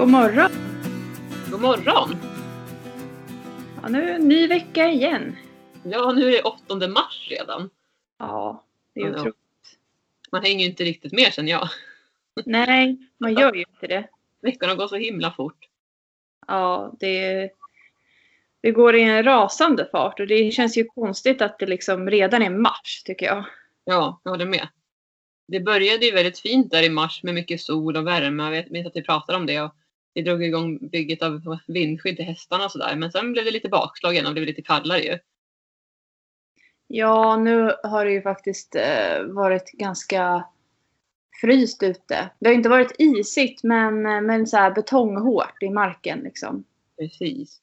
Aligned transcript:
God 0.00 0.08
morgon! 0.08 0.50
God 1.50 1.60
morgon! 1.60 2.16
Ja, 3.82 3.88
nu 3.88 4.18
ny 4.18 4.46
vecka 4.46 4.88
igen. 4.88 5.36
Ja, 5.82 6.12
nu 6.12 6.28
är 6.28 6.32
det 6.32 6.42
8 6.42 6.88
mars 6.88 7.26
redan. 7.30 7.70
Ja, 8.18 8.64
det 8.94 9.00
är 9.00 9.04
Ja. 9.04 9.10
otroligt. 9.10 9.36
Man 10.32 10.42
hänger 10.42 10.60
ju 10.60 10.70
inte 10.70 10.84
riktigt 10.84 11.12
med 11.12 11.32
känner 11.32 11.50
jag. 11.50 11.68
Nej, 12.44 12.96
man 13.18 13.34
gör 13.34 13.54
ju 13.54 13.60
inte 13.60 13.86
det. 13.86 14.08
Veckorna 14.42 14.74
går 14.74 14.88
så 14.88 14.96
himla 14.96 15.32
fort. 15.32 15.68
Ja, 16.46 16.92
det, 17.00 17.50
det 18.60 18.70
går 18.70 18.96
i 18.96 19.02
en 19.02 19.24
rasande 19.24 19.88
fart 19.92 20.20
och 20.20 20.26
det 20.26 20.50
känns 20.50 20.76
ju 20.76 20.84
konstigt 20.84 21.42
att 21.42 21.58
det 21.58 21.66
liksom 21.66 22.10
redan 22.10 22.42
är 22.42 22.50
mars 22.50 23.02
tycker 23.04 23.26
jag. 23.26 23.44
Ja, 23.84 24.20
jag 24.24 24.30
håller 24.30 24.46
med. 24.46 24.68
Det 25.48 25.60
började 25.60 26.06
ju 26.06 26.12
väldigt 26.12 26.38
fint 26.38 26.70
där 26.70 26.82
i 26.82 26.90
mars 26.90 27.22
med 27.22 27.34
mycket 27.34 27.60
sol 27.60 27.96
och 27.96 28.06
värme. 28.06 28.42
Jag 28.42 28.50
vet, 28.50 28.70
vet 28.70 28.86
att 28.86 28.96
vi 28.96 29.02
pratade 29.02 29.38
om 29.38 29.46
det. 29.46 29.60
Och 29.60 29.74
vi 30.14 30.22
drog 30.22 30.44
igång 30.44 30.88
bygget 30.88 31.22
av 31.22 31.58
vindskydd 31.66 32.16
till 32.16 32.24
hästarna 32.24 32.64
och 32.64 32.72
sådär. 32.72 32.96
Men 32.96 33.12
sen 33.12 33.32
blev 33.32 33.44
det 33.44 33.50
lite 33.50 33.68
bakslag 33.68 34.12
igen 34.12 34.26
och 34.26 34.32
blev 34.32 34.46
lite 34.46 34.62
kallare 34.62 35.00
ju. 35.00 35.18
Ja, 36.86 37.36
nu 37.36 37.74
har 37.82 38.04
det 38.04 38.12
ju 38.12 38.22
faktiskt 38.22 38.74
eh, 38.74 39.22
varit 39.22 39.72
ganska 39.72 40.44
fryst 41.40 41.82
ute. 41.82 42.30
Det 42.38 42.48
har 42.48 42.54
inte 42.54 42.68
varit 42.68 42.94
isigt 42.98 43.62
men, 43.62 44.06
eh, 44.06 44.20
men 44.20 44.46
så 44.46 44.56
här 44.56 44.70
betonghårt 44.70 45.62
i 45.62 45.70
marken 45.70 46.18
liksom. 46.18 46.64
Precis. 46.98 47.60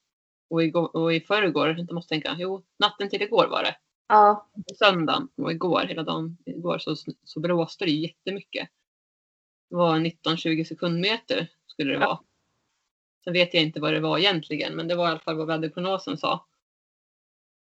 Och, 0.49 0.63
igår, 0.63 0.95
och 0.95 1.13
i 1.13 1.19
förrgår, 1.19 1.75
jag 1.77 1.93
måste 1.93 2.09
tänka, 2.09 2.35
jo, 2.37 2.63
natten 2.79 3.09
till 3.09 3.21
igår 3.21 3.47
var 3.47 3.63
det. 3.63 3.75
Ja, 4.07 4.47
söndagen 4.79 5.27
och 5.35 5.51
igår, 5.51 5.81
hela 5.87 6.03
dagen 6.03 6.37
igår 6.45 6.77
så, 6.79 6.95
så 7.23 7.39
blåste 7.39 7.85
det 7.85 7.91
jättemycket. 7.91 8.69
Det 9.69 9.75
var 9.75 9.97
19-20 9.97 10.63
sekundmeter 10.63 11.47
skulle 11.67 11.93
det 11.93 11.99
vara. 11.99 12.19
Sen 13.27 13.33
vet 13.33 13.53
jag 13.53 13.63
inte 13.63 13.79
vad 13.79 13.93
det 13.93 13.99
var 13.99 14.17
egentligen, 14.17 14.75
men 14.75 14.87
det 14.87 14.95
var 14.95 15.07
i 15.07 15.11
alla 15.11 15.19
fall 15.19 15.37
vad 15.37 15.47
väderprognosen 15.47 16.17
sa. 16.17 16.45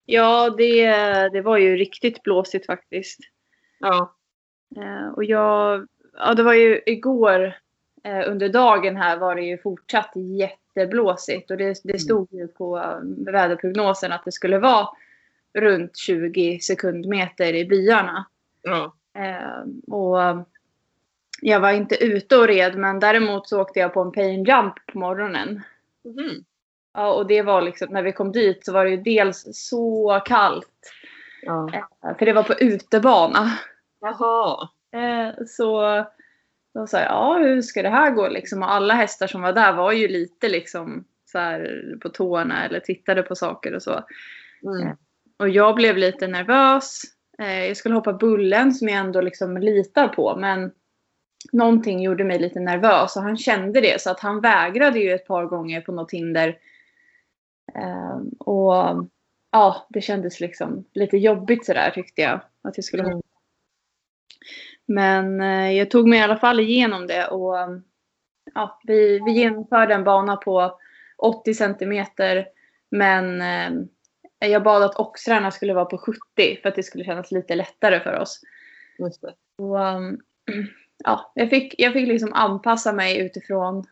ja 0.04 0.50
det, 0.50 0.88
det 1.32 1.40
var 1.40 1.58
ju 1.58 1.76
riktigt 1.76 2.22
blåsigt 2.22 2.66
faktiskt. 2.66 3.18
Ja, 3.78 4.16
Eh, 4.76 5.08
och 5.08 5.24
jag, 5.24 5.86
ja 6.12 6.34
det 6.34 6.42
var 6.42 6.54
ju 6.54 6.80
igår 6.86 7.56
eh, 8.04 8.30
under 8.30 8.48
dagen 8.48 8.96
här 8.96 9.16
var 9.16 9.36
det 9.36 9.42
ju 9.42 9.58
fortsatt 9.58 10.12
jätteblåsigt 10.14 11.50
och 11.50 11.56
det, 11.56 11.80
det 11.84 11.98
stod 11.98 12.32
ju 12.32 12.48
på 12.48 12.78
eh, 12.78 12.98
väderprognosen 13.32 14.12
att 14.12 14.24
det 14.24 14.32
skulle 14.32 14.58
vara 14.58 14.88
runt 15.58 15.96
20 15.96 16.58
sekundmeter 16.60 17.54
i 17.54 17.64
byarna. 17.64 18.26
ja, 18.62 18.96
och 19.86 20.18
jag 21.40 21.60
var 21.60 21.72
inte 21.72 22.04
ute 22.04 22.36
och 22.36 22.46
red 22.46 22.78
men 22.78 23.00
däremot 23.00 23.48
så 23.48 23.60
åkte 23.60 23.80
jag 23.80 23.94
på 23.94 24.00
en 24.00 24.12
pain 24.12 24.44
jump 24.44 24.74
på 24.92 24.98
morgonen. 24.98 25.62
Mhm. 26.04 26.44
Ja, 26.94 27.12
och 27.12 27.26
det 27.26 27.42
var 27.42 27.62
liksom, 27.62 27.88
när 27.90 28.02
vi 28.02 28.12
kom 28.12 28.32
dit 28.32 28.64
så 28.64 28.72
var 28.72 28.84
det 28.84 28.90
ju 28.90 28.96
dels 28.96 29.46
så 29.52 30.20
kallt. 30.24 30.92
ja. 31.42 31.70
eh, 31.74 32.16
För 32.18 32.26
det 32.26 32.32
var 32.32 32.42
på 32.42 32.54
utebana. 32.54 33.50
Jaha. 34.00 34.68
Eh, 34.92 35.44
så 35.46 35.80
då 36.74 36.86
sa 36.86 36.98
jag, 36.98 37.10
ja 37.10 37.38
hur 37.38 37.62
ska 37.62 37.82
det 37.82 37.88
här 37.88 38.10
gå 38.10 38.28
liksom? 38.28 38.62
Och 38.62 38.72
alla 38.72 38.94
hästar 38.94 39.26
som 39.26 39.42
var 39.42 39.52
där 39.52 39.72
var 39.72 39.92
ju 39.92 40.08
lite 40.08 40.48
liksom 40.48 41.04
så 41.32 41.38
här 41.38 41.84
på 42.02 42.08
tårna 42.08 42.64
eller 42.64 42.80
tittade 42.80 43.22
på 43.22 43.34
saker 43.34 43.74
och 43.74 43.82
så. 43.82 44.04
Mm. 44.62 44.96
Och 45.38 45.48
jag 45.48 45.74
blev 45.74 45.96
lite 45.96 46.26
nervös. 46.26 47.02
Eh, 47.38 47.66
jag 47.66 47.76
skulle 47.76 47.94
hoppa 47.94 48.12
bullen 48.12 48.72
som 48.72 48.88
jag 48.88 48.98
ändå 48.98 49.20
liksom 49.20 49.56
litar 49.56 50.08
på 50.08 50.36
men 50.36 50.72
någonting 51.52 52.00
gjorde 52.00 52.24
mig 52.24 52.38
lite 52.38 52.60
nervös 52.60 53.16
och 53.16 53.22
han 53.22 53.36
kände 53.36 53.80
det 53.80 54.00
så 54.00 54.10
att 54.10 54.20
han 54.20 54.40
vägrade 54.40 54.98
ju 54.98 55.12
ett 55.12 55.26
par 55.26 55.46
gånger 55.46 55.80
på 55.80 55.92
något 55.92 56.12
hinder. 56.12 56.58
Eh, 57.74 58.20
och 58.38 59.08
ja, 59.50 59.86
det 59.88 60.00
kändes 60.00 60.40
liksom 60.40 60.84
lite 60.92 61.16
jobbigt 61.16 61.66
sådär 61.66 61.90
tyckte 61.90 62.22
jag. 62.22 62.40
Att 62.62 62.76
jag 62.76 62.84
skulle 62.84 63.02
Mm. 63.02 63.20
Men 64.86 65.40
eh, 65.40 65.72
jag 65.72 65.90
tog 65.90 66.08
mig 66.08 66.18
i 66.18 66.22
alla 66.22 66.36
fall 66.36 66.60
igenom 66.60 67.06
det 67.06 67.26
och 67.26 67.56
ja, 68.54 68.80
vi, 68.84 69.20
vi 69.24 69.32
genomförde 69.32 69.94
en 69.94 70.04
bana 70.04 70.36
på 70.36 70.78
80 71.18 71.54
centimeter. 71.54 72.46
Men 72.90 73.40
eh, 73.40 74.48
jag 74.48 74.62
bad 74.62 74.82
att 74.82 74.96
oxrarna 74.96 75.50
skulle 75.50 75.74
vara 75.74 75.84
på 75.84 75.98
70 75.98 76.18
för 76.62 76.68
att 76.68 76.74
det 76.74 76.82
skulle 76.82 77.04
kännas 77.04 77.32
lite 77.32 77.54
lättare 77.54 78.00
för 78.00 78.18
oss. 78.20 78.40
Och, 79.58 79.78
um, 79.78 80.20
ja, 81.04 81.32
jag, 81.34 81.50
fick, 81.50 81.74
jag 81.78 81.92
fick 81.92 82.08
liksom 82.08 82.32
anpassa 82.32 82.92
mig 82.92 83.18
utifrån 83.18 83.84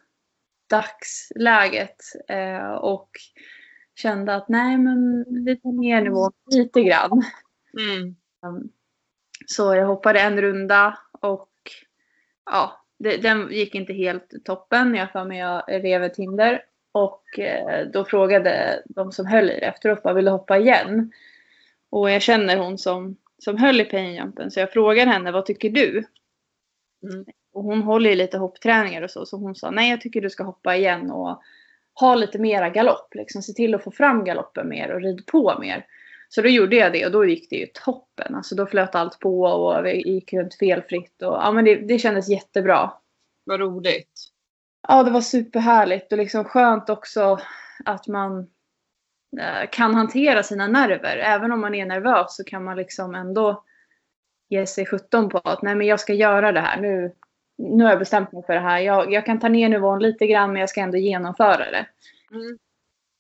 dagsläget 0.71 1.97
eh, 2.29 2.71
och 2.71 3.11
kände 3.95 4.35
att 4.35 4.49
nej 4.49 4.79
men 4.79 5.25
vi 5.45 5.57
tar 5.57 5.73
ner 5.73 6.01
nivån 6.03 6.33
lite 6.51 6.83
grann. 6.83 7.23
Mm. 7.79 8.17
Um, 8.47 8.71
Så 9.47 9.75
jag 9.75 9.87
hoppade 9.87 10.21
en 10.21 10.41
runda 10.41 10.99
och 11.21 11.51
ja, 12.51 12.85
det, 12.99 13.17
den 13.17 13.49
gick 13.53 13.75
inte 13.75 13.93
helt 13.93 14.45
toppen. 14.45 14.95
Jag 14.95 15.13
för 15.13 15.25
mig 15.25 15.39
jag 15.39 15.63
rev 15.69 16.05
ett 16.05 16.17
hinder. 16.17 16.63
Och 16.93 17.39
eh, 17.39 17.87
då 17.87 18.05
frågade 18.05 18.83
de 18.87 19.13
som 19.13 19.27
höll 19.27 19.51
i 19.51 19.61
det 19.61 19.67
efteråt, 19.67 20.01
vad 20.05 20.15
vill 20.15 20.25
du 20.25 20.31
hoppa 20.31 20.59
igen? 20.59 21.13
Och 21.91 22.11
jag 22.11 22.23
känner 22.23 22.57
hon 22.57 22.79
som, 22.79 23.17
som 23.39 23.57
höll 23.57 23.81
i 23.81 23.85
painjumpen 23.85 24.51
så 24.51 24.61
jag 24.61 24.73
frågade 24.73 25.11
henne, 25.11 25.33
vad 25.33 25.47
tycker 25.47 25.71
du? 25.71 26.05
Mm. 27.03 27.25
Och 27.53 27.65
hon 27.65 27.83
håller 27.83 28.11
ju 28.11 28.17
lite 28.17 28.39
hoppträningar 28.39 29.03
och 29.03 29.11
så, 29.11 29.27
så 29.27 29.37
hon 29.37 29.55
sa, 29.55 29.71
nej 29.71 29.91
jag 29.91 30.01
tycker 30.01 30.21
du 30.21 30.31
ska 30.31 30.45
hoppa 30.45 30.77
igen 30.77 31.11
och 31.11 31.43
ha 32.01 32.15
lite 32.15 32.39
mera 32.39 32.71
galopp. 32.71 33.15
Liksom, 33.15 33.43
se 33.43 33.53
till 33.53 33.75
att 33.75 33.85
få 33.85 33.91
fram 33.91 34.25
galoppen 34.25 34.69
mer 34.69 34.91
och 34.91 35.01
rid 35.01 35.27
på 35.27 35.59
mer. 35.61 35.87
Så 36.29 36.43
då 36.43 36.49
gjorde 36.49 36.77
jag 36.77 36.93
det 36.93 37.07
och 37.07 37.13
då 37.13 37.25
gick 37.25 37.51
det 37.51 37.57
ju 37.57 37.67
toppen. 37.67 38.35
Alltså 38.35 38.55
då 38.55 38.67
flöt 38.67 38.95
allt 38.95 39.19
på 39.19 39.43
och 39.43 39.87
vi 39.87 40.09
gick 40.09 40.33
runt 40.33 40.55
felfritt. 40.55 41.23
Och, 41.23 41.35
ja, 41.35 41.53
men 41.53 41.65
det, 41.65 41.77
det 41.77 41.99
kändes 41.99 42.29
jättebra. 42.29 42.93
Vad 43.45 43.61
roligt. 43.61 44.21
Ja, 44.89 45.03
det 45.03 45.11
var 45.11 45.21
superhärligt 45.21 46.13
och 46.13 46.19
liksom 46.19 46.45
skönt 46.45 46.91
också 46.91 47.39
att 47.85 48.09
man 48.09 48.39
eh, 49.41 49.71
kan 49.73 49.95
hantera 49.95 50.43
sina 50.43 50.67
nerver. 50.67 51.17
Även 51.17 51.53
om 51.53 51.61
man 51.61 51.75
är 51.75 51.87
nervös 51.87 52.37
så 52.37 52.45
kan 52.45 52.65
man 52.65 52.77
liksom 52.77 53.15
ändå 53.15 53.65
ge 54.49 54.67
sig 54.67 54.87
sjutton 54.87 55.29
på 55.29 55.39
att 55.39 55.63
nej 55.63 55.75
men 55.75 55.87
jag 55.87 56.01
ska 56.01 56.15
göra 56.15 56.53
det 56.53 56.61
här. 56.61 56.81
Nu, 56.81 57.13
nu 57.59 57.85
har 57.85 57.91
jag 57.91 57.99
bestämt 57.99 58.33
mig 58.33 58.43
för 58.47 58.55
det 58.55 58.61
här. 58.61 58.79
Jag, 58.79 59.13
jag 59.13 59.27
kan 59.27 59.41
ta 59.41 59.49
ner 59.49 59.69
nivån 59.69 60.03
lite 60.03 60.27
grann 60.27 60.53
men 60.53 60.61
jag 60.61 60.69
ska 60.69 60.81
ändå 60.81 60.99
genomföra 60.99 61.71
det. 61.71 61.87
Mm. 62.31 62.59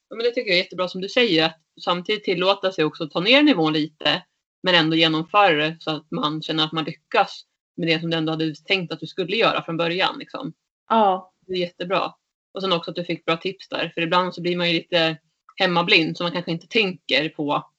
Ja, 0.09 0.17
men 0.17 0.25
det 0.25 0.31
tycker 0.31 0.51
jag 0.51 0.59
är 0.59 0.63
jättebra 0.63 0.89
som 0.89 1.01
du 1.01 1.09
säger. 1.09 1.47
Att 1.47 1.61
samtidigt 1.85 2.25
tillåta 2.25 2.73
sig 2.73 2.85
också 2.85 3.05
att 3.05 3.11
ta 3.11 3.21
ner 3.21 3.43
nivån 3.43 3.73
lite. 3.73 4.23
Men 4.63 4.75
ändå 4.75 4.97
genomföra 4.97 5.57
det 5.57 5.77
så 5.81 5.91
att 5.91 6.11
man 6.11 6.43
känner 6.43 6.65
att 6.65 6.73
man 6.73 6.85
lyckas 6.85 7.45
med 7.77 7.89
det 7.89 8.01
som 8.01 8.11
du 8.11 8.17
ändå 8.17 8.33
hade 8.33 8.55
tänkt 8.55 8.93
att 8.93 9.01
du 9.01 9.07
skulle 9.07 9.37
göra 9.37 9.63
från 9.63 9.77
början. 9.77 10.19
Liksom. 10.19 10.53
Ja, 10.89 11.33
Det 11.47 11.53
är 11.53 11.59
jättebra. 11.59 12.15
Och 12.55 12.63
sen 12.63 12.73
också 12.73 12.91
att 12.91 12.97
du 12.97 13.05
fick 13.05 13.25
bra 13.25 13.37
tips 13.37 13.69
där. 13.69 13.93
För 13.95 14.01
ibland 14.01 14.35
så 14.35 14.43
blir 14.43 14.57
man 14.57 14.69
ju 14.69 14.75
lite 14.75 15.19
hemmablind 15.57 16.17
så 16.17 16.25
man 16.25 16.33
kanske 16.33 16.51
inte 16.51 16.67
tänker 16.67 17.29
på 17.29 17.71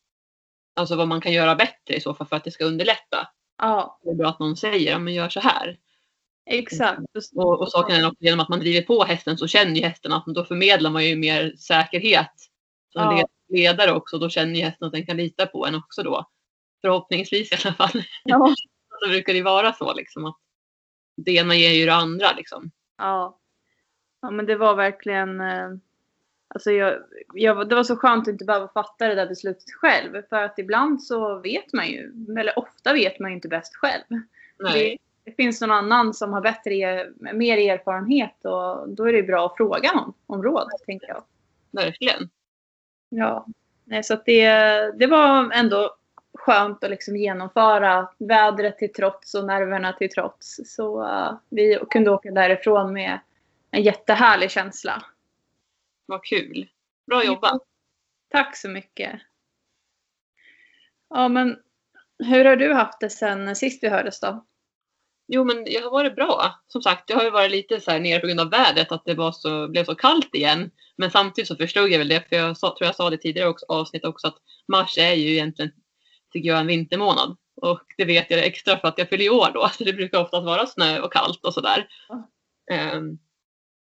alltså 0.75 0.95
vad 0.95 1.07
man 1.07 1.21
kan 1.21 1.33
göra 1.33 1.55
bättre 1.55 1.95
i 1.95 2.01
så 2.01 2.13
fall 2.13 2.27
för 2.27 2.35
att 2.35 2.43
det 2.43 2.51
ska 2.51 2.65
underlätta. 2.65 3.27
Ja 3.59 3.99
Det 4.03 4.09
är 4.09 4.15
bra 4.15 4.29
att 4.29 4.39
någon 4.39 4.57
säger, 4.57 4.99
men 4.99 5.13
gör 5.13 5.29
så 5.29 5.39
här. 5.39 5.77
exakt. 6.45 7.01
Och, 7.35 7.59
och 7.61 7.71
saken 7.71 7.95
är 7.95 8.07
också 8.07 8.23
genom 8.23 8.39
att 8.39 8.49
man 8.49 8.59
driver 8.59 8.81
på 8.87 9.03
hästen 9.03 9.37
så 9.37 9.47
känner 9.47 9.75
ju 9.75 9.81
hästen 9.81 10.13
att 10.13 10.25
då 10.25 10.45
förmedlar 10.45 10.89
man 10.91 11.06
ju 11.06 11.15
mer 11.15 11.56
säkerhet. 11.56 12.31
Som 12.94 13.01
Ja. 13.01 13.11
led- 13.17 13.57
ledare 13.57 13.91
också, 13.94 14.17
då 14.17 14.29
känner 14.29 14.56
ju 14.56 14.61
hästen 14.61 14.88
att 14.88 14.94
den 14.94 15.06
kan 15.06 15.17
lita 15.17 15.45
på 15.45 15.65
en 15.65 15.75
också 15.75 16.03
då. 16.03 16.29
Förhoppningsvis 16.81 17.51
i 17.51 17.56
alla 17.67 17.75
fall. 17.75 18.03
Ja. 18.23 18.56
så 19.03 19.09
brukar 19.09 19.33
det 19.33 19.41
vara 19.41 19.73
så 19.73 19.94
liksom 19.94 20.25
att 20.25 20.38
det 21.17 21.31
ena 21.31 21.55
ger 21.55 21.71
ju 21.71 21.85
det 21.85 21.94
andra 21.94 22.31
liksom. 22.38 22.71
Ja. 22.97 23.39
Ja 24.21 24.31
men 24.31 24.45
det 24.45 24.55
var 24.55 24.75
verkligen 24.75 25.41
eh, 25.41 25.69
Alltså 26.54 26.72
jag, 26.72 26.98
jag, 27.34 27.69
det 27.69 27.75
var 27.75 27.84
så 27.84 27.96
skönt 27.96 28.28
att 28.28 28.31
inte 28.31 28.46
behöva 28.46 28.68
fatta 28.68 29.07
det 29.07 29.16
där 29.16 29.28
beslutet 29.28 29.72
själv. 29.81 30.22
För 30.30 30.44
att 30.44 30.60
ibland 30.60 31.04
så 31.04 31.40
vet 31.40 31.74
man 31.74 31.88
ju, 31.88 32.12
eller 32.40 32.60
ofta 32.60 32.94
vet 32.94 33.19
man 33.19 33.30
ju 33.31 33.36
inte 33.36 33.48
bäst 33.48 33.75
själv. 33.75 34.04
Det, 34.74 34.98
det 35.24 35.31
finns 35.31 35.62
någon 35.62 35.72
annan 35.72 36.13
som 36.13 36.34
har 36.34 36.42
bättre, 36.42 36.74
er- 36.74 37.34
mer 37.34 37.57
erfarenhet 37.57 38.46
och 38.46 38.90
då 38.90 39.10
är 39.10 39.13
det 39.13 39.24
bra 39.24 39.46
att 39.46 39.57
fråga 39.57 39.92
någon 39.94 40.13
om 40.28 40.44
råd, 40.44 40.69
tänker 40.86 41.07
jag. 41.07 41.24
Verkligen. 41.72 42.30
Ja. 43.10 43.46
Nej, 43.86 44.04
så 44.04 44.18
det, 44.25 44.51
det 45.00 45.07
var 45.07 45.51
ändå 45.51 45.96
skönt 46.34 46.84
att 46.84 46.90
liksom 46.90 47.16
genomföra 47.18 48.10
vädret 48.18 48.78
till 48.78 48.94
trots 48.94 49.36
och 49.36 49.46
nerverna 49.46 49.94
till 49.94 50.10
trots. 50.10 50.60
Så 50.66 51.04
eh, 51.04 51.31
vi 51.50 51.80
kunde 51.90 52.12
åka 52.12 52.31
därifrån 52.31 52.94
med 52.94 53.19
en 53.72 53.84
jättehärlig 53.84 54.51
känsla. 54.51 55.04
Vad 56.09 56.23
kul. 56.23 56.67
Bra 57.07 57.25
jobbat. 57.25 57.61
Tack 58.29 58.57
så 58.57 58.69
mycket. 58.69 59.21
Ja, 61.09 61.27
men 61.27 61.57
hur 62.19 62.45
har 62.45 62.56
du 62.56 62.73
haft 62.73 63.00
det 63.00 63.09
sen 63.09 63.56
sist 63.56 63.83
vi 63.83 63.89
hördes 63.89 64.19
då? 64.19 64.45
Jo, 65.27 65.44
men 65.44 65.65
jag 65.71 65.81
har 65.81 65.91
varit 65.91 66.15
bra. 66.15 66.59
Som 66.67 66.81
sagt, 66.81 67.07
det 67.07 67.13
har 67.13 67.23
ju 67.23 67.29
varit 67.29 67.51
lite 67.51 67.81
så 67.81 67.91
här 67.91 68.00
nere 68.00 68.19
på 68.19 68.27
grund 68.27 68.39
av 68.39 68.50
vädret, 68.50 68.91
att 68.91 69.06
det 69.06 69.13
var 69.13 69.31
så, 69.31 69.67
blev 69.67 69.85
så 69.85 69.95
kallt 69.95 70.35
igen. 70.35 70.71
Men 70.95 71.11
samtidigt 71.11 71.47
så 71.47 71.56
förstod 71.56 71.89
jag 71.89 72.00
väl 72.00 72.07
det, 72.07 72.29
för 72.29 72.35
jag 72.35 72.57
sa, 72.57 72.67
tror 72.67 72.85
jag 72.85 72.95
sa 72.95 73.09
det 73.09 73.17
tidigare 73.17 73.50
också, 73.50 73.65
avsnitt 73.69 74.05
också, 74.05 74.27
att 74.27 74.38
mars 74.67 74.97
är 74.97 75.13
ju 75.13 75.31
egentligen, 75.31 75.71
tycker 76.33 76.50
jag, 76.50 76.59
en 76.59 76.67
vintermånad. 76.67 77.38
Och 77.55 77.83
det 77.97 78.05
vet 78.05 78.31
jag 78.31 78.45
extra 78.45 78.77
för 78.77 78.88
att 78.88 78.97
jag 78.97 79.09
fyller 79.09 79.33
år 79.33 79.51
då, 79.53 79.69
så 79.69 79.83
det 79.83 79.94
brukar 79.94 80.19
oftast 80.19 80.45
vara 80.45 80.65
snö 80.65 81.00
och 81.00 81.13
kallt 81.13 81.45
och 81.45 81.53
sådär. 81.53 81.88
Mm. 82.71 83.19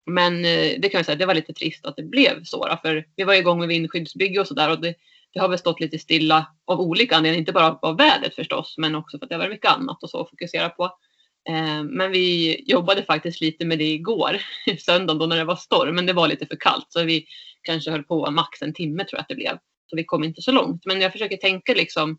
Men 0.05 0.45
eh, 0.45 0.79
det 0.79 0.89
kan 0.89 0.99
jag 0.99 1.05
säga, 1.05 1.15
det 1.15 1.25
var 1.25 1.33
lite 1.33 1.53
trist 1.53 1.85
att 1.85 1.95
det 1.95 2.03
blev 2.03 2.43
så. 2.43 2.67
Då, 2.67 2.77
för 2.81 3.05
vi 3.15 3.23
var 3.23 3.33
igång 3.33 3.59
med 3.59 3.67
vindskyddsbygge 3.67 4.39
och 4.39 4.47
sådär 4.47 4.71
och 4.71 4.81
det, 4.81 4.95
det, 5.33 5.39
har 5.39 5.49
väl 5.49 5.59
stått 5.59 5.79
lite 5.79 5.99
stilla 5.99 6.45
av 6.65 6.79
olika 6.81 7.15
anledningar. 7.15 7.39
Inte 7.39 7.51
bara 7.51 7.79
av 7.81 7.97
vädret 7.97 8.35
förstås, 8.35 8.75
men 8.77 8.95
också 8.95 9.17
för 9.17 9.25
att 9.25 9.29
det 9.29 9.37
var 9.37 9.49
mycket 9.49 9.71
annat 9.71 10.03
och 10.03 10.09
så 10.09 10.21
att 10.21 10.29
fokusera 10.29 10.69
på. 10.69 10.83
Eh, 11.49 11.83
men 11.83 12.11
vi 12.11 12.63
jobbade 12.67 13.03
faktiskt 13.03 13.41
lite 13.41 13.65
med 13.65 13.79
det 13.79 13.93
igår, 13.93 14.41
söndagen 14.79 15.19
då 15.19 15.25
när 15.25 15.37
det 15.37 15.43
var 15.43 15.55
storm, 15.55 15.95
men 15.95 16.05
det 16.05 16.13
var 16.13 16.27
lite 16.27 16.45
för 16.45 16.55
kallt 16.55 16.85
så 16.89 17.03
vi 17.03 17.25
kanske 17.61 17.91
höll 17.91 18.03
på 18.03 18.31
max 18.31 18.61
en 18.61 18.73
timme 18.73 19.03
tror 19.03 19.17
jag 19.17 19.21
att 19.21 19.29
det 19.29 19.35
blev. 19.35 19.57
Så 19.89 19.95
vi 19.95 20.03
kom 20.03 20.23
inte 20.23 20.41
så 20.41 20.51
långt. 20.51 20.85
Men 20.85 21.01
jag 21.01 21.11
försöker 21.11 21.37
tänka 21.37 21.73
liksom 21.73 22.17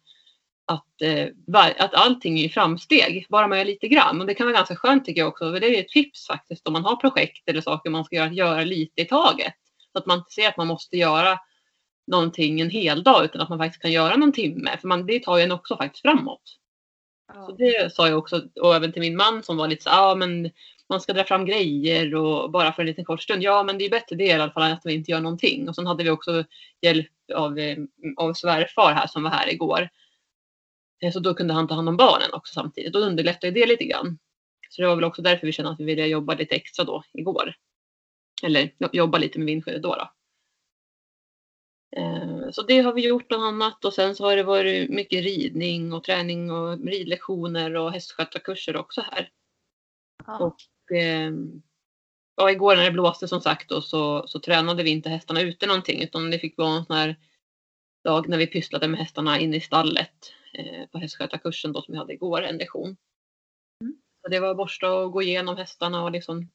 att, 0.67 1.03
eh, 1.03 1.29
att 1.79 1.95
allting 1.95 2.41
är 2.41 2.49
framsteg, 2.49 3.27
bara 3.29 3.49
man 3.49 3.59
gör 3.59 3.65
lite 3.65 3.89
grann. 3.89 4.21
Och 4.21 4.27
det 4.27 4.35
kan 4.35 4.47
vara 4.47 4.57
ganska 4.57 4.77
skönt 4.77 5.05
tycker 5.05 5.21
jag 5.21 5.29
också. 5.29 5.51
Det 5.51 5.67
är 5.67 5.81
ett 5.81 5.89
tips 5.89 6.27
faktiskt 6.27 6.67
om 6.67 6.73
man 6.73 6.85
har 6.85 6.97
projekt 6.97 7.49
eller 7.49 7.61
saker 7.61 7.91
man 7.91 8.05
ska 8.05 8.17
göra, 8.17 8.27
att 8.27 8.37
göra 8.37 8.65
lite 8.65 9.03
i 9.03 9.05
taget. 9.05 9.55
Så 9.93 9.99
att 9.99 10.07
man 10.07 10.19
inte 10.19 10.31
ser 10.31 10.49
att 10.49 10.57
man 10.57 10.67
måste 10.67 10.97
göra 10.97 11.39
någonting 12.07 12.61
en 12.61 12.71
hel 12.71 13.03
dag 13.03 13.25
utan 13.25 13.41
att 13.41 13.49
man 13.49 13.59
faktiskt 13.59 13.83
kan 13.83 13.93
göra 13.93 14.17
någon 14.17 14.33
timme. 14.33 14.79
För 14.81 14.89
man, 14.89 15.07
det 15.07 15.23
tar 15.23 15.39
ju 15.39 15.45
en 15.45 15.53
också 15.53 15.77
faktiskt 15.77 16.03
framåt. 16.03 16.57
Ja. 17.35 17.47
Så 17.47 17.53
det 17.53 17.95
sa 17.95 18.09
jag 18.09 18.19
också 18.19 18.43
och 18.61 18.75
även 18.75 18.93
till 18.93 19.03
min 19.03 19.17
man 19.17 19.43
som 19.43 19.57
var 19.57 19.69
lite 19.69 19.83
så 19.83 19.91
ja 19.91 20.15
men 20.15 20.51
man 20.89 21.01
ska 21.01 21.12
dra 21.12 21.25
fram 21.25 21.45
grejer 21.45 22.15
och 22.15 22.51
bara 22.51 22.73
för 22.73 22.83
en 22.83 22.87
liten 22.87 23.05
kort 23.05 23.23
stund. 23.23 23.43
Ja 23.43 23.62
men 23.62 23.79
det 23.79 23.85
är 23.85 23.91
bättre 23.91 24.17
det 24.17 24.25
i 24.25 24.33
alla 24.33 24.51
fall 24.51 24.62
än 24.62 24.73
att 24.73 24.87
vi 24.87 24.95
inte 24.95 25.11
gör 25.11 25.21
någonting. 25.21 25.69
Och 25.69 25.75
sen 25.75 25.87
hade 25.87 26.05
vi 26.05 26.11
också 26.11 26.45
hjälp 26.81 27.07
av, 27.35 27.59
eh, 27.59 27.77
av 28.17 28.33
svärfar 28.33 28.93
här 28.93 29.07
som 29.07 29.23
var 29.23 29.31
här 29.31 29.53
igår 29.53 29.89
så 31.13 31.21
då 31.21 31.35
kunde 31.35 31.55
han 31.55 31.69
ta 31.69 31.75
hand 31.75 31.89
om 31.89 31.97
barnen 31.97 32.33
också 32.33 32.55
samtidigt. 32.55 32.93
Då 32.93 32.99
underlättade 32.99 33.51
det 33.51 33.67
lite 33.67 33.85
grann. 33.85 34.19
Så 34.71 34.83
det 34.83 34.89
var 34.89 34.95
väl 34.95 35.05
också 35.05 35.23
därför 35.23 35.47
vi 35.47 35.53
kände 35.53 35.73
att 35.73 35.81
vi 35.81 35.85
ville 35.85 36.07
jobba 36.07 36.35
lite 36.35 36.55
extra 36.55 36.85
då 36.85 37.05
igår. 37.13 37.55
Eller 38.43 38.71
jobba 38.93 39.19
lite 39.19 39.39
med 39.39 39.47
vindskyddet 39.47 39.83
då. 39.83 39.95
då. 39.95 40.11
Eh, 41.97 42.51
så 42.51 42.63
det 42.63 42.81
har 42.81 42.93
vi 42.93 43.07
gjort 43.07 43.29
bland 43.29 43.45
annat 43.45 43.85
och 43.85 43.95
sen 43.95 44.15
så 44.15 44.25
har 44.25 44.37
det 44.37 44.43
varit 44.43 44.91
mycket 44.91 45.25
ridning 45.25 45.93
och 45.93 46.05
träning 46.05 46.51
och 46.51 46.79
ridlektioner 46.87 47.77
och 47.77 47.93
hästskötarkurser 47.93 48.77
också 48.77 49.01
här. 49.01 49.31
Ja. 50.27 50.39
Och 50.39 50.57
ehm, 50.97 51.63
ja, 52.37 52.51
igår 52.51 52.77
när 52.77 52.85
det 52.85 52.91
blåste 52.91 53.29
som 53.29 53.41
sagt 53.41 53.69
då, 53.69 53.81
så, 53.81 54.27
så 54.29 54.41
tränade 54.41 54.83
vi 54.83 54.91
inte 54.91 55.09
hästarna 55.09 55.41
ute 55.41 55.67
någonting 55.67 56.03
utan 56.03 56.31
det 56.31 56.39
fick 56.39 56.59
vara 56.59 56.77
en 56.77 56.85
sån 56.85 56.97
här 56.97 57.17
dag 58.05 58.29
när 58.29 58.39
vi 58.39 58.47
pysslade 58.47 58.89
med 58.89 59.01
hästarna 59.01 59.39
inne 59.39 59.57
i 59.57 59.61
stallet 59.61 60.33
eh, 60.46 60.46
på 60.93 60.99
hästskötarkursen 60.99 61.73
då 61.73 61.82
som 61.82 61.93
vi 61.93 61.99
hade 61.99 62.12
igår, 62.12 62.43
en 62.43 62.58
lektion. 62.58 62.97
Mm. 63.81 63.97
Så 64.23 64.31
det 64.31 64.41
var 64.41 64.50
att 64.50 64.56
borsta 64.56 64.93
och 64.93 65.12
gå 65.12 65.23
igenom 65.23 65.56
hästarna 65.56 66.05
och 66.05 66.11
liksom 66.11 66.50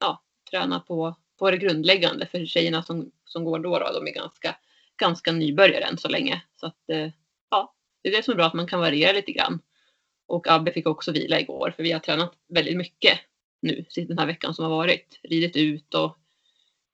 ja, 0.00 0.22
träna 0.50 0.80
på, 0.80 1.14
på 1.38 1.50
det 1.50 1.56
grundläggande 1.56 2.26
för 2.26 2.46
tjejerna 2.46 2.82
som, 2.82 3.10
som 3.24 3.44
går 3.44 3.58
då, 3.58 3.78
då 3.78 3.92
de 3.92 4.08
är 4.08 4.14
ganska, 4.14 4.56
ganska 4.96 5.32
nybörjare 5.32 5.84
än 5.84 5.98
så 5.98 6.08
länge. 6.08 6.42
Så 6.56 6.66
att 6.66 6.90
eh, 6.90 7.10
ja, 7.50 7.74
det 8.02 8.08
är 8.08 8.16
det 8.16 8.22
som 8.22 8.32
är 8.32 8.36
bra 8.36 8.46
att 8.46 8.54
man 8.54 8.68
kan 8.68 8.80
variera 8.80 9.12
lite 9.12 9.32
grann. 9.32 9.60
Och 10.26 10.48
Abbe 10.48 10.72
fick 10.72 10.86
också 10.86 11.12
vila 11.12 11.40
igår 11.40 11.72
för 11.76 11.82
vi 11.82 11.92
har 11.92 12.00
tränat 12.00 12.34
väldigt 12.48 12.76
mycket 12.76 13.18
nu 13.62 13.84
den 13.96 14.18
här 14.18 14.26
veckan 14.26 14.54
som 14.54 14.64
har 14.64 14.70
varit. 14.70 15.20
Ridit 15.22 15.56
ut 15.56 15.94
och 15.94 16.18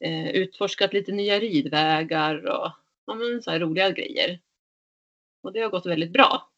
eh, 0.05 0.31
utforskat 0.31 0.93
lite 0.93 1.13
nya 1.13 1.39
ridvägar 1.39 2.47
och 2.47 2.71
ja, 3.07 3.15
men 3.15 3.43
så 3.43 3.59
roliga 3.59 3.91
grejer. 3.91 4.41
Och 5.43 5.53
det 5.53 5.61
har 5.61 5.71
gått 5.71 5.87
väldigt 5.87 6.13
bra. 6.13 6.51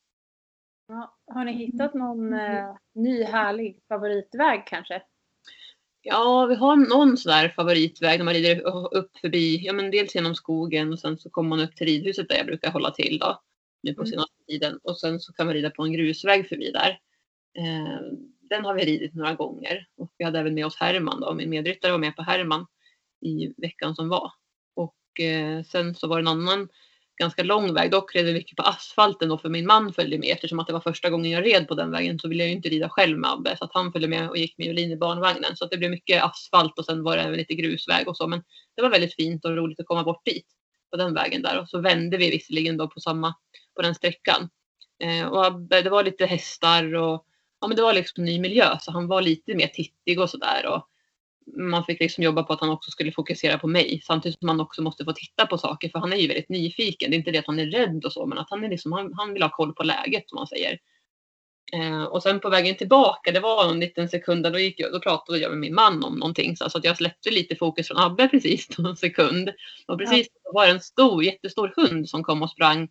Ja, 0.89 1.19
har 1.27 1.45
ni 1.45 1.53
hittat 1.53 1.95
någon 1.95 2.33
eh, 2.33 2.75
ny 2.95 3.25
härlig 3.25 3.81
favoritväg 3.89 4.67
kanske? 4.67 5.03
Ja, 6.03 6.47
vi 6.47 6.55
har 6.55 6.77
någon 6.77 7.17
sådär 7.17 7.49
favoritväg 7.49 8.19
när 8.19 8.25
man 8.25 8.35
rider 8.35 8.61
upp 8.95 9.17
förbi, 9.17 9.67
ja 9.67 9.73
men 9.73 9.91
dels 9.91 10.15
genom 10.15 10.35
skogen 10.35 10.93
och 10.93 10.99
sen 10.99 11.19
så 11.19 11.31
kommer 11.31 11.49
man 11.49 11.61
upp 11.61 11.77
till 11.77 11.87
ridhuset 11.87 12.29
där 12.29 12.37
jag 12.37 12.47
brukar 12.47 12.71
hålla 12.71 12.91
till 12.91 13.19
då, 13.19 13.43
nu 13.83 13.95
på 13.95 14.01
mm. 14.01 14.11
senaste 14.11 14.45
tiden. 14.47 14.79
Och 14.83 14.99
sen 14.99 15.21
så 15.21 15.33
kan 15.33 15.47
man 15.47 15.55
rida 15.55 15.71
på 15.71 15.83
en 15.83 15.93
grusväg 15.93 16.49
förbi 16.49 16.71
där. 16.71 17.01
Eh, 17.59 18.01
den 18.41 18.65
har 18.65 18.75
vi 18.75 18.85
ridit 18.85 19.15
några 19.15 19.35
gånger 19.35 19.87
och 19.97 20.13
vi 20.19 20.25
hade 20.25 20.39
även 20.39 20.55
med 20.55 20.67
oss 20.67 20.77
Herman 20.77 21.21
då, 21.21 21.35
min 21.35 21.51
medryttare 21.51 21.93
var 21.93 21.99
med 21.99 22.17
på 22.17 22.23
Herman 22.23 22.67
i 23.21 23.55
veckan 23.57 23.95
som 23.95 24.09
var. 24.09 24.33
Och 24.75 25.21
eh, 25.21 25.63
sen 25.63 25.95
så 25.95 26.09
var 26.09 26.17
det 26.17 26.23
en 26.23 26.39
annan 26.39 26.69
ganska 27.17 27.43
lång 27.43 27.75
väg. 27.75 27.91
Dock 27.91 28.15
red 28.15 28.25
vi 28.25 28.33
mycket 28.33 28.57
på 28.57 28.63
asfalten 28.63 29.29
då 29.29 29.39
för 29.39 29.49
min 29.49 29.67
man 29.67 29.93
följde 29.93 30.19
med. 30.19 30.29
Eftersom 30.33 30.59
att 30.59 30.67
det 30.67 30.73
var 30.73 30.81
första 30.81 31.11
gången 31.11 31.31
jag 31.31 31.47
red 31.47 31.69
på 31.69 31.75
den 31.75 31.91
vägen 31.91 32.19
så 32.19 32.29
ville 32.29 32.43
jag 32.43 32.49
ju 32.49 32.57
inte 32.57 32.69
rida 32.69 32.89
själv 32.89 33.19
med 33.19 33.31
Abbe. 33.31 33.57
Så 33.57 33.65
att 33.65 33.75
han 33.75 33.93
följde 33.93 34.09
med 34.09 34.29
och 34.29 34.37
gick 34.37 34.59
med 34.59 34.67
Jolin 34.67 34.91
i 34.91 34.97
barnvagnen. 34.97 35.57
Så 35.57 35.65
att 35.65 35.71
det 35.71 35.77
blev 35.77 35.91
mycket 35.91 36.23
asfalt 36.23 36.79
och 36.79 36.85
sen 36.85 37.03
var 37.03 37.17
det 37.17 37.23
även 37.23 37.39
lite 37.39 37.55
grusväg 37.55 38.09
och 38.09 38.17
så. 38.17 38.27
Men 38.27 38.43
det 38.77 38.83
var 38.83 38.91
väldigt 38.91 39.15
fint 39.15 39.45
och 39.45 39.57
roligt 39.57 39.81
att 39.81 39.87
komma 39.87 40.05
bort 40.05 40.25
dit 40.25 40.47
på 40.91 40.97
den 40.97 41.15
vägen 41.15 41.43
där. 41.43 41.61
Och 41.61 41.69
så 41.69 41.81
vände 41.81 42.17
vi 42.17 42.31
visserligen 42.31 42.77
då 42.77 42.89
på 42.89 43.01
samma 43.01 43.35
på 43.77 43.83
den 43.83 43.95
sträckan. 43.95 44.49
Eh, 45.03 45.27
och 45.27 45.47
Abbe, 45.47 45.83
det 45.83 45.91
var 45.91 46.05
lite 46.05 46.27
hästar 46.27 46.95
och 46.95 47.27
ja 47.61 47.69
men 47.69 47.77
det 47.77 47.83
var 47.83 47.93
liksom 47.93 48.25
ny 48.25 48.41
miljö. 48.41 48.79
Så 48.81 48.93
han 48.93 49.07
var 49.07 49.23
lite 49.23 49.55
mer 49.55 49.67
tittig 49.67 50.21
och 50.21 50.31
sådär 50.31 50.67
och 50.67 50.89
man 51.57 51.85
fick 51.85 52.01
liksom 52.01 52.25
jobba 52.25 52.43
på 52.43 52.53
att 52.53 52.61
han 52.61 52.71
också 52.71 52.91
skulle 52.91 53.13
fokusera 53.13 53.59
på 53.59 53.67
mig 53.67 54.03
samtidigt 54.05 54.39
som 54.39 54.47
man 54.47 54.61
också 54.61 54.83
måste 54.83 55.05
få 55.05 55.13
titta 55.13 55.47
på 55.47 55.59
saker 55.59 55.89
för 55.89 55.99
han 55.99 56.13
är 56.13 56.17
ju 56.17 56.29
väldigt 56.29 56.49
nyfiken. 56.49 57.11
Det 57.11 57.17
är 57.17 57.19
inte 57.19 57.31
det 57.31 57.39
att 57.39 57.47
han 57.47 57.59
är 57.59 57.67
rädd 57.67 58.05
och 58.05 58.13
så 58.13 58.27
men 58.27 58.39
att 58.39 58.51
han, 58.51 58.65
är 58.65 58.69
liksom, 58.69 58.93
han, 58.93 59.13
han 59.15 59.33
vill 59.33 59.43
ha 59.43 59.51
koll 59.51 59.75
på 59.75 59.83
läget 59.83 60.29
som 60.29 60.37
man 60.37 60.47
säger. 60.47 60.79
Eh, 61.73 62.03
och 62.03 62.23
sen 62.23 62.41
på 62.41 62.51
vägen 62.51 62.77
tillbaka, 62.77 63.33
det 63.33 63.41
var 63.41 63.71
en 63.71 63.81
liten 63.81 64.09
sekund, 64.09 64.43
då, 64.43 64.59
gick 64.59 64.81
jag, 64.81 64.93
då 64.93 65.01
pratade 65.01 65.39
jag 65.39 65.51
med 65.51 65.61
min 65.61 65.75
man 65.75 66.05
om 66.05 66.15
någonting 66.15 66.57
så 66.57 66.65
att 66.65 66.85
jag 66.85 66.97
släppte 66.97 67.31
lite 67.31 67.57
fokus 67.57 67.89
från 67.89 67.99
Abbe 67.99 68.29
precis 68.31 68.79
någon 68.79 68.97
sekund. 68.97 69.51
Och 69.87 69.99
precis 69.99 70.27
ja. 70.45 70.51
var 70.55 70.67
det 70.67 70.73
en 70.73 70.81
stor, 70.81 71.25
jättestor 71.25 71.73
hund 71.77 72.09
som 72.09 72.25
kom 72.25 72.43
och 72.43 72.51
sprang 72.51 72.89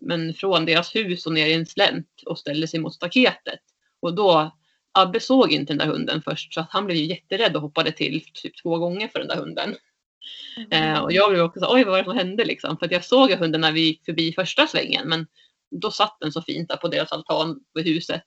men 0.00 0.34
från 0.34 0.66
deras 0.66 0.96
hus 0.96 1.26
och 1.26 1.32
ner 1.32 1.46
i 1.46 1.52
en 1.52 1.66
slänt 1.66 2.08
och 2.26 2.38
ställde 2.38 2.68
sig 2.68 2.80
mot 2.80 2.94
staketet. 2.94 3.60
Och 4.00 4.14
då 4.14 4.50
Abbe 4.94 5.20
såg 5.20 5.52
inte 5.52 5.72
den 5.72 5.78
där 5.78 5.86
hunden 5.86 6.22
först 6.22 6.54
så 6.54 6.60
att 6.60 6.70
han 6.70 6.86
blev 6.86 6.96
ju 6.96 7.04
jätterädd 7.04 7.56
och 7.56 7.62
hoppade 7.62 7.92
till 7.92 8.24
typ 8.34 8.62
två 8.62 8.78
gånger 8.78 9.08
för 9.08 9.18
den 9.18 9.28
där 9.28 9.36
hunden. 9.36 9.76
Mm. 10.56 10.94
Eh, 10.94 11.02
och 11.02 11.12
jag 11.12 11.30
blev 11.30 11.42
också 11.42 11.60
så 11.60 11.74
oj 11.74 11.84
vad 11.84 11.92
var 11.92 11.98
det 11.98 12.04
som 12.04 12.16
hände 12.16 12.44
liksom? 12.44 12.78
För 12.78 12.86
att 12.86 12.92
jag 12.92 13.04
såg 13.04 13.30
hunden 13.32 13.60
när 13.60 13.72
vi 13.72 13.80
gick 13.80 14.04
förbi 14.04 14.32
första 14.32 14.66
svängen 14.66 15.08
men 15.08 15.26
då 15.70 15.90
satt 15.90 16.16
den 16.20 16.32
så 16.32 16.42
fint 16.42 16.68
där 16.68 16.76
på 16.76 16.88
deras 16.88 17.12
altan 17.12 17.60
vid 17.74 17.86
huset 17.86 18.22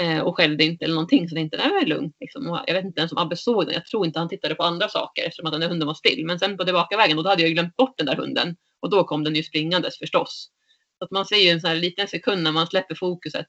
eh, 0.00 0.18
och 0.18 0.36
skällde 0.36 0.64
inte 0.64 0.84
eller 0.84 0.94
någonting 0.94 1.28
så 1.28 1.34
det 1.34 1.40
inte, 1.40 1.56
är 1.56 1.86
lugnt. 1.86 2.16
Liksom. 2.20 2.62
jag 2.66 2.74
vet 2.74 2.84
inte 2.84 3.00
ens 3.00 3.12
om 3.12 3.18
Abbe 3.18 3.36
såg 3.36 3.66
den. 3.66 3.74
Jag 3.74 3.86
tror 3.86 4.06
inte 4.06 4.18
han 4.18 4.28
tittade 4.28 4.54
på 4.54 4.62
andra 4.62 4.88
saker 4.88 5.24
eftersom 5.24 5.46
att 5.46 5.52
den 5.52 5.60
där 5.60 5.68
hunden 5.68 5.86
var 5.86 5.94
still. 5.94 6.26
Men 6.26 6.38
sen 6.38 6.56
på 6.56 6.64
tillbakavägen 6.64 7.16
då 7.16 7.28
hade 7.28 7.42
jag 7.42 7.52
glömt 7.52 7.76
bort 7.76 7.98
den 7.98 8.06
där 8.06 8.16
hunden 8.16 8.56
och 8.80 8.90
då 8.90 9.04
kom 9.04 9.24
den 9.24 9.34
ju 9.34 9.42
springandes 9.42 9.98
förstås. 9.98 10.50
Så 10.98 11.04
att 11.04 11.10
man 11.10 11.26
ser 11.26 11.36
ju 11.36 11.48
en 11.48 11.60
sån 11.60 11.68
här 11.68 11.76
liten 11.76 12.08
sekund 12.08 12.42
när 12.42 12.52
man 12.52 12.66
släpper 12.66 12.94
fokuset 12.94 13.46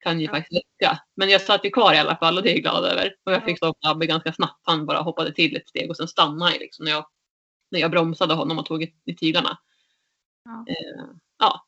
kan 0.00 0.20
ju 0.20 0.26
ja. 0.26 0.32
faktiskt 0.32 0.62
räcka. 0.62 0.98
Men 1.16 1.28
jag 1.28 1.40
satt 1.40 1.64
ju 1.64 1.70
kvar 1.70 1.94
i 1.94 1.98
alla 1.98 2.16
fall 2.16 2.36
och 2.36 2.42
det 2.42 2.50
är 2.50 2.54
jag 2.54 2.62
glad 2.62 2.84
över. 2.84 3.14
Och 3.24 3.32
jag 3.32 3.44
fick 3.44 3.56
stoppa 3.56 3.88
Abbe 3.88 4.06
ganska 4.06 4.32
snabbt. 4.32 4.60
Han 4.62 4.86
bara 4.86 4.98
hoppade 4.98 5.32
till 5.32 5.56
ett 5.56 5.68
steg 5.68 5.90
och 5.90 5.96
sen 5.96 6.08
stannade 6.08 6.52
jag 6.52 6.60
liksom 6.60 6.84
när 6.84 6.92
jag, 6.92 7.06
när 7.70 7.80
jag 7.80 7.90
bromsade 7.90 8.34
honom 8.34 8.58
och 8.58 8.66
tog 8.66 8.82
i 8.82 9.14
tyglarna. 9.14 9.58
Ja. 10.44 10.64
Eh, 10.68 11.04
ja. 11.38 11.66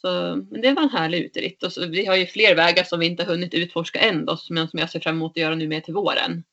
Så, 0.00 0.36
men 0.50 0.60
det 0.60 0.72
var 0.72 0.82
en 0.82 0.90
härlig 0.90 1.24
uteritt. 1.24 1.62
Och 1.62 1.72
så, 1.72 1.86
vi 1.86 2.06
har 2.06 2.16
ju 2.16 2.26
fler 2.26 2.56
vägar 2.56 2.84
som 2.84 3.00
vi 3.00 3.06
inte 3.06 3.24
har 3.24 3.30
hunnit 3.30 3.54
utforska 3.54 3.98
än 3.98 4.24
då, 4.24 4.36
men 4.50 4.68
som 4.68 4.78
jag 4.78 4.90
ser 4.90 5.00
fram 5.00 5.16
emot 5.16 5.32
att 5.32 5.36
göra 5.36 5.54
nu 5.54 5.68
med 5.68 5.84
till 5.84 5.94
våren. 5.94 6.44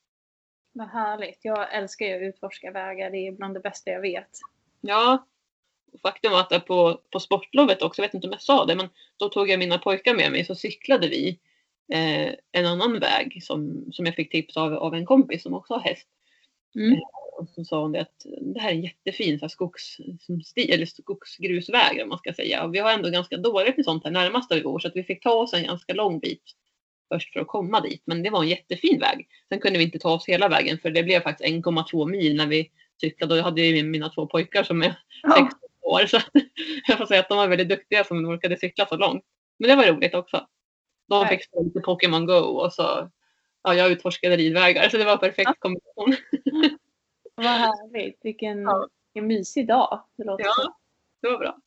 Vad 0.73 0.87
härligt. 0.87 1.39
Jag 1.41 1.73
älskar 1.73 2.05
ju 2.05 2.15
att 2.15 2.35
utforska 2.35 2.71
vägar. 2.71 3.11
Det 3.11 3.27
är 3.27 3.31
bland 3.31 3.53
det 3.53 3.59
bästa 3.59 3.91
jag 3.91 4.01
vet. 4.01 4.29
Ja, 4.81 5.27
faktum 6.01 6.31
var 6.31 6.39
att 6.39 6.65
på, 6.65 6.99
på 7.11 7.19
sportlovet 7.19 7.81
också, 7.81 8.01
jag 8.01 8.07
vet 8.07 8.13
inte 8.13 8.27
om 8.27 8.33
jag 8.33 8.41
sa 8.41 8.65
det, 8.65 8.75
men 8.75 8.89
då 9.17 9.29
tog 9.29 9.49
jag 9.49 9.59
mina 9.59 9.77
pojkar 9.77 10.13
med 10.15 10.31
mig 10.31 10.45
så 10.45 10.55
cyklade 10.55 11.07
vi 11.07 11.39
eh, 11.93 12.33
en 12.51 12.65
annan 12.65 12.99
väg 12.99 13.39
som, 13.43 13.85
som 13.91 14.05
jag 14.05 14.15
fick 14.15 14.31
tips 14.31 14.57
av, 14.57 14.73
av 14.73 14.95
en 14.95 15.05
kompis 15.05 15.43
som 15.43 15.53
också 15.53 15.73
har 15.73 15.81
häst. 15.81 16.07
Mm. 16.75 16.93
Eh, 16.93 16.99
och 17.37 17.49
så 17.49 17.65
sa 17.65 17.81
hon 17.81 17.91
det 17.91 18.01
att 18.01 18.25
det 18.41 18.59
här 18.59 18.69
är 18.69 18.75
en 18.75 18.81
jättefin 18.81 19.39
så 19.39 19.45
här, 19.45 19.49
skogs, 19.49 19.97
eller 20.69 20.85
skogsgrusväg 20.85 22.01
om 22.03 22.09
man 22.09 22.17
ska 22.17 22.33
säga. 22.33 22.63
Och 22.63 22.75
vi 22.75 22.79
har 22.79 22.91
ändå 22.91 23.09
ganska 23.09 23.37
dåligt 23.37 23.77
med 23.77 23.85
sånt 23.85 24.03
här 24.03 24.11
närmast 24.11 24.49
där 24.49 24.55
vi 24.55 24.63
bor 24.63 24.79
så 24.79 24.87
att 24.87 24.95
vi 24.95 25.03
fick 25.03 25.23
ta 25.23 25.33
oss 25.33 25.53
en 25.53 25.63
ganska 25.63 25.93
lång 25.93 26.19
bit 26.19 26.43
först 27.13 27.33
för 27.33 27.39
att 27.39 27.47
komma 27.47 27.81
dit. 27.81 28.01
Men 28.05 28.23
det 28.23 28.29
var 28.29 28.43
en 28.43 28.49
jättefin 28.49 28.99
väg. 28.99 29.27
Sen 29.49 29.59
kunde 29.59 29.79
vi 29.79 29.85
inte 29.85 29.99
ta 29.99 30.13
oss 30.13 30.25
hela 30.25 30.49
vägen 30.49 30.77
för 30.77 30.91
det 30.91 31.03
blev 31.03 31.21
faktiskt 31.21 31.49
1,2 31.49 32.09
mil 32.09 32.35
när 32.35 32.47
vi 32.47 32.69
cyklade 33.01 33.33
och 33.33 33.39
jag 33.39 33.43
hade 33.43 33.61
ju 33.61 33.83
mina 33.83 34.09
två 34.09 34.27
pojkar 34.27 34.63
som 34.63 34.81
är 34.81 34.99
ja 35.23 35.49
år. 35.81 36.05
Så 36.05 36.17
jag 36.87 36.97
får 36.97 37.05
säga 37.05 37.19
att 37.19 37.29
de 37.29 37.37
var 37.37 37.47
väldigt 37.47 37.69
duktiga 37.69 38.03
som 38.03 38.25
orkade 38.25 38.57
cykla 38.57 38.85
så 38.85 38.97
långt. 38.97 39.23
Men 39.59 39.69
det 39.69 39.75
var 39.75 39.85
roligt 39.85 40.15
också. 40.15 40.47
De 41.07 41.27
fick 41.27 41.43
spela 41.43 41.63
lite 41.63 41.79
Pokémon 41.79 42.25
Go 42.25 42.33
och 42.33 42.73
så 42.73 43.09
ja, 43.63 43.73
jag 43.73 43.91
utforskade 43.91 44.37
ridvägar. 44.37 44.89
Så 44.89 44.97
det 44.97 45.05
var 45.05 45.13
en 45.13 45.19
perfekt 45.19 45.59
kombination. 45.59 46.15
Vad 47.35 47.45
härligt. 47.45 48.19
Vilken, 48.21 48.61
ja. 48.61 48.87
vilken 49.13 49.27
mysig 49.27 49.67
dag. 49.67 50.03
Det 50.15 50.23
låter 50.23 50.45
ja, 50.45 50.53
så. 50.55 50.73
det 51.21 51.29
var 51.29 51.37
bra. 51.37 51.57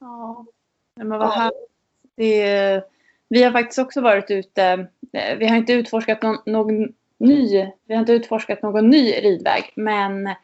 Ja, 0.00 0.46
men 0.94 1.08
vad 1.08 1.28
ja. 1.28 1.30
härligt. 1.30 1.70
Det, 2.14 2.84
vi 3.28 3.42
har 3.42 3.52
faktiskt 3.52 3.78
också 3.78 4.00
varit 4.00 4.30
ute. 4.30 4.88
Eh, 5.12 5.36
vi 5.38 5.46
har 5.46 5.56
inte 5.56 5.72
utforskat 5.72 6.22
någon, 6.22 6.38
någon 6.46 6.94
ny, 7.18 7.66
vi 7.84 7.94
har 7.94 8.00
inte 8.00 8.12
utforskat 8.12 8.62
någon 8.62 8.88
ny 8.90 9.12
ridväg, 9.12 9.72
men 9.76 10.34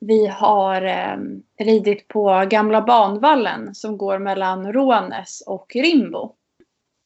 vi 0.00 0.26
har 0.26 0.82
eh, 0.82 1.16
ridit 1.64 2.08
på 2.08 2.46
gamla 2.50 2.82
banvallen 2.82 3.74
som 3.74 3.98
går 3.98 4.18
mellan 4.18 4.72
Rånäs 4.72 5.42
och 5.46 5.72
Rimbo. 5.74 6.34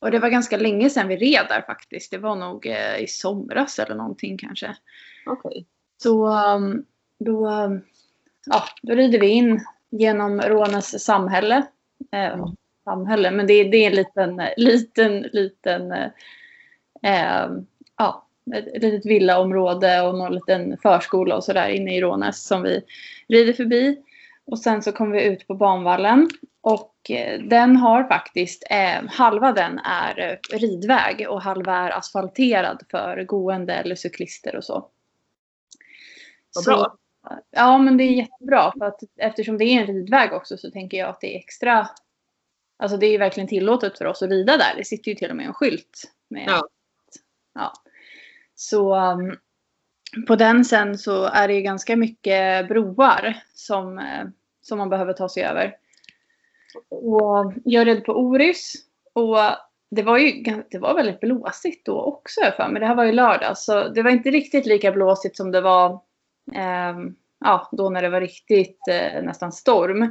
Och 0.01 0.11
det 0.11 0.19
var 0.19 0.29
ganska 0.29 0.57
länge 0.57 0.91
sedan 0.91 1.09
vi 1.09 1.17
red 1.17 1.47
där 1.49 1.63
faktiskt. 1.63 2.11
Det 2.11 2.19
var 2.19 2.37
nog 2.37 2.67
eh, 2.67 2.99
i 2.99 3.07
somras 3.07 3.79
eller 3.79 3.95
någonting 3.95 4.39
kanske. 4.39 4.77
Okej. 5.27 5.49
Okay. 5.49 5.65
Så 6.03 6.27
um, 6.27 6.85
då, 7.19 7.49
ja, 8.47 8.63
då 8.83 8.95
rider 8.95 9.21
vi 9.21 9.29
in 9.29 9.61
genom 9.91 10.41
Rånäs 10.41 11.05
samhälle. 11.05 11.57
Eh, 12.13 12.33
mm. 12.33 12.57
Samhälle, 12.85 13.31
men 13.31 13.47
det, 13.47 13.65
det 13.65 13.77
är 13.77 13.91
en 13.91 13.97
liten, 13.97 14.41
liten, 14.57 15.21
liten 15.21 15.93
eh, 15.93 16.11
ja, 17.03 17.51
ett 18.53 18.83
litet 18.83 19.07
villaområde 19.07 20.03
och 20.03 20.15
någon 20.15 20.35
liten 20.35 20.79
förskola 20.83 21.37
och 21.37 21.45
sådär 21.45 21.69
inne 21.69 21.97
i 21.97 22.01
Rånäs 22.01 22.47
som 22.47 22.63
vi 22.63 22.83
rider 23.29 23.53
förbi. 23.53 24.03
Och 24.47 24.59
sen 24.59 24.83
så 24.83 24.93
kommer 24.93 25.13
vi 25.13 25.25
ut 25.25 25.47
på 25.47 25.55
banvallen 25.55 26.31
och 26.61 27.11
eh, 27.11 27.43
den 27.43 27.77
har 27.77 28.05
faktiskt, 28.05 28.67
eh, 28.71 29.09
halva 29.09 29.53
den 29.53 29.79
är 29.79 30.19
eh, 30.19 30.59
ridväg 30.59 31.27
och 31.29 31.43
halva 31.43 31.77
är 31.77 31.91
asfalterad 31.91 32.83
för 32.91 33.25
gående 33.25 33.75
eller 33.75 33.95
cyklister 33.95 34.57
och 34.57 34.65
så. 34.65 34.89
Vad 36.55 36.65
bra. 36.65 36.97
ja 37.51 37.79
men 37.79 37.97
det 37.97 38.05
är 38.05 38.11
jättebra 38.11 38.73
för 38.79 38.85
att 38.85 39.01
eftersom 39.17 39.59
det 39.59 39.65
är 39.65 39.81
en 39.81 39.87
ridväg 39.87 40.33
också 40.33 40.57
så 40.57 40.71
tänker 40.71 40.97
jag 40.97 41.09
att 41.09 41.21
det 41.21 41.35
är 41.35 41.39
extra 41.39 41.89
Alltså 42.77 42.97
det 42.97 43.07
är 43.07 43.19
verkligen 43.19 43.49
tillåtet 43.49 43.99
för 43.99 44.05
oss 44.05 44.23
att 44.23 44.31
rida 44.31 44.57
där. 44.57 44.75
Det 44.77 44.85
sitter 44.85 45.11
ju 45.11 45.15
till 45.15 45.31
och 45.31 45.37
med 45.37 45.47
en 45.47 45.55
skylt. 45.55 46.13
Med, 46.29 46.45
ja. 46.49 46.69
ja. 47.55 47.73
Så 48.55 48.97
um, 48.97 49.37
på 50.27 50.37
den 50.37 50.65
sen 50.65 50.99
så 50.99 51.25
är 51.25 51.49
det 51.49 51.63
ganska 51.63 51.97
mycket 51.97 52.69
broar 52.69 53.43
som, 53.55 53.99
uh, 53.99 54.29
som 54.63 54.79
man 54.79 54.89
behöver 54.89 55.13
ta 55.13 55.29
sig 55.29 55.45
över. 55.45 55.77
Och 56.91 57.53
jag 57.65 57.87
red 57.87 58.05
på 58.05 58.13
Orys 58.13 58.73
och 59.13 59.39
det 59.91 60.03
var 60.03 60.19
ju 60.19 60.43
det 60.71 60.79
var 60.79 60.95
väldigt 60.95 61.21
blåsigt 61.21 61.87
då 61.87 62.01
också 62.01 62.41
för 62.57 62.69
mig. 62.69 62.81
Det 62.81 62.87
här 62.87 62.95
var 62.95 63.05
ju 63.05 63.13
lördag 63.13 63.59
så 63.59 63.89
det 63.89 64.03
var 64.03 64.11
inte 64.11 64.31
riktigt 64.31 64.67
lika 64.67 64.93
blåsigt 64.93 65.37
som 65.37 65.51
det 65.51 65.61
var 65.61 65.91
eh, 66.55 66.95
ja, 67.41 67.69
då 67.73 67.91
när 67.91 68.03
det 68.03 68.09
var 68.09 68.21
riktigt 68.21 68.89
eh, 68.91 69.23
nästan 69.23 69.53
storm. 69.53 70.11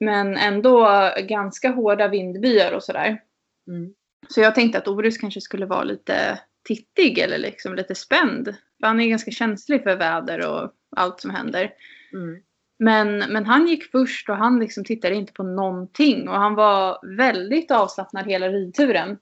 Men 0.00 0.36
ändå 0.36 0.88
ganska 1.22 1.70
hårda 1.70 2.08
vindbyar 2.08 2.72
och 2.72 2.82
sådär. 2.82 3.22
Mm. 3.68 3.94
Så 4.28 4.40
jag 4.40 4.54
tänkte 4.54 4.78
att 4.78 4.88
Orys 4.88 5.18
kanske 5.18 5.40
skulle 5.40 5.66
vara 5.66 5.84
lite 5.84 6.40
tittig 6.66 7.18
eller 7.18 7.38
liksom 7.38 7.74
lite 7.74 7.94
spänd. 7.94 8.44
För 8.80 8.86
han 8.86 9.00
är 9.00 9.08
ganska 9.08 9.30
känslig 9.30 9.82
för 9.82 9.96
väder 9.96 10.46
och 10.46 10.72
allt 10.96 11.20
som 11.20 11.30
händer. 11.30 11.72
Mm. 12.12 12.42
Men, 12.78 13.18
men 13.18 13.46
han 13.46 13.66
gick 13.66 13.90
först 13.90 14.28
och 14.28 14.36
han 14.36 14.60
liksom 14.60 14.84
tittade 14.84 15.14
inte 15.14 15.32
på 15.32 15.42
någonting. 15.42 16.28
Och 16.28 16.34
han 16.34 16.54
var 16.54 16.98
väldigt 17.16 17.70
avslappnad 17.70 18.26
hela 18.26 18.48
ridturen. 18.48 19.18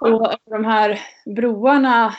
Och 0.00 0.34
de 0.50 0.64
här 0.64 1.00
broarna, 1.36 2.14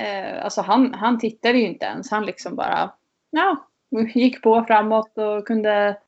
eh, 0.00 0.44
alltså 0.44 0.60
han, 0.60 0.94
han 0.94 1.18
tittade 1.18 1.58
ju 1.58 1.66
inte 1.66 1.86
ens. 1.86 2.10
Han 2.10 2.26
liksom 2.26 2.56
bara 2.56 2.90
ja, 3.30 3.68
gick 4.14 4.42
på 4.42 4.64
framåt 4.64 5.18
och 5.18 5.46
kunde 5.46 5.98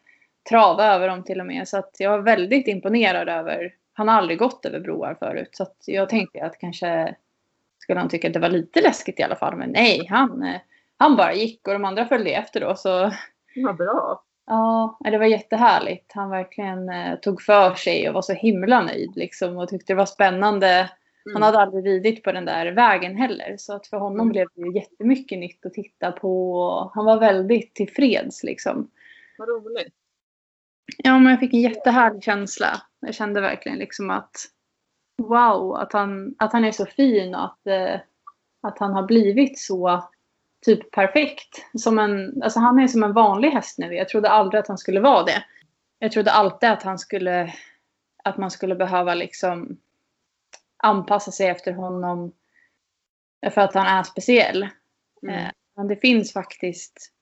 trava 0.48 0.84
över 0.86 1.08
dem 1.08 1.24
till 1.24 1.40
och 1.40 1.46
med. 1.46 1.68
Så 1.68 1.78
att 1.78 1.96
jag 1.98 2.10
var 2.10 2.18
väldigt 2.18 2.68
imponerad 2.68 3.28
över, 3.28 3.74
han 3.92 4.08
har 4.08 4.14
aldrig 4.14 4.38
gått 4.38 4.66
över 4.66 4.80
broar 4.80 5.16
förut. 5.18 5.48
Så 5.52 5.62
att 5.62 5.76
jag 5.86 6.08
tänkte 6.08 6.44
att 6.44 6.58
kanske 6.58 7.14
skulle 7.88 8.00
han 8.00 8.08
tycka 8.08 8.26
att 8.28 8.34
det 8.34 8.40
var 8.40 8.48
lite 8.48 8.80
läskigt 8.80 9.20
i 9.20 9.22
alla 9.22 9.36
fall. 9.36 9.56
Men 9.56 9.70
nej, 9.70 10.06
han, 10.10 10.42
eh, 10.42 10.60
han 10.96 11.16
bara 11.16 11.34
gick 11.34 11.68
och 11.68 11.72
de 11.72 11.84
andra 11.84 12.06
följde 12.06 12.30
efter 12.30 12.60
då. 12.60 12.74
Så 12.76 13.12
vad 13.56 13.76
bra. 13.76 14.22
Ja, 14.46 14.98
det 15.00 15.18
var 15.18 15.26
jättehärligt. 15.26 16.12
Han 16.12 16.30
verkligen 16.30 16.88
eh, 16.88 17.18
tog 17.18 17.42
för 17.42 17.74
sig 17.74 18.08
och 18.08 18.14
var 18.14 18.22
så 18.22 18.32
himla 18.32 18.82
nöjd 18.82 19.12
liksom 19.16 19.56
och 19.56 19.68
tyckte 19.68 19.92
det 19.92 19.96
var 19.96 20.06
spännande. 20.06 20.68
Mm. 20.68 21.34
Han 21.34 21.42
hade 21.42 21.58
aldrig 21.58 21.86
ridit 21.86 22.22
på 22.22 22.32
den 22.32 22.44
där 22.44 22.72
vägen 22.72 23.16
heller 23.16 23.54
så 23.58 23.74
att 23.74 23.86
för 23.86 23.96
honom 23.96 24.20
mm. 24.20 24.28
blev 24.28 24.48
det 24.54 24.78
jättemycket 24.78 25.38
nytt 25.38 25.66
att 25.66 25.74
titta 25.74 26.12
på. 26.12 26.92
Han 26.94 27.04
var 27.04 27.20
väldigt 27.20 27.74
tillfreds 27.74 28.44
liksom. 28.44 28.90
Vad 29.38 29.48
roligt. 29.48 29.94
Ja, 30.96 31.18
men 31.18 31.30
jag 31.30 31.40
fick 31.40 31.54
en 31.54 31.60
jättehärlig 31.60 32.22
känsla. 32.22 32.82
Jag 33.00 33.14
kände 33.14 33.40
verkligen 33.40 33.78
liksom 33.78 34.10
att 34.10 34.32
wow, 35.18 35.76
att 35.76 35.92
han, 35.92 36.34
att 36.38 36.52
han 36.52 36.64
är 36.64 36.72
så 36.72 36.86
fin 36.86 37.34
och 37.34 37.44
att, 37.44 37.66
eh, 37.66 38.00
att 38.62 38.78
han 38.78 38.92
har 38.92 39.02
blivit 39.02 39.58
så 39.58 40.08
typ 40.66 40.90
perfekt. 40.90 41.66
Som 41.78 41.98
en, 41.98 42.42
alltså 42.42 42.60
han 42.60 42.78
är 42.78 42.88
som 42.88 43.02
en 43.02 43.12
vanlig 43.12 43.50
häst 43.50 43.78
nu. 43.78 43.94
Jag 43.94 44.08
trodde 44.08 44.30
aldrig 44.30 44.60
att 44.60 44.68
han 44.68 44.78
skulle 44.78 45.00
vara 45.00 45.24
det. 45.24 45.44
Jag 45.98 46.12
trodde 46.12 46.32
alltid 46.32 46.68
att 46.68 46.82
han 46.82 46.98
skulle, 46.98 47.54
att 48.24 48.36
man 48.36 48.50
skulle 48.50 48.74
behöva 48.74 49.14
liksom 49.14 49.76
anpassa 50.82 51.30
sig 51.30 51.48
efter 51.48 51.72
honom 51.72 52.32
för 53.50 53.60
att 53.60 53.74
han 53.74 53.86
är 53.86 54.02
speciell. 54.02 54.68
Mm. 55.22 55.34
Eh, 55.34 55.50
men 55.76 55.88
det 55.88 55.96
finns 55.96 56.32
faktiskt 56.32 57.12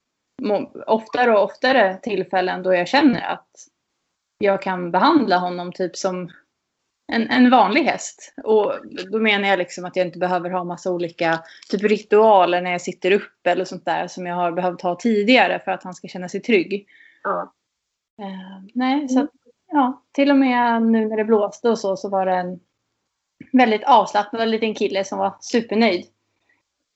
oftare 0.87 1.33
och 1.33 1.45
oftare 1.45 1.99
tillfällen 2.03 2.63
då 2.63 2.75
jag 2.75 2.89
känner 2.89 3.21
att 3.21 3.49
jag 4.39 4.63
kan 4.63 4.91
behandla 4.91 5.39
honom 5.39 5.73
typ 5.73 5.97
som 5.97 6.31
en, 7.09 7.31
en 7.31 7.51
vanlig 7.51 7.83
häst. 7.83 8.35
Och 8.45 8.73
då 9.13 9.19
menar 9.19 9.49
jag 9.49 9.59
liksom 9.59 9.85
att 9.85 9.97
jag 9.97 10.07
inte 10.07 10.19
behöver 10.19 10.51
ha 10.51 10.65
massa 10.65 10.91
olika 10.91 11.45
typ 11.71 11.83
ritualer 11.83 12.63
när 12.63 12.71
jag 12.71 12.81
sitter 12.81 13.11
upp 13.11 13.47
eller 13.47 13.65
sånt 13.65 13.85
där 13.85 14.07
som 14.07 14.27
jag 14.27 14.35
har 14.35 14.53
behövt 14.53 14.83
ha 14.83 14.97
tidigare 14.97 15.63
för 15.65 15.71
att 15.71 15.83
han 15.83 15.95
ska 15.95 16.09
känna 16.09 16.29
sig 16.29 16.41
trygg. 16.41 16.89
Ja. 17.23 17.53
Uh, 18.21 18.65
nej, 18.75 19.09
så 19.09 19.21
att, 19.21 19.31
ja, 19.67 20.03
till 20.13 20.31
och 20.31 20.37
med 20.37 20.83
nu 20.83 21.09
när 21.09 21.17
det 21.17 21.25
blåste 21.25 21.69
och 21.69 21.79
så, 21.79 21.97
så 21.97 22.09
var 22.09 22.27
det 22.27 22.35
en 22.35 22.61
väldigt 23.53 23.85
avslappnad 23.85 24.49
liten 24.49 24.75
kille 24.75 25.05
som 25.05 25.19
var 25.19 25.37
supernöjd. 25.41 26.07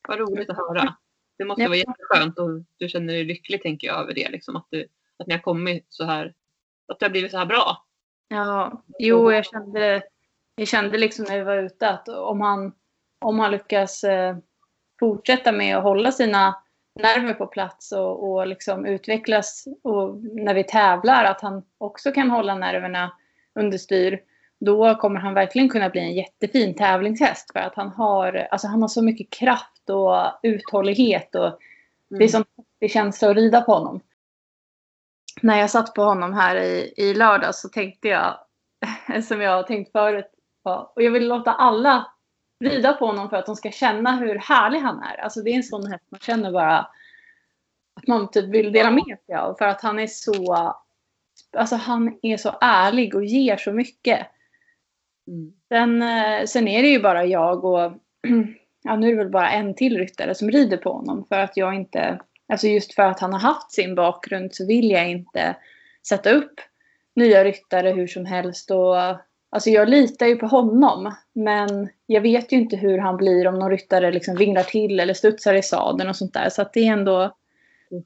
Vad 0.08 0.18
roligt 0.18 0.50
att 0.50 0.56
höra. 0.56 0.94
Det 1.38 1.44
måste 1.44 1.62
ja. 1.62 1.68
vara 1.68 1.78
jätteskönt 1.78 2.38
och 2.38 2.48
du 2.78 2.88
känner 2.88 3.12
dig 3.12 3.24
lycklig 3.24 3.62
tänker 3.62 3.86
jag 3.86 4.00
över 4.00 4.14
det. 4.14 4.28
Liksom, 4.28 4.56
att, 4.56 4.66
du, 4.70 4.86
att 5.16 5.26
ni 5.26 5.34
har 5.34 5.40
kommit 5.40 5.86
så 5.88 6.04
här, 6.04 6.34
att 6.88 6.98
det 6.98 7.06
har 7.06 7.10
blivit 7.10 7.30
så 7.30 7.38
här 7.38 7.46
bra. 7.46 7.84
Ja, 8.32 8.82
jo, 8.98 9.32
jag 9.32 9.44
kände, 9.46 10.02
jag 10.54 10.68
kände 10.68 10.98
liksom 10.98 11.24
när 11.28 11.38
vi 11.38 11.44
var 11.44 11.56
ute 11.56 11.88
att 11.88 12.08
om 12.08 12.40
han, 12.40 12.72
om 13.18 13.38
han 13.38 13.50
lyckas 13.50 14.04
eh, 14.04 14.36
fortsätta 15.00 15.52
med 15.52 15.76
att 15.76 15.82
hålla 15.82 16.12
sina 16.12 16.62
nerver 16.94 17.34
på 17.34 17.46
plats 17.46 17.92
och, 17.92 18.30
och 18.30 18.46
liksom 18.46 18.86
utvecklas 18.86 19.68
och 19.82 20.16
när 20.22 20.54
vi 20.54 20.64
tävlar 20.64 21.24
att 21.24 21.40
han 21.40 21.62
också 21.78 22.12
kan 22.12 22.30
hålla 22.30 22.54
nerverna 22.54 23.12
under 23.54 23.78
styr. 23.78 24.20
Då 24.60 24.94
kommer 24.94 25.20
han 25.20 25.34
verkligen 25.34 25.68
kunna 25.68 25.90
bli 25.90 26.00
en 26.00 26.14
jättefin 26.14 26.74
tävlingshäst 26.74 27.52
för 27.52 27.60
att 27.60 27.74
han 27.74 27.88
har, 27.88 28.48
alltså 28.50 28.66
han 28.66 28.82
har 28.82 28.88
så 28.88 29.02
mycket 29.02 29.30
kraft 29.30 29.90
och 29.90 30.16
uthållighet 30.42 31.34
och 31.34 31.46
mm. 31.46 31.58
det 32.08 32.24
är 32.24 32.28
som 32.28 32.44
det 32.78 32.88
känns 32.88 33.22
att 33.22 33.36
rida 33.36 33.60
på 33.60 33.72
honom 33.72 34.00
när 35.42 35.58
jag 35.58 35.70
satt 35.70 35.94
på 35.94 36.02
honom 36.02 36.32
här 36.32 36.56
i, 36.56 36.94
i 36.96 37.14
lördag 37.14 37.54
så 37.54 37.68
tänkte 37.68 38.08
jag, 38.08 38.38
som 39.24 39.40
jag 39.40 39.56
har 39.56 39.62
tänkt 39.62 39.92
förut, 39.92 40.30
och 40.94 41.02
jag 41.02 41.10
vill 41.10 41.28
låta 41.28 41.52
alla 41.52 42.06
rida 42.64 42.92
på 42.92 43.06
honom 43.06 43.30
för 43.30 43.36
att 43.36 43.46
de 43.46 43.56
ska 43.56 43.70
känna 43.70 44.16
hur 44.16 44.34
härlig 44.34 44.78
han 44.78 45.02
är. 45.02 45.16
Alltså 45.16 45.40
det 45.40 45.50
är 45.50 45.56
en 45.56 45.62
sån 45.62 45.86
häst 45.86 46.04
man 46.10 46.20
känner 46.20 46.52
bara 46.52 46.78
att 47.94 48.06
man 48.06 48.30
typ 48.30 48.44
vill 48.44 48.72
dela 48.72 48.90
med 48.90 49.18
sig 49.26 49.34
av. 49.34 49.54
För 49.54 49.64
att 49.64 49.82
han 49.82 49.98
är 49.98 50.06
så, 50.06 50.74
alltså 51.56 51.76
han 51.76 52.18
är 52.22 52.36
så 52.36 52.58
ärlig 52.60 53.14
och 53.14 53.24
ger 53.24 53.56
så 53.56 53.72
mycket. 53.72 54.26
Mm. 55.26 55.52
Sen, 55.68 56.02
eh, 56.02 56.44
sen 56.46 56.68
är 56.68 56.82
det 56.82 56.88
ju 56.88 57.02
bara 57.02 57.24
jag 57.24 57.64
och, 57.64 57.80
ja 58.82 58.96
nu 58.96 59.06
är 59.06 59.10
det 59.10 59.18
väl 59.18 59.32
bara 59.32 59.50
en 59.50 59.74
till 59.74 59.98
ryttare 59.98 60.34
som 60.34 60.50
rider 60.50 60.76
på 60.76 60.92
honom. 60.92 61.26
För 61.28 61.38
att 61.38 61.56
jag 61.56 61.74
inte 61.74 62.20
Alltså 62.50 62.66
just 62.66 62.94
för 62.94 63.02
att 63.02 63.20
han 63.20 63.32
har 63.32 63.40
haft 63.40 63.72
sin 63.72 63.94
bakgrund 63.94 64.54
så 64.54 64.66
vill 64.66 64.90
jag 64.90 65.10
inte 65.10 65.56
sätta 66.08 66.30
upp 66.30 66.60
nya 67.16 67.44
ryttare 67.44 67.90
hur 67.90 68.06
som 68.06 68.26
helst. 68.26 68.70
Och, 68.70 68.96
alltså 69.50 69.70
jag 69.70 69.88
litar 69.88 70.26
ju 70.26 70.36
på 70.36 70.46
honom. 70.46 71.14
Men 71.32 71.88
jag 72.06 72.20
vet 72.20 72.52
ju 72.52 72.56
inte 72.56 72.76
hur 72.76 72.98
han 72.98 73.16
blir 73.16 73.46
om 73.46 73.58
någon 73.58 73.70
ryttare 73.70 74.12
liksom 74.12 74.36
vinglar 74.36 74.62
till 74.62 75.00
eller 75.00 75.14
studsar 75.14 75.54
i 75.54 75.62
sadeln 75.62 76.10
och 76.10 76.16
sånt 76.16 76.34
där. 76.34 76.48
Så 76.48 76.62
att 76.62 76.72
det 76.72 76.88
är 76.88 76.92
ändå... 76.92 77.36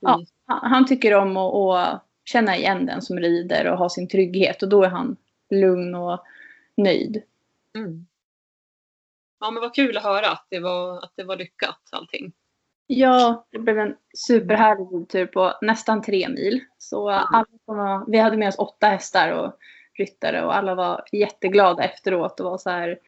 Ja, 0.01 0.23
han 0.47 0.87
tycker 0.87 1.15
om 1.15 1.37
att, 1.37 1.55
att 1.55 2.05
känna 2.25 2.57
igen 2.57 2.87
den 2.87 3.03
som 3.03 3.19
rider 3.19 3.67
och 3.67 3.79
ha 3.79 3.89
sin 3.89 4.09
trygghet. 4.09 4.63
Och 4.63 4.69
då 4.69 4.83
är 4.83 4.89
han 4.89 5.17
lugn 5.51 5.95
och 5.95 6.25
nöjd. 6.77 7.23
Mm. 7.77 8.07
ja, 9.41 9.51
men 9.51 9.61
vad 9.61 9.75
kul 9.75 9.97
att 9.97 10.03
höra 10.03 10.31
att 10.31 10.47
det 10.51 10.61
var, 10.61 11.05
att 11.05 11.13
det 11.17 11.25
var 11.25 11.37
lyckat 11.37 11.81
allting. 11.91 12.33
Ja, 12.87 13.47
det 13.51 13.59
blev 13.59 13.79
en 13.79 13.97
superhärlig 14.29 15.01
ridtur 15.01 15.27
på 15.27 15.53
nästan 15.63 16.03
tre 16.03 16.29
mil. 16.29 16.61
Så 16.79 17.11
alla 17.11 17.47
som 17.65 17.77
var, 17.77 18.05
vi 18.11 18.19
hade 18.19 18.37
med 18.37 18.49
oss 18.49 18.59
åtta 18.59 18.87
hästar 18.87 19.33
och 19.33 19.59
ryttare 19.99 20.45
och 20.45 20.57
alla 20.57 20.75
var 20.75 21.05
jätteglada 21.13 21.85
efteråt 21.85 22.41
och 22.41 22.51
var 22.51 22.59
så 22.59 22.71
här 22.71 22.99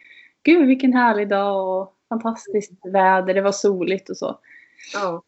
Gud 0.42 0.66
vilken 0.66 0.92
härlig 0.92 1.28
dag 1.28 1.80
och 1.80 1.94
fantastiskt 2.08 2.72
väder, 2.92 3.34
det 3.34 3.40
var 3.40 3.52
soligt 3.52 4.10
och 4.10 4.16
så. 4.16 4.38
Ja. 4.94 5.22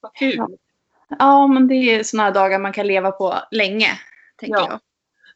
Vad 0.00 0.14
kul. 0.14 0.36
Ja. 0.36 0.48
Ja, 1.18 1.46
men 1.46 1.68
det 1.68 1.74
är 1.74 2.02
sådana 2.02 2.30
dagar 2.30 2.58
man 2.58 2.72
kan 2.72 2.86
leva 2.86 3.10
på 3.10 3.34
länge, 3.50 3.88
tänker 4.36 4.56
Ja. 4.58 4.66
jag. 4.70 4.80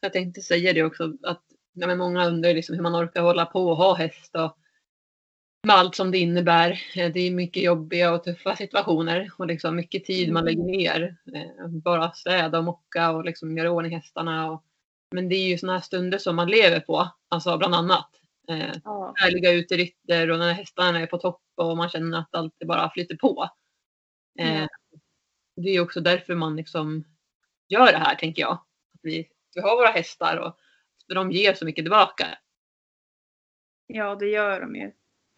Jag 0.01 0.13
tänkte 0.13 0.41
säga 0.41 0.73
det 0.73 0.83
också 0.83 1.13
att 1.23 1.41
ja, 1.73 1.95
många 1.95 2.27
undrar 2.27 2.53
liksom 2.53 2.75
hur 2.75 2.83
man 2.83 2.95
orkar 2.95 3.21
hålla 3.21 3.45
på 3.45 3.59
och 3.69 3.77
ha 3.77 3.93
häst 3.93 4.35
och 4.35 4.57
med 5.67 5.75
allt 5.75 5.95
som 5.95 6.11
det 6.11 6.17
innebär. 6.17 6.71
Eh, 6.95 7.11
Det 7.11 7.19
är 7.19 7.31
mycket 7.31 7.63
jobbiga 7.63 8.11
och 8.13 8.23
tuffa 8.23 8.55
situationer 8.55 9.31
och 9.37 9.47
liksom 9.47 9.75
mycket 9.75 10.05
tid 10.05 10.31
man 10.33 10.45
lägger 10.45 10.63
ner. 10.63 11.15
Eh, 11.35 11.67
Bara 11.67 12.11
städa 12.11 12.57
och 12.57 12.63
mocka 12.63 13.11
och 13.11 13.25
liksom 13.25 13.57
göra 13.57 13.71
ordning 13.71 13.95
hästarna. 13.95 14.51
Och, 14.51 14.63
men 15.11 15.29
det 15.29 15.35
är 15.35 15.47
ju 15.47 15.57
sådana 15.57 15.77
här 15.77 15.83
stunder 15.83 16.17
som 16.17 16.35
man 16.35 16.47
lever 16.49 16.79
på, 16.79 17.09
alltså 17.29 17.57
bland 17.57 17.75
annat. 17.75 18.09
Eh, 18.49 18.71
Ja. 18.83 19.13
härliga 19.15 19.51
uterytter 19.51 20.29
och 20.31 20.39
när 20.39 20.53
hästarna 20.53 20.99
är 20.99 21.07
på 21.07 21.17
topp 21.17 21.41
och 21.55 21.77
man 21.77 21.89
känner 21.89 22.17
att 22.19 22.35
allt 22.35 22.59
bara 22.65 22.89
flyter 22.89 23.15
på. 23.15 23.49
Ja. 24.33 24.67
Det 25.55 25.69
är 25.69 25.81
också 25.81 26.01
därför 26.01 26.35
man 26.35 26.55
liksom 26.55 27.03
gör 27.67 27.91
det 27.91 27.97
här, 27.97 28.15
tänker 28.15 28.41
jag. 28.41 28.51
Att 28.93 28.99
vi, 29.03 29.27
vi 29.55 29.61
har 29.61 29.75
våra 29.75 29.87
hästar 29.87 30.37
och 30.37 30.59
de 31.15 31.31
ger 31.31 31.53
så 31.53 31.65
mycket 31.65 31.85
tillbaka. 31.85 32.27
ja, 33.87 34.15
det 34.15 34.27
gör 34.27 34.61
de 34.61 34.75
ju. 34.75 34.91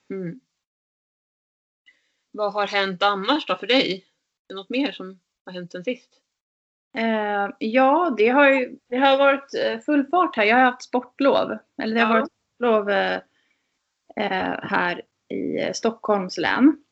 Mm. 0.09 0.39
Vad 2.31 2.53
har 2.53 2.67
hänt 2.67 3.03
annars 3.03 3.45
då 3.45 3.55
för 3.55 3.67
dig? 3.67 3.93
Är 3.93 4.53
det 4.53 4.55
något 4.55 4.69
mer 4.69 4.91
som 4.91 5.19
har 5.45 5.53
hänt 5.53 5.71
sen 5.71 5.83
sist? 5.83 6.21
Eh, 6.97 7.49
ja, 7.59 8.15
det 8.17 8.27
har, 8.29 8.49
ju, 8.49 8.77
det 8.89 8.97
har 8.97 9.17
varit 9.17 9.53
eh, 9.53 9.79
full 9.79 10.07
fart 10.07 10.35
här. 10.35 10.43
Jag 10.43 10.55
har 10.55 10.63
haft 10.63 10.83
sportlov. 10.83 11.57
Eller 11.81 11.95
det 11.95 12.01
har 12.01 12.15
Ja. 12.15 12.19
varit 12.19 12.31
sportlov 12.31 12.89
eh, 12.89 13.21
eh, 14.15 14.59
här 14.63 15.01
i 15.27 15.61
eh, 15.61 15.73
Stockholms 15.73 16.37
län. 16.37 16.83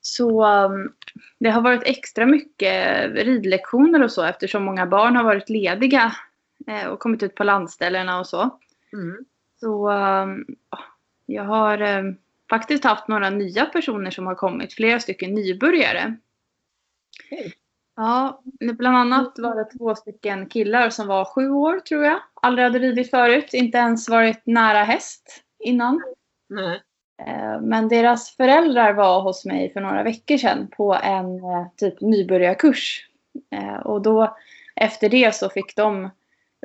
Så 0.00 0.44
um, 0.64 0.94
det 1.38 1.50
har 1.50 1.60
varit 1.62 1.82
extra 1.82 2.26
mycket 2.26 3.04
ridlektioner 3.14 4.02
och 4.02 4.12
så 4.12 4.22
eftersom 4.24 4.64
många 4.64 4.86
barn 4.86 5.16
har 5.16 5.24
varit 5.24 5.48
lediga 5.48 6.12
och 6.90 6.98
kommit 6.98 7.22
ut 7.22 7.34
på 7.34 7.44
landställena 7.44 8.18
och 8.18 8.26
så. 8.26 8.58
Mm. 8.92 9.24
Så 9.60 9.90
ja, 10.70 10.78
jag 11.26 11.44
har 11.44 11.78
faktiskt 12.50 12.84
haft 12.84 13.08
några 13.08 13.30
nya 13.30 13.66
personer 13.66 14.10
som 14.10 14.26
har 14.26 14.34
kommit. 14.34 14.74
Flera 14.74 15.00
stycken 15.00 15.34
nybörjare. 15.34 16.16
Okej. 17.24 17.52
Ja, 17.96 18.42
bland 18.60 18.96
annat 18.96 19.34
var 19.38 19.56
det 19.56 19.64
två 19.78 19.94
stycken 19.94 20.46
killar 20.48 20.90
som 20.90 21.06
var 21.06 21.24
sju 21.24 21.50
år 21.50 21.80
tror 21.80 22.04
jag. 22.04 22.20
Aldrig 22.42 22.64
hade 22.64 22.78
ridit 22.78 23.10
förut, 23.10 23.54
inte 23.54 23.78
ens 23.78 24.08
varit 24.08 24.46
nära 24.46 24.84
häst 24.84 25.44
innan. 25.58 26.02
Nej. 26.48 26.82
Eh, 27.26 27.60
Men 27.60 27.88
deras 27.88 28.36
föräldrar 28.36 28.92
var 28.92 29.20
hos 29.20 29.44
mig 29.44 29.72
för 29.72 29.80
några 29.80 30.02
veckor 30.02 30.36
sedan 30.36 30.68
på 30.76 30.94
en 30.94 31.38
eh, 31.38 31.66
typ 31.76 32.00
nybörjarkurs. 32.00 33.08
Eh, 33.50 33.76
Och 33.76 34.02
då 34.02 34.36
efter 34.76 35.08
det 35.08 35.34
så 35.34 35.48
fick 35.48 35.76
de 35.76 36.10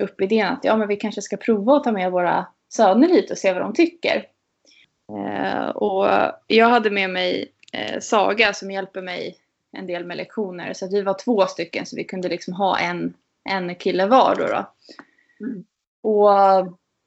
upp 0.01 0.21
idén 0.21 0.53
att 0.53 0.63
ja, 0.63 0.75
men 0.77 0.87
vi 0.87 0.95
kanske 0.95 1.21
ska 1.21 1.37
prova 1.37 1.77
att 1.77 1.83
ta 1.83 1.91
med 1.91 2.11
våra 2.11 2.45
söner 2.69 3.07
hit 3.09 3.31
och 3.31 3.37
se 3.37 3.53
vad 3.53 3.61
de 3.61 3.73
tycker. 3.73 4.25
Eh, 5.09 5.69
Och 5.69 6.07
jag 6.47 6.69
hade 6.69 6.89
med 6.89 7.09
mig 7.09 7.51
eh, 7.73 7.99
Saga 7.99 8.53
som 8.53 8.71
hjälper 8.71 9.01
mig 9.01 9.37
en 9.71 9.87
del 9.87 10.05
med 10.05 10.17
lektioner. 10.17 10.73
Så 10.73 10.87
vi 10.87 11.01
var 11.01 11.13
två 11.13 11.45
stycken 11.45 11.85
så 11.85 11.95
vi 11.95 12.03
kunde 12.03 12.29
liksom 12.29 12.53
ha 12.53 12.79
en, 12.79 13.13
en 13.49 13.75
kille 13.75 14.05
var 14.05 14.35
då. 14.35 14.47
då. 14.47 14.65
Mm. 15.45 15.63
Och 16.01 16.29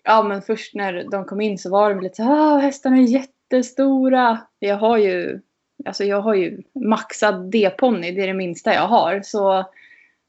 ja, 0.04 0.22
men 0.22 0.42
först 0.42 0.74
när 0.74 1.04
de 1.10 1.24
kom 1.24 1.40
in 1.40 1.58
så 1.58 1.70
var 1.70 1.90
de 1.90 2.00
lite 2.00 2.16
så 2.16 2.22
här, 2.22 2.54
ah, 2.54 2.58
hästarna 2.58 2.96
är 2.96 3.02
jättestora. 3.02 4.38
Jag 4.58 4.76
har 4.76 4.98
ju, 4.98 5.40
alltså 5.84 6.04
jag 6.04 6.20
har 6.20 6.34
ju 6.34 6.62
maxad 6.72 7.50
D-ponny, 7.50 8.12
det 8.12 8.22
är 8.22 8.26
det 8.26 8.34
minsta 8.34 8.74
jag 8.74 8.88
har. 8.88 9.20
Så 9.24 9.64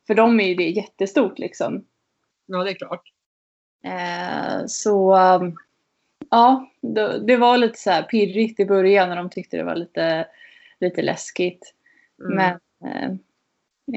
för 0.07 0.15
dem 0.15 0.39
är 0.39 0.47
ju 0.47 0.55
det 0.55 0.69
jättestort 0.69 1.39
liksom. 1.39 1.86
Ja, 2.45 2.63
det 2.63 2.71
är 2.71 2.75
klart. 2.75 3.03
Eh, 3.83 4.65
så 4.67 5.15
ja, 6.34 6.72
det, 7.28 7.38
var 7.38 7.58
lite 7.58 7.80
så 7.80 7.91
här 7.91 8.04
pirrigt 8.04 8.60
i 8.60 8.65
början 8.65 9.10
när 9.10 9.15
de 9.15 9.30
tyckte 9.30 9.58
det 9.58 9.63
var 9.63 9.76
lite, 9.76 10.28
lite 10.80 11.02
läskigt. 11.02 11.74
Mm. 12.24 12.36
Men 12.36 12.60
eh, 12.91 13.12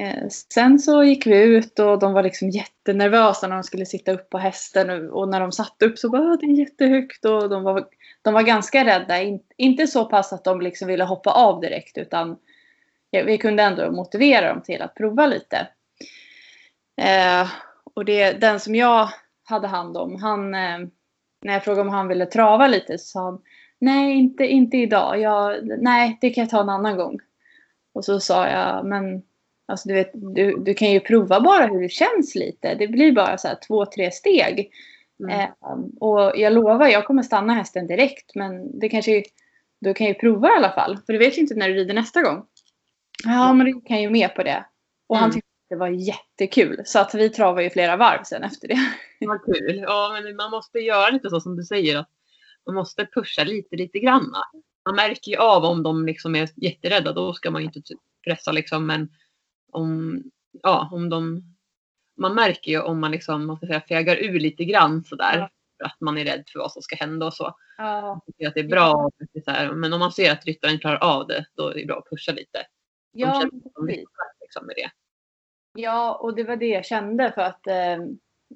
eh, 0.05 0.29
sen 0.55 0.79
så 0.79 1.05
gick 1.05 1.27
vi 1.27 1.43
ut 1.43 1.79
och 1.79 1.99
de 1.99 2.13
var 2.13 2.23
liksom 2.23 2.51
jättenervösa 2.51 3.47
när 3.49 3.57
de 3.57 3.63
skulle 3.63 3.87
sitta 3.87 4.13
upp 4.13 4.31
på 4.31 4.39
hästen. 4.39 4.91
Och, 4.91 5.21
och 5.21 5.29
när 5.29 5.41
de 5.41 5.53
satt 5.53 5.83
upp 5.83 5.99
så 5.99 6.09
bara 6.09 6.23
"Ah, 6.23 6.37
det 6.41 6.47
är 6.47 6.59
jättehögt. 6.59 7.25
Och 7.25 7.49
de 7.49 7.63
var, 7.63 7.87
de 8.23 8.35
var 8.35 8.43
ganska 8.43 8.85
rädda. 8.85 9.23
In, 9.23 9.41
inte 9.57 9.87
så 9.87 10.05
pass 10.05 10.33
att 10.33 10.45
de 10.45 10.61
liksom 10.61 10.89
ville 10.89 11.05
hoppa 11.05 11.31
av 11.31 11.61
direkt 11.61 11.99
utan 11.99 12.37
ja, 13.11 13.23
vi 13.25 13.39
kunde 13.39 13.63
ändå 13.63 13.91
motivera 13.93 14.49
dem 14.49 14.63
till 14.63 14.83
att 14.83 14.95
prova 14.95 15.27
lite. 15.27 15.69
Eh, 17.01 17.49
och 17.95 18.05
det, 18.05 18.33
den 18.33 18.61
som 18.61 18.75
jag 18.75 19.09
hade 19.45 19.67
hand 19.67 19.97
om, 19.97 20.17
han, 20.23 20.55
eh, 20.55 20.79
när 21.45 21.53
jag 21.53 21.65
frågade 21.65 21.83
om 21.89 21.95
han 21.95 22.09
ville 22.09 22.27
trava 22.27 22.67
lite 22.67 22.99
så 22.99 23.07
sa 23.07 23.25
han 23.25 23.43
Nej, 23.79 24.13
inte, 24.13 24.45
inte 24.45 24.77
idag. 24.77 25.21
Jag, 25.21 25.61
nej, 25.79 26.19
det 26.21 26.31
kan 26.31 26.43
jag 26.43 26.51
ta 26.51 26.61
en 26.61 26.69
annan 26.69 26.97
gång. 26.97 27.19
Och 27.95 28.05
så 28.05 28.21
sa 28.21 28.49
jag, 28.49 28.87
men 28.87 29.23
alltså, 29.69 29.89
du, 29.89 29.95
vet, 29.95 30.11
du, 30.15 30.59
du 30.59 30.75
kan 30.75 30.91
ju 30.91 31.01
prova 31.01 31.41
bara 31.41 31.67
hur 31.67 31.81
det 31.83 31.89
känns 31.89 32.35
lite. 32.35 32.75
Det 32.75 32.89
blir 32.89 33.13
bara 33.13 33.39
så 33.39 33.49
här 33.49 33.59
två, 33.67 33.87
tre 33.87 34.11
steg. 34.11 34.71
Mm. 35.21 35.41
Eh, 35.41 35.49
och 36.01 36.33
jag 36.37 36.53
lovar, 36.53 36.87
jag 36.87 37.05
kommer 37.05 37.23
stanna 37.23 37.55
hästen 37.55 37.87
direkt. 37.87 38.35
Men 38.35 38.79
det 38.79 38.89
kanske, 38.89 39.23
du 39.81 39.95
kan 39.95 40.07
ju 40.07 40.15
prova 40.15 40.49
i 40.49 40.57
alla 40.57 40.71
fall. 40.71 40.99
För 41.07 41.13
du 41.13 41.19
vet 41.19 41.37
ju 41.37 41.41
inte 41.41 41.55
när 41.55 41.69
du 41.69 41.75
rider 41.75 41.95
nästa 41.95 42.23
gång. 42.23 42.45
Ja, 43.25 43.53
men 43.53 43.67
du 43.67 43.81
kan 43.81 44.03
ju 44.03 44.11
med 44.11 44.35
på 44.35 44.43
det. 44.43 44.65
Och 45.07 45.17
han 45.17 45.25
Mm. 45.25 45.35
tyckte 45.35 45.46
det 45.69 45.77
var 45.77 45.89
jättekul. 45.89 46.83
Så 46.85 46.99
att 46.99 47.15
vi 47.15 47.31
travade 47.31 47.63
ju 47.63 47.71
flera 47.71 47.97
varv 47.97 48.23
sen 48.23 48.43
efter 48.43 48.69
det. 48.69 48.79
Vad 49.21 49.45
kul. 49.45 49.77
Ja, 49.77 50.21
men 50.23 50.37
man 50.37 50.51
måste 50.51 50.79
göra 50.79 51.11
lite 51.11 51.31
så 51.31 51.41
som 51.41 51.57
du 51.57 51.63
säger. 51.63 51.99
att 51.99 52.09
Man 52.67 52.75
måste 52.75 53.07
pusha 53.07 53.45
lite, 53.45 53.77
lite 53.77 53.99
granna. 53.99 54.39
Man 54.87 54.97
märker 54.97 55.31
ju 55.31 55.37
av 55.37 55.65
om 55.65 55.83
de 55.83 56.07
liksom 56.07 56.35
är 56.35 56.49
jätterädda. 56.57 57.13
Då 57.13 57.33
ska 57.33 57.51
man 57.51 57.63
ju 57.63 57.67
inte 57.67 57.95
pressa 58.25 58.53
liksom. 58.53 58.87
Men 58.87 59.09
om, 59.73 60.23
ja, 60.63 60.89
om 60.93 61.09
de... 61.09 61.43
Man 62.19 62.35
märker 62.35 62.71
ju 62.71 62.81
om 62.81 63.01
man 63.01 63.11
liksom, 63.11 63.47
man 63.47 63.57
ska 63.57 63.67
säga, 63.67 63.81
fegar 63.81 64.17
ur 64.17 64.41
lite 64.41 64.65
grann 64.65 65.05
sådär. 65.05 65.39
Ja. 65.39 65.51
För 65.79 65.85
att 65.87 66.01
man 66.01 66.19
är 66.19 66.25
rädd 66.25 66.45
för 66.53 66.59
vad 66.59 66.73
som 66.73 66.83
ska 66.83 66.97
hända 66.97 67.27
och 67.27 67.35
så. 67.35 67.57
Ja, 67.79 68.21
att 68.47 68.55
det 68.55 68.61
är 68.61 68.69
bra. 68.69 69.11
så 69.45 69.51
här, 69.51 69.73
Men 69.73 69.93
om 69.93 70.01
man 70.01 70.13
ser 70.13 70.33
att 70.33 70.45
ryttaren 70.45 70.79
klarar 70.79 70.97
av 70.97 71.27
det, 71.27 71.47
då 71.55 71.69
är 71.69 71.75
det 71.75 71.87
bra 71.87 71.99
att 71.99 72.11
pusha 72.11 72.33
lite. 72.33 72.59
De 73.13 73.21
ja, 73.21 73.49
precis. 73.87 74.05
liksom 74.41 74.67
med 74.67 74.77
det. 74.77 74.91
Ja, 75.77 76.15
och 76.15 76.37
det 76.37 76.45
var 76.45 76.57
det 76.57 76.67
jag 76.67 76.85
kände 76.85 77.33
för 77.33 77.43
att 77.43 77.67
eh, 77.67 77.97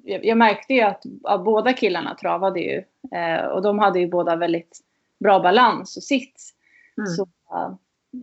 jag, 0.03 0.37
märkte 0.37 0.73
ju 0.73 0.81
att 0.81 1.03
ja, 1.23 1.37
båda 1.37 1.73
killarna 1.73 2.15
travade 2.15 2.59
ju. 2.59 2.83
Eh, 3.17 3.45
och 3.45 3.61
de 3.61 3.79
hade 3.79 3.99
ju 3.99 4.07
båda 4.07 4.35
väldigt 4.35 4.79
bra 5.19 5.39
balans 5.39 5.97
och 5.97 6.03
sits. 6.03 6.53
Mm. 6.97 7.07
Så 7.07 7.23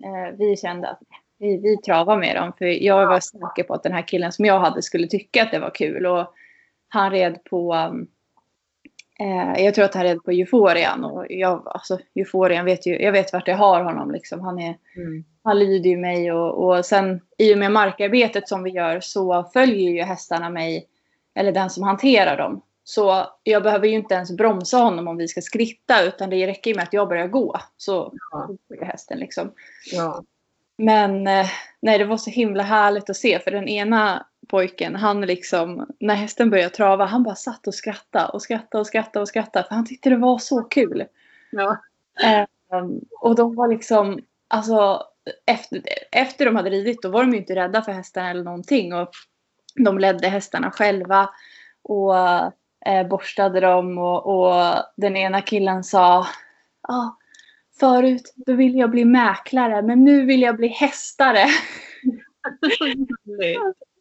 eh, 0.04 0.36
vi 0.38 0.56
kände 0.56 0.88
att 0.88 1.00
vi, 1.38 1.56
vi 1.56 1.76
travar 1.76 2.16
med 2.16 2.36
dem. 2.36 2.52
För 2.58 2.64
jag 2.64 3.06
var 3.06 3.20
säker 3.20 3.62
på 3.62 3.74
att 3.74 3.82
den 3.82 3.92
här 3.92 4.08
killen 4.08 4.32
som 4.32 4.44
jag 4.44 4.60
hade 4.60 4.82
skulle 4.82 5.06
tycka 5.06 5.42
att 5.42 5.50
det 5.50 5.58
var 5.58 5.74
kul. 5.74 6.06
Och 6.06 6.34
han 6.88 7.10
red 7.10 7.44
på 7.44 7.74
um, 7.74 8.08
eh, 9.20 9.64
jag 9.64 9.74
tror 9.74 9.84
att 9.84 9.94
han 9.94 10.02
red 10.04 10.22
på 10.24 10.30
Euforian. 10.30 11.04
Och 11.04 11.26
jag, 11.28 11.62
alltså, 11.66 11.98
Euforian 12.14 12.64
vet 12.64 12.86
ju, 12.86 12.98
jag 13.02 13.12
vet 13.12 13.32
vart 13.32 13.48
jag 13.48 13.56
har 13.56 13.82
honom 13.82 14.10
liksom. 14.10 14.40
Han 14.40 14.58
är 14.58 14.76
Mm. 14.96 15.24
han 15.44 15.58
lyder 15.58 15.90
ju 15.90 15.96
mig 15.96 16.32
och, 16.32 16.64
och 16.68 16.84
sen 16.86 17.20
i 17.38 17.54
och 17.54 17.58
med 17.58 17.72
markarbetet 17.72 18.48
som 18.48 18.62
vi 18.62 18.70
gör 18.70 19.00
så 19.00 19.44
följer 19.52 19.90
ju 19.90 20.02
hästarna 20.02 20.50
mig, 20.50 20.86
eller 21.34 21.52
den 21.52 21.70
som 21.70 21.82
hanterar 21.82 22.36
dem. 22.36 22.62
Så 22.84 23.26
jag 23.42 23.62
behöver 23.62 23.86
ju 23.88 23.94
inte 23.94 24.14
ens 24.14 24.36
bromsa 24.36 24.76
honom 24.76 25.08
om 25.08 25.16
vi 25.16 25.28
ska 25.28 25.40
skritta 25.40 26.02
utan 26.04 26.30
det 26.30 26.46
räcker 26.46 26.70
ju 26.70 26.74
med 26.76 26.82
att 26.82 26.92
jag 26.92 27.08
börjar 27.08 27.26
gå. 27.26 27.56
Så 27.76 28.12
Ja. 28.30 28.46
går 28.68 28.78
ju 28.78 28.84
hästen 28.84 29.18
liksom. 29.18 29.52
Ja. 29.92 30.22
Men 30.78 31.26
eh, 31.26 31.46
nej, 31.80 31.98
det 31.98 32.04
var 32.04 32.16
så 32.16 32.30
himla 32.30 32.62
härligt 32.62 33.10
att 33.10 33.16
se 33.16 33.38
för 33.38 33.50
den 33.50 33.68
ena 33.68 34.26
pojken, 34.48 34.96
han 34.96 35.20
liksom, 35.20 35.86
när 36.00 36.14
hästen 36.14 36.50
började 36.50 36.70
trava, 36.74 37.04
han 37.04 37.22
bara 37.22 37.34
satt 37.34 37.66
och 37.66 37.74
skrattade 37.74 38.28
och 38.28 38.42
skrattade 38.42 38.80
och 38.80 38.86
skrattade 38.86 39.22
och 39.22 39.28
skrattade 39.28 39.68
för 39.68 39.74
han 39.74 39.86
tyckte 39.86 40.10
det 40.10 40.16
var 40.16 40.38
så 40.38 40.62
kul. 40.62 41.04
Ja. 41.50 41.76
Ehm, 42.22 43.00
och 43.20 43.34
de 43.34 43.54
var 43.54 43.68
liksom, 43.68 44.20
alltså 44.48 45.02
efter, 45.46 45.82
efter 46.12 46.44
de 46.44 46.56
hade 46.56 46.70
ridit 46.70 47.02
då 47.02 47.08
var 47.08 47.20
de 47.20 47.32
ju 47.32 47.38
inte 47.38 47.54
rädda 47.54 47.82
för 47.82 47.92
hästarna 47.92 48.30
eller 48.30 48.44
någonting. 48.44 48.94
Och 48.94 49.10
de 49.74 49.98
ledde 49.98 50.28
hästarna 50.28 50.70
själva 50.70 51.30
och 51.82 52.16
eh, 52.86 53.06
borstade 53.10 53.60
dem 53.60 53.98
och, 53.98 54.26
och 54.26 54.74
den 54.96 55.16
ena 55.16 55.40
killen 55.40 55.84
sa 55.84 56.26
Ja, 56.88 57.17
förut 57.80 58.34
då 58.36 58.52
ville 58.52 58.78
jag 58.78 58.90
bli 58.90 59.04
mäklare 59.04 59.82
men 59.82 60.04
nu 60.04 60.24
vill 60.24 60.42
jag 60.42 60.56
bli 60.56 60.68
hästare. 60.68 61.46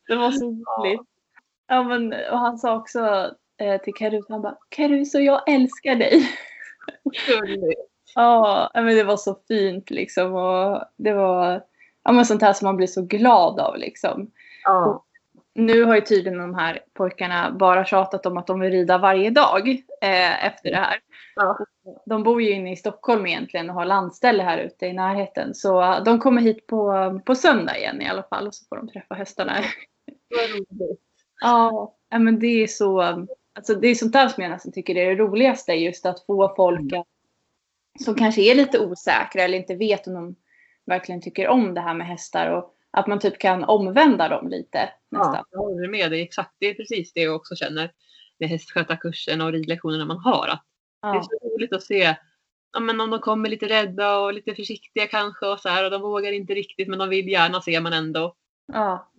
det 0.08 0.16
var 0.16 0.32
så 0.32 0.46
roligt. 0.46 1.02
Ja, 1.68 1.84
men, 1.84 2.14
och 2.32 2.40
han 2.40 2.58
sa 2.58 2.76
också 2.76 3.32
eh, 3.58 3.82
till 3.82 3.94
Caruso, 3.94 4.34
han 4.34 4.42
bara 4.42 4.58
Caruso 4.70 5.20
jag 5.20 5.50
älskar 5.50 5.96
dig. 5.96 6.30
ja, 8.16 8.72
men 8.74 8.96
det 8.96 9.04
var 9.04 9.18
så 9.18 9.40
fint 9.48 9.90
liksom 9.90 10.34
och 10.36 10.84
det 10.98 11.14
var 11.14 11.64
ja, 12.04 12.12
men 12.12 12.26
sånt 12.26 12.42
här 12.42 12.54
som 12.54 12.66
man 12.66 12.78
blir 12.78 12.88
så 12.88 13.02
glad 13.02 13.60
av 13.60 13.78
liksom. 13.78 14.32
Ja. 14.64 15.04
Nu 15.56 15.84
har 15.84 15.96
ju 15.96 16.02
tydligen 16.02 16.40
de 16.40 16.56
här 16.56 16.80
pojkarna 16.94 17.52
bara 17.52 17.86
tjatat 17.86 18.26
om 18.26 18.38
att 18.38 18.48
de 18.48 18.60
vill 18.60 18.72
rida 18.72 18.98
varje 18.98 19.30
dag 19.30 19.70
eh, 20.02 20.46
efter 20.46 20.72
det 20.72 20.78
här. 20.78 21.00
Ja. 21.38 21.58
De 22.06 22.24
bor 22.24 22.42
ju 22.42 22.52
inne 22.52 22.72
i 22.72 22.76
Stockholm 22.76 23.26
egentligen 23.26 23.70
och 23.70 23.76
har 23.76 23.86
landställe 23.86 24.44
här 24.44 24.58
ute 24.58 24.86
i 24.86 24.94
närheten. 24.94 25.54
Så 25.54 26.00
de 26.06 26.20
kommer 26.20 26.42
hit 26.42 26.68
på, 26.68 27.22
på 27.26 27.36
söndag 27.36 27.78
igen 27.78 28.02
i 28.02 28.08
alla 28.08 28.24
fall 28.24 28.48
och 28.48 28.56
så 28.56 28.66
får 28.70 28.76
de 28.76 28.90
träffa 28.90 29.16
hästarna. 29.16 29.54
ja, 31.42 31.94
men 32.10 32.40
det 32.40 32.64
är 32.64 32.68
så. 32.68 33.02
Alltså 33.54 33.76
det 33.76 33.88
är 33.88 33.96
sånt 33.96 34.14
där 34.14 34.28
som 34.28 34.44
jag 34.44 34.52
nästan 34.52 34.72
tycker 34.72 34.98
är 34.98 35.10
det 35.10 35.16
roligaste. 35.16 35.74
Just 35.74 36.06
att 36.06 36.26
få 36.26 36.54
folk 36.56 36.92
mm. 36.92 37.02
att, 37.02 37.08
som 38.04 38.16
kanske 38.16 38.42
är 38.42 38.56
lite 38.56 38.80
osäkra 38.80 39.42
eller 39.42 39.58
inte 39.58 39.76
vet 39.76 40.08
om 40.08 40.14
de 40.14 40.36
verkligen 40.86 41.22
tycker 41.22 41.48
om 41.48 41.74
det 41.74 41.82
här 41.82 41.94
med 41.94 42.08
hästar. 42.08 42.52
Och 42.52 42.74
att 42.92 43.08
man 43.08 43.20
typ 43.20 43.40
kan 43.40 43.64
omvända 43.64 44.30
dem 44.30 44.48
lite. 44.48 44.90
Nästan. 45.12 45.34
Ja, 45.36 45.46
jag 45.52 45.60
håller 45.60 45.90
med 45.90 46.12
dig. 46.12 46.22
Exakt, 46.22 46.56
det 46.60 46.66
är 46.66 46.74
precis 46.74 47.14
det 47.14 47.22
jag 47.22 47.36
också 47.36 47.56
känner 47.56 47.92
med 48.40 48.50
hästskötarkursen 48.50 49.42
och 49.42 49.52
ridlektionerna 49.52 50.06
man 50.06 50.18
har. 50.18 50.48
Att 50.48 50.64
ja. 51.02 51.12
Det 51.12 51.18
är 51.18 51.22
så 51.22 51.56
roligt 51.56 51.74
att 51.74 51.84
se 51.84 52.16
ja, 52.74 52.80
men 52.80 53.02
om 53.02 53.10
de 53.10 53.20
kommer 53.20 53.50
lite 53.50 53.68
rädda 53.68 54.20
och 54.20 54.34
lite 54.34 54.56
försiktiga 54.56 55.08
kanske 55.08 55.46
och 55.46 55.60
så 55.60 55.70
här 55.70 55.86
och 55.86 55.92
de 55.92 56.02
vågar 56.02 56.32
inte 56.32 56.54
riktigt 56.54 56.88
men 56.88 57.00
de 57.00 57.10
vill 57.10 57.28
gärna 57.28 57.62
ser 57.62 57.82
man 57.82 57.94
ändå. 57.94 58.36
Ja. 58.74 59.12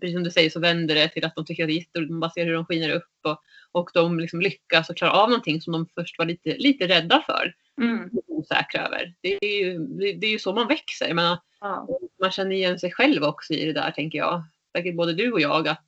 precis 0.00 0.12
som 0.12 0.24
du 0.24 0.30
säger 0.30 0.50
så 0.50 0.60
vänder 0.60 0.94
det 0.94 1.08
till 1.08 1.24
att 1.24 1.34
de 1.34 1.44
tycker 1.44 1.62
att 1.62 1.68
det 1.68 1.72
är 1.72 1.78
jätteroligt. 1.78 2.10
Man 2.10 2.20
bara 2.20 2.30
ser 2.30 2.46
hur 2.46 2.54
de 2.54 2.64
skiner 2.64 2.90
upp 2.90 3.12
och, 3.22 3.42
och 3.72 3.90
de 3.94 4.20
liksom 4.20 4.40
lyckas 4.40 4.90
och 4.90 4.96
klarar 4.96 5.12
av 5.12 5.30
någonting 5.30 5.60
som 5.60 5.72
de 5.72 5.86
först 5.94 6.18
var 6.18 6.26
lite, 6.26 6.56
lite 6.56 6.88
rädda 6.88 7.22
för. 7.26 7.54
Mm. 7.80 8.10
Osäkra 8.26 8.86
över. 8.86 9.14
Det 9.20 9.38
är, 9.44 9.64
ju, 9.64 9.78
det 10.14 10.26
är 10.26 10.30
ju 10.30 10.38
så 10.38 10.52
man 10.52 10.68
växer. 10.68 11.14
Men 11.14 11.36
ja. 11.60 11.88
Man 12.20 12.30
känner 12.30 12.52
igen 12.52 12.78
sig 12.78 12.92
själv 12.92 13.22
också 13.22 13.52
i 13.52 13.64
det 13.64 13.72
där 13.72 13.90
tänker 13.90 14.18
jag. 14.18 14.42
Säkert 14.76 14.96
både 14.96 15.12
du 15.12 15.32
och 15.32 15.40
jag 15.40 15.68
att 15.68 15.84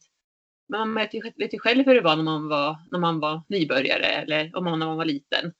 man 0.71 0.95
vet 0.95 1.15
ju, 1.15 1.21
vet 1.37 1.55
ju 1.55 1.59
själv 1.59 1.87
hur 1.87 1.95
det 1.95 2.01
var 2.01 2.17
när 2.17 2.23
man 2.23 2.49
var, 2.49 2.77
när 2.91 2.99
man 2.99 3.21
var 3.21 3.43
nybörjare 3.49 4.07
eller 4.07 4.57
om 4.57 4.65
man, 4.65 4.79
när 4.79 4.87
man 4.87 4.97
var 4.97 5.05
liten. 5.05 5.53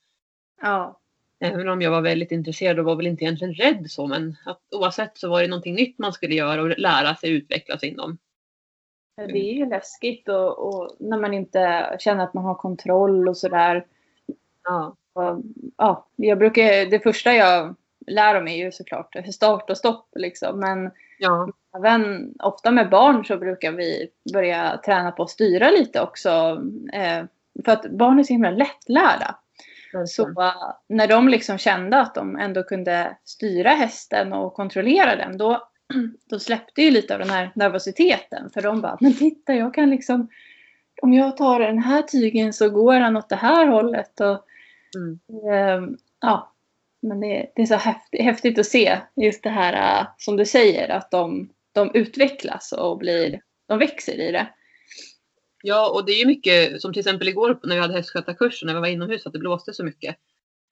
Ja. 0.63 1.01
Även 1.41 1.69
om 1.69 1.83
jag 1.83 1.91
var 1.91 2.01
väldigt 2.01 2.33
intresserad 2.33 2.79
och 2.79 2.85
var 2.85 2.97
väl 2.97 3.07
inte 3.07 3.25
egentligen 3.25 3.55
rädd 3.55 3.91
så 3.91 4.07
men 4.07 4.37
att 4.47 4.61
oavsett 4.71 5.19
så 5.19 5.31
var 5.31 5.43
det 5.43 5.49
någonting 5.49 5.75
nytt 5.75 5.99
man 5.99 6.13
skulle 6.13 6.35
göra 6.35 6.63
och 6.63 6.79
lära 6.79 7.15
sig 7.15 7.31
utvecklas 7.31 7.85
inom. 7.85 8.19
Det 9.17 9.51
är 9.51 9.55
ju 9.55 9.67
läskigt 9.67 10.29
och, 10.29 10.59
och 10.59 10.97
när 10.99 11.19
man 11.19 11.35
inte 11.35 11.97
känner 11.99 12.25
att 12.25 12.35
man 12.35 12.45
har 12.45 12.55
kontroll 12.55 13.29
och 13.29 13.37
sådär. 13.37 13.87
Ja. 14.65 14.97
Och, 15.13 15.43
ja, 15.77 16.09
jag 16.17 16.39
brukar, 16.39 16.91
det 16.91 17.01
första 17.01 17.33
jag 17.33 17.75
lär 18.07 18.43
mig 18.43 18.61
är 18.61 18.65
ju 18.65 18.73
såklart 18.73 19.17
start 19.33 19.71
och 19.71 19.77
stopp 19.77 20.09
liksom. 20.15 20.61
Men 20.61 20.91
ja. 21.19 21.53
Även 21.77 22.35
ofta 22.43 22.71
med 22.71 22.91
barn 22.91 23.25
så 23.25 23.37
brukar 23.37 23.73
vi 23.73 24.11
börja 24.33 24.81
träna 24.85 25.11
på 25.13 25.23
att 25.23 25.31
styra 25.31 25.71
lite 25.71 26.01
också. 26.01 26.63
Eh, 26.93 27.25
för 27.65 27.73
att 27.73 27.91
barn 27.91 28.19
är 28.19 28.23
så 28.23 28.33
himla 28.33 28.51
lättlärda. 28.51 29.37
Så 30.07 30.29
uh, 30.29 30.73
när 30.89 31.07
de 31.07 31.29
liksom 31.29 31.59
kände 31.59 32.01
att 32.01 32.15
de 32.15 32.37
ändå 32.37 32.63
kunde 32.63 33.17
styra 33.25 33.71
hästen 33.71 34.33
och 34.33 34.55
kontrollera 34.55 35.17
den, 35.17 35.39
då, 35.39 35.69
då 36.31 36.39
släppte 36.39 36.83
ju 36.83 36.91
lite 36.91 37.15
av 37.15 37.21
den 37.21 37.31
här 37.31 37.51
nervositeten. 37.55 38.51
För 38.51 38.63
de 38.63 38.81
bara, 38.81 38.97
men 39.01 39.15
titta 39.15 39.55
jag 39.55 39.75
kan 39.75 39.91
liksom, 39.91 40.29
om 41.03 41.13
jag 41.13 41.37
tar 41.37 41.61
den 41.61 41.79
här 41.79 42.03
tygen 42.03 42.53
så 42.53 42.71
går 42.71 43.01
han 43.01 43.17
åt 43.17 43.29
det 43.29 43.37
här 43.37 43.67
hållet. 43.67 44.21
Och, 44.21 44.45
mm. 44.97 45.21
eh, 45.53 45.97
ja, 46.21 46.53
men 47.03 47.21
det, 47.21 47.53
det 47.55 47.63
är 47.63 47.67
så 47.67 47.75
häftigt, 47.75 48.23
häftigt, 48.23 48.59
att 48.59 48.67
se 48.67 48.99
just 49.17 49.43
det 49.43 49.51
här 49.51 50.01
uh, 50.01 50.09
som 50.19 50.37
du 50.37 50.45
säger, 50.45 50.89
att 50.89 51.11
de, 51.11 51.49
de 51.73 51.91
utvecklas 51.95 52.73
och 52.73 52.99
blir, 52.99 53.41
de 53.69 53.79
växer 53.79 54.29
i 54.29 54.33
det. 54.33 54.55
Ja, 55.63 55.91
och 55.91 56.07
det 56.07 56.13
är 56.13 56.19
ju 56.19 56.27
mycket 56.27 56.83
som 56.83 56.93
till 56.93 57.01
exempel 57.01 57.29
igår 57.29 57.61
när 57.63 57.75
vi 57.75 57.81
hade 57.83 57.95
hästskötarkursen, 57.95 58.67
när 58.67 58.75
vi 58.75 58.81
var 58.81 58.87
inomhus, 58.87 59.27
att 59.27 59.33
det 59.33 59.39
blåste 59.39 59.73
så 59.73 59.85
mycket. 59.85 60.17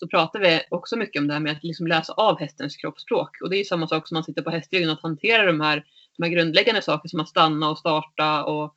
Så 0.00 0.08
pratade 0.08 0.44
vi 0.44 0.60
också 0.70 0.96
mycket 0.96 1.20
om 1.20 1.26
det 1.26 1.32
här 1.32 1.40
med 1.40 1.52
att 1.52 1.64
liksom 1.64 1.86
läsa 1.86 2.12
av 2.12 2.40
hästens 2.40 2.76
kroppsspråk. 2.76 3.40
Och 3.42 3.50
det 3.50 3.56
är 3.56 3.58
ju 3.58 3.64
samma 3.64 3.88
sak 3.88 4.08
som 4.08 4.14
man 4.14 4.24
sitter 4.24 4.42
på 4.42 4.50
hästryggen, 4.50 4.90
att 4.90 5.02
hantera 5.02 5.46
de 5.46 5.60
här, 5.60 5.84
de 6.16 6.22
här 6.22 6.30
grundläggande 6.30 6.82
sakerna 6.82 7.08
som 7.08 7.20
att 7.20 7.28
stanna 7.28 7.70
och 7.70 7.78
starta 7.78 8.44
och, 8.44 8.74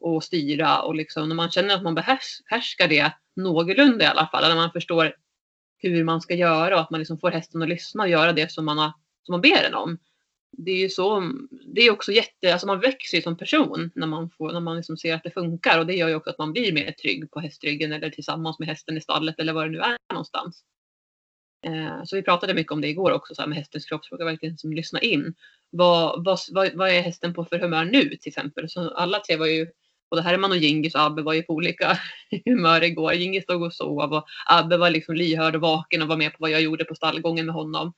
och 0.00 0.24
styra. 0.24 0.82
Och 0.82 0.94
liksom, 0.94 1.28
när 1.28 1.36
man 1.36 1.50
känner 1.50 1.74
att 1.74 1.82
man 1.82 1.94
behärskar 1.94 2.88
det 2.88 3.12
någorlunda 3.36 4.04
i 4.04 4.08
alla 4.08 4.26
fall, 4.26 4.48
när 4.48 4.56
man 4.56 4.72
förstår 4.72 5.14
hur 5.78 6.04
man 6.04 6.20
ska 6.20 6.34
göra 6.34 6.74
och 6.74 6.80
att 6.80 6.90
man 6.90 7.00
liksom 7.00 7.18
får 7.18 7.30
hästen 7.30 7.62
att 7.62 7.68
lyssna 7.68 8.02
och 8.02 8.08
göra 8.08 8.32
det 8.32 8.52
som 8.52 8.64
man, 8.64 8.78
har, 8.78 8.92
som 9.22 9.32
man 9.32 9.40
ber 9.40 9.62
den 9.62 9.74
om 9.74 9.98
det 10.52 10.70
är 10.70 10.78
ju 10.78 10.88
så, 10.88 11.32
det 11.50 11.80
är 11.80 11.90
också 11.90 12.12
jätte, 12.12 12.52
alltså 12.52 12.66
man 12.66 12.80
växer 12.80 13.16
ju 13.16 13.22
som 13.22 13.36
person 13.36 13.90
när 13.94 14.06
man, 14.06 14.30
får, 14.30 14.52
när 14.52 14.60
man 14.60 14.76
liksom 14.76 14.96
ser 14.96 15.14
att 15.14 15.22
det 15.22 15.30
funkar 15.30 15.78
och 15.78 15.86
det 15.86 15.94
gör 15.94 16.08
ju 16.08 16.14
också 16.14 16.30
att 16.30 16.38
man 16.38 16.52
blir 16.52 16.72
mer 16.72 16.92
trygg 16.92 17.30
på 17.30 17.40
hästryggen 17.40 17.92
eller 17.92 18.10
tillsammans 18.10 18.58
med 18.58 18.68
hästen 18.68 18.96
i 18.96 19.00
stallet 19.00 19.38
eller 19.38 19.52
var 19.52 19.64
det 19.64 19.70
nu 19.70 19.78
är 19.78 19.96
någonstans. 20.12 20.62
Eh, 21.66 22.04
så 22.04 22.16
vi 22.16 22.22
pratade 22.22 22.54
mycket 22.54 22.72
om 22.72 22.80
det 22.80 22.88
igår 22.88 23.12
också 23.12 23.34
så 23.34 23.42
här 23.42 23.48
med 23.48 23.58
hästens 23.58 23.84
kroppsspråk, 23.86 24.20
verkligen 24.20 24.58
som 24.58 24.72
lyssna 24.72 25.00
in. 25.00 25.34
Vad, 25.70 26.24
vad, 26.24 26.38
vad, 26.50 26.74
vad, 26.74 26.90
är 26.90 27.02
hästen 27.02 27.34
på 27.34 27.44
för 27.44 27.58
humör 27.58 27.84
nu 27.84 28.02
till 28.02 28.28
exempel? 28.28 28.70
Så 28.70 28.90
alla 28.90 29.20
tre 29.20 29.36
var 29.36 29.46
ju, 29.46 29.66
både 30.10 30.22
Herman 30.22 30.50
och 30.50 30.56
Gingis 30.56 30.94
och 30.94 31.00
Abbe 31.00 31.22
var 31.22 31.32
ju 31.32 31.42
på 31.42 31.52
olika 31.52 31.98
humör 32.44 32.84
igår. 32.84 33.12
Gingis 33.12 33.44
stod 33.44 33.62
och 33.62 33.74
sov 33.74 34.12
och 34.12 34.26
Abbe 34.46 34.76
var 34.76 34.90
liksom 34.90 35.14
lyhörd 35.14 35.54
och 35.54 35.60
vaken 35.60 36.02
och 36.02 36.08
var 36.08 36.16
med 36.16 36.32
på 36.32 36.36
vad 36.40 36.50
jag 36.50 36.62
gjorde 36.62 36.84
på 36.84 36.94
stallgången 36.94 37.46
med 37.46 37.54
honom. 37.54 37.92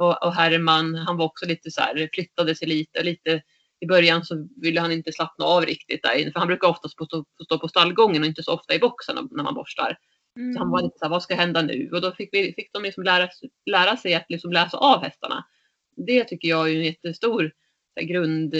Och, 0.00 0.26
och 0.26 0.34
Herman, 0.34 0.94
han 0.94 1.16
var 1.16 1.24
också 1.24 1.46
lite 1.46 1.70
så 1.70 1.80
här, 1.80 2.08
flyttade 2.14 2.54
sig 2.54 2.68
lite, 2.68 3.02
lite 3.02 3.42
i 3.80 3.86
början 3.86 4.24
så 4.24 4.48
ville 4.56 4.80
han 4.80 4.92
inte 4.92 5.12
slappna 5.12 5.44
av 5.44 5.66
riktigt 5.66 6.02
där 6.02 6.18
inne, 6.18 6.32
för 6.32 6.38
han 6.38 6.48
brukar 6.48 6.68
oftast 6.68 6.98
få 6.98 7.06
stå, 7.06 7.24
stå 7.44 7.58
på 7.58 7.68
stallgången 7.68 8.22
och 8.22 8.28
inte 8.28 8.42
så 8.42 8.52
ofta 8.52 8.74
i 8.74 8.78
boxen 8.78 9.28
när 9.30 9.44
man 9.44 9.54
borstar. 9.54 9.98
Mm. 10.36 10.52
Så 10.52 10.58
han 10.58 10.70
var 10.70 10.78
mm. 10.78 10.86
lite 10.86 10.98
så 10.98 11.04
här, 11.04 11.10
vad 11.10 11.22
ska 11.22 11.34
hända 11.34 11.62
nu? 11.62 11.90
Och 11.92 12.00
då 12.00 12.12
fick, 12.12 12.28
vi, 12.32 12.52
fick 12.52 12.72
de 12.72 12.82
liksom 12.82 13.04
lära, 13.04 13.28
lära 13.70 13.96
sig 13.96 14.14
att 14.14 14.26
liksom 14.28 14.52
läsa 14.52 14.76
av 14.76 15.02
hästarna. 15.02 15.44
Det 15.96 16.24
tycker 16.24 16.48
jag 16.48 16.70
är 16.70 16.76
en 16.76 16.84
jättestor 16.84 17.52
här, 17.96 18.06
grund, 18.06 18.54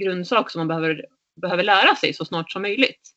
grundsak 0.00 0.50
som 0.50 0.60
man 0.60 0.68
behöver, 0.68 1.06
behöver 1.40 1.64
lära 1.64 1.94
sig 1.94 2.14
så 2.14 2.24
snart 2.24 2.52
som 2.52 2.62
möjligt. 2.62 3.10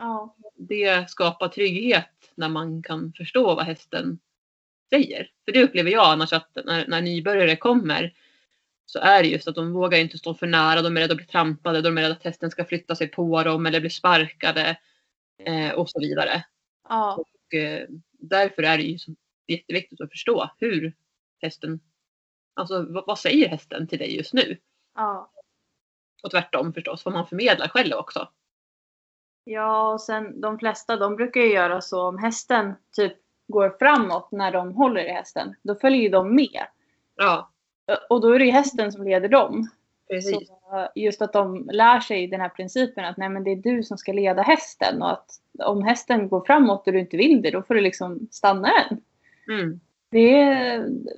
Ja. 0.00 0.36
Det 0.56 1.10
skapar 1.10 1.48
trygghet 1.48 2.32
när 2.34 2.48
man 2.48 2.82
kan 2.82 3.12
förstå 3.16 3.54
vad 3.54 3.66
hästen 3.66 4.18
säger. 4.90 5.30
För 5.44 5.52
det 5.52 5.62
upplever 5.62 5.90
jag 5.90 6.04
annars 6.04 6.32
att 6.32 6.50
när, 6.64 6.86
när 6.86 7.02
nybörjare 7.02 7.56
kommer 7.56 8.14
så 8.86 8.98
är 8.98 9.22
det 9.22 9.28
just 9.28 9.48
att 9.48 9.54
de 9.54 9.72
vågar 9.72 9.98
inte 9.98 10.18
stå 10.18 10.34
för 10.34 10.46
nära, 10.46 10.82
de 10.82 10.96
är 10.96 11.00
rädda 11.00 11.12
att 11.12 11.16
bli 11.16 11.26
trampade, 11.26 11.82
de 11.82 11.98
är 11.98 12.02
rädda 12.02 12.14
att 12.14 12.24
hästen 12.24 12.50
ska 12.50 12.64
flytta 12.64 12.96
sig 12.96 13.08
på 13.08 13.42
dem 13.42 13.66
eller 13.66 13.80
bli 13.80 13.90
sparkade 13.90 14.78
eh, 15.38 15.72
och 15.72 15.90
så 15.90 16.00
vidare. 16.00 16.44
Ja. 16.88 17.14
Och, 17.14 17.54
eh, 17.54 17.88
därför 18.12 18.62
är 18.62 18.76
det 18.76 18.82
ju 18.82 18.98
jätteviktigt 19.46 20.00
att 20.00 20.10
förstå 20.10 20.50
hur 20.58 20.92
hästen, 21.40 21.80
alltså 22.54 22.86
vad, 22.88 23.06
vad, 23.06 23.18
säger 23.18 23.48
hästen 23.48 23.86
till 23.86 23.98
dig 23.98 24.16
just 24.16 24.32
nu? 24.32 24.58
Ja. 24.94 25.32
Och 26.22 26.30
tvärtom 26.30 26.72
förstås, 26.72 27.04
vad 27.04 27.14
man 27.14 27.26
förmedlar 27.26 27.68
själv 27.68 27.92
också. 27.92 28.28
Ja, 29.44 29.92
och 29.92 30.00
sen 30.00 30.40
de 30.40 30.58
flesta 30.58 30.96
de 30.96 31.16
brukar 31.16 31.40
ju 31.40 31.52
göra 31.52 31.80
så 31.80 32.08
om 32.08 32.18
hästen 32.18 32.74
typ 32.92 33.16
går 33.48 33.76
framåt 33.78 34.28
när 34.32 34.52
de 34.52 34.74
håller 34.74 35.04
i 35.04 35.12
hästen, 35.12 35.54
då 35.62 35.74
följer 35.74 36.00
ju 36.00 36.08
de 36.08 36.34
med. 36.34 36.66
Ja. 37.16 37.50
Och 38.08 38.20
då 38.20 38.32
är 38.32 38.38
det 38.38 38.44
ju 38.44 38.50
hästen 38.50 38.92
som 38.92 39.04
leder 39.04 39.28
dem. 39.28 39.70
Precis. 40.10 40.48
Så 40.48 40.88
just 40.94 41.22
att 41.22 41.32
de 41.32 41.68
lär 41.72 42.00
sig 42.00 42.26
den 42.26 42.40
här 42.40 42.48
principen 42.48 43.04
att 43.04 43.16
nej 43.16 43.28
men 43.28 43.44
det 43.44 43.50
är 43.50 43.56
du 43.56 43.82
som 43.82 43.98
ska 43.98 44.12
leda 44.12 44.42
hästen 44.42 45.02
och 45.02 45.12
att 45.12 45.30
om 45.58 45.82
hästen 45.82 46.28
går 46.28 46.44
framåt 46.46 46.86
och 46.86 46.92
du 46.92 47.00
inte 47.00 47.16
vill 47.16 47.42
det 47.42 47.50
då 47.50 47.62
får 47.62 47.74
du 47.74 47.80
liksom 47.80 48.28
stanna 48.30 48.68
den. 48.68 49.00
Mm. 49.58 49.80
Det 50.10 50.30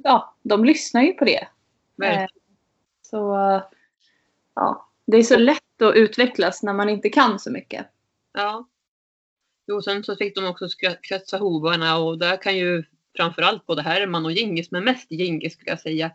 ja, 0.04 0.34
de 0.42 0.64
lyssnar 0.64 1.02
ju 1.02 1.12
på 1.12 1.24
det. 1.24 1.48
Verkligen. 1.96 2.22
Eh, 2.22 2.28
så 3.02 3.36
ja, 4.54 4.88
det 5.06 5.16
är 5.16 5.22
så 5.22 5.36
lätt 5.38 5.82
att 5.82 5.94
utvecklas 5.94 6.62
när 6.62 6.72
man 6.72 6.88
inte 6.88 7.08
kan 7.08 7.38
så 7.38 7.50
mycket. 7.50 7.86
Ja, 8.32 8.66
Jo, 9.66 9.82
sen 9.82 10.04
så 10.04 10.16
fick 10.16 10.34
de 10.34 10.46
också 10.46 10.68
kretsa 11.02 11.38
hovarna 11.38 11.98
och 11.98 12.18
där 12.18 12.42
kan 12.42 12.56
ju 12.56 12.84
framförallt 13.16 13.66
både 13.66 13.82
Herman 13.82 14.24
och 14.24 14.32
Gingis, 14.32 14.70
men 14.70 14.84
mest 14.84 15.10
Gingis 15.10 15.52
skulle 15.52 15.70
jag 15.70 15.80
säga. 15.80 16.10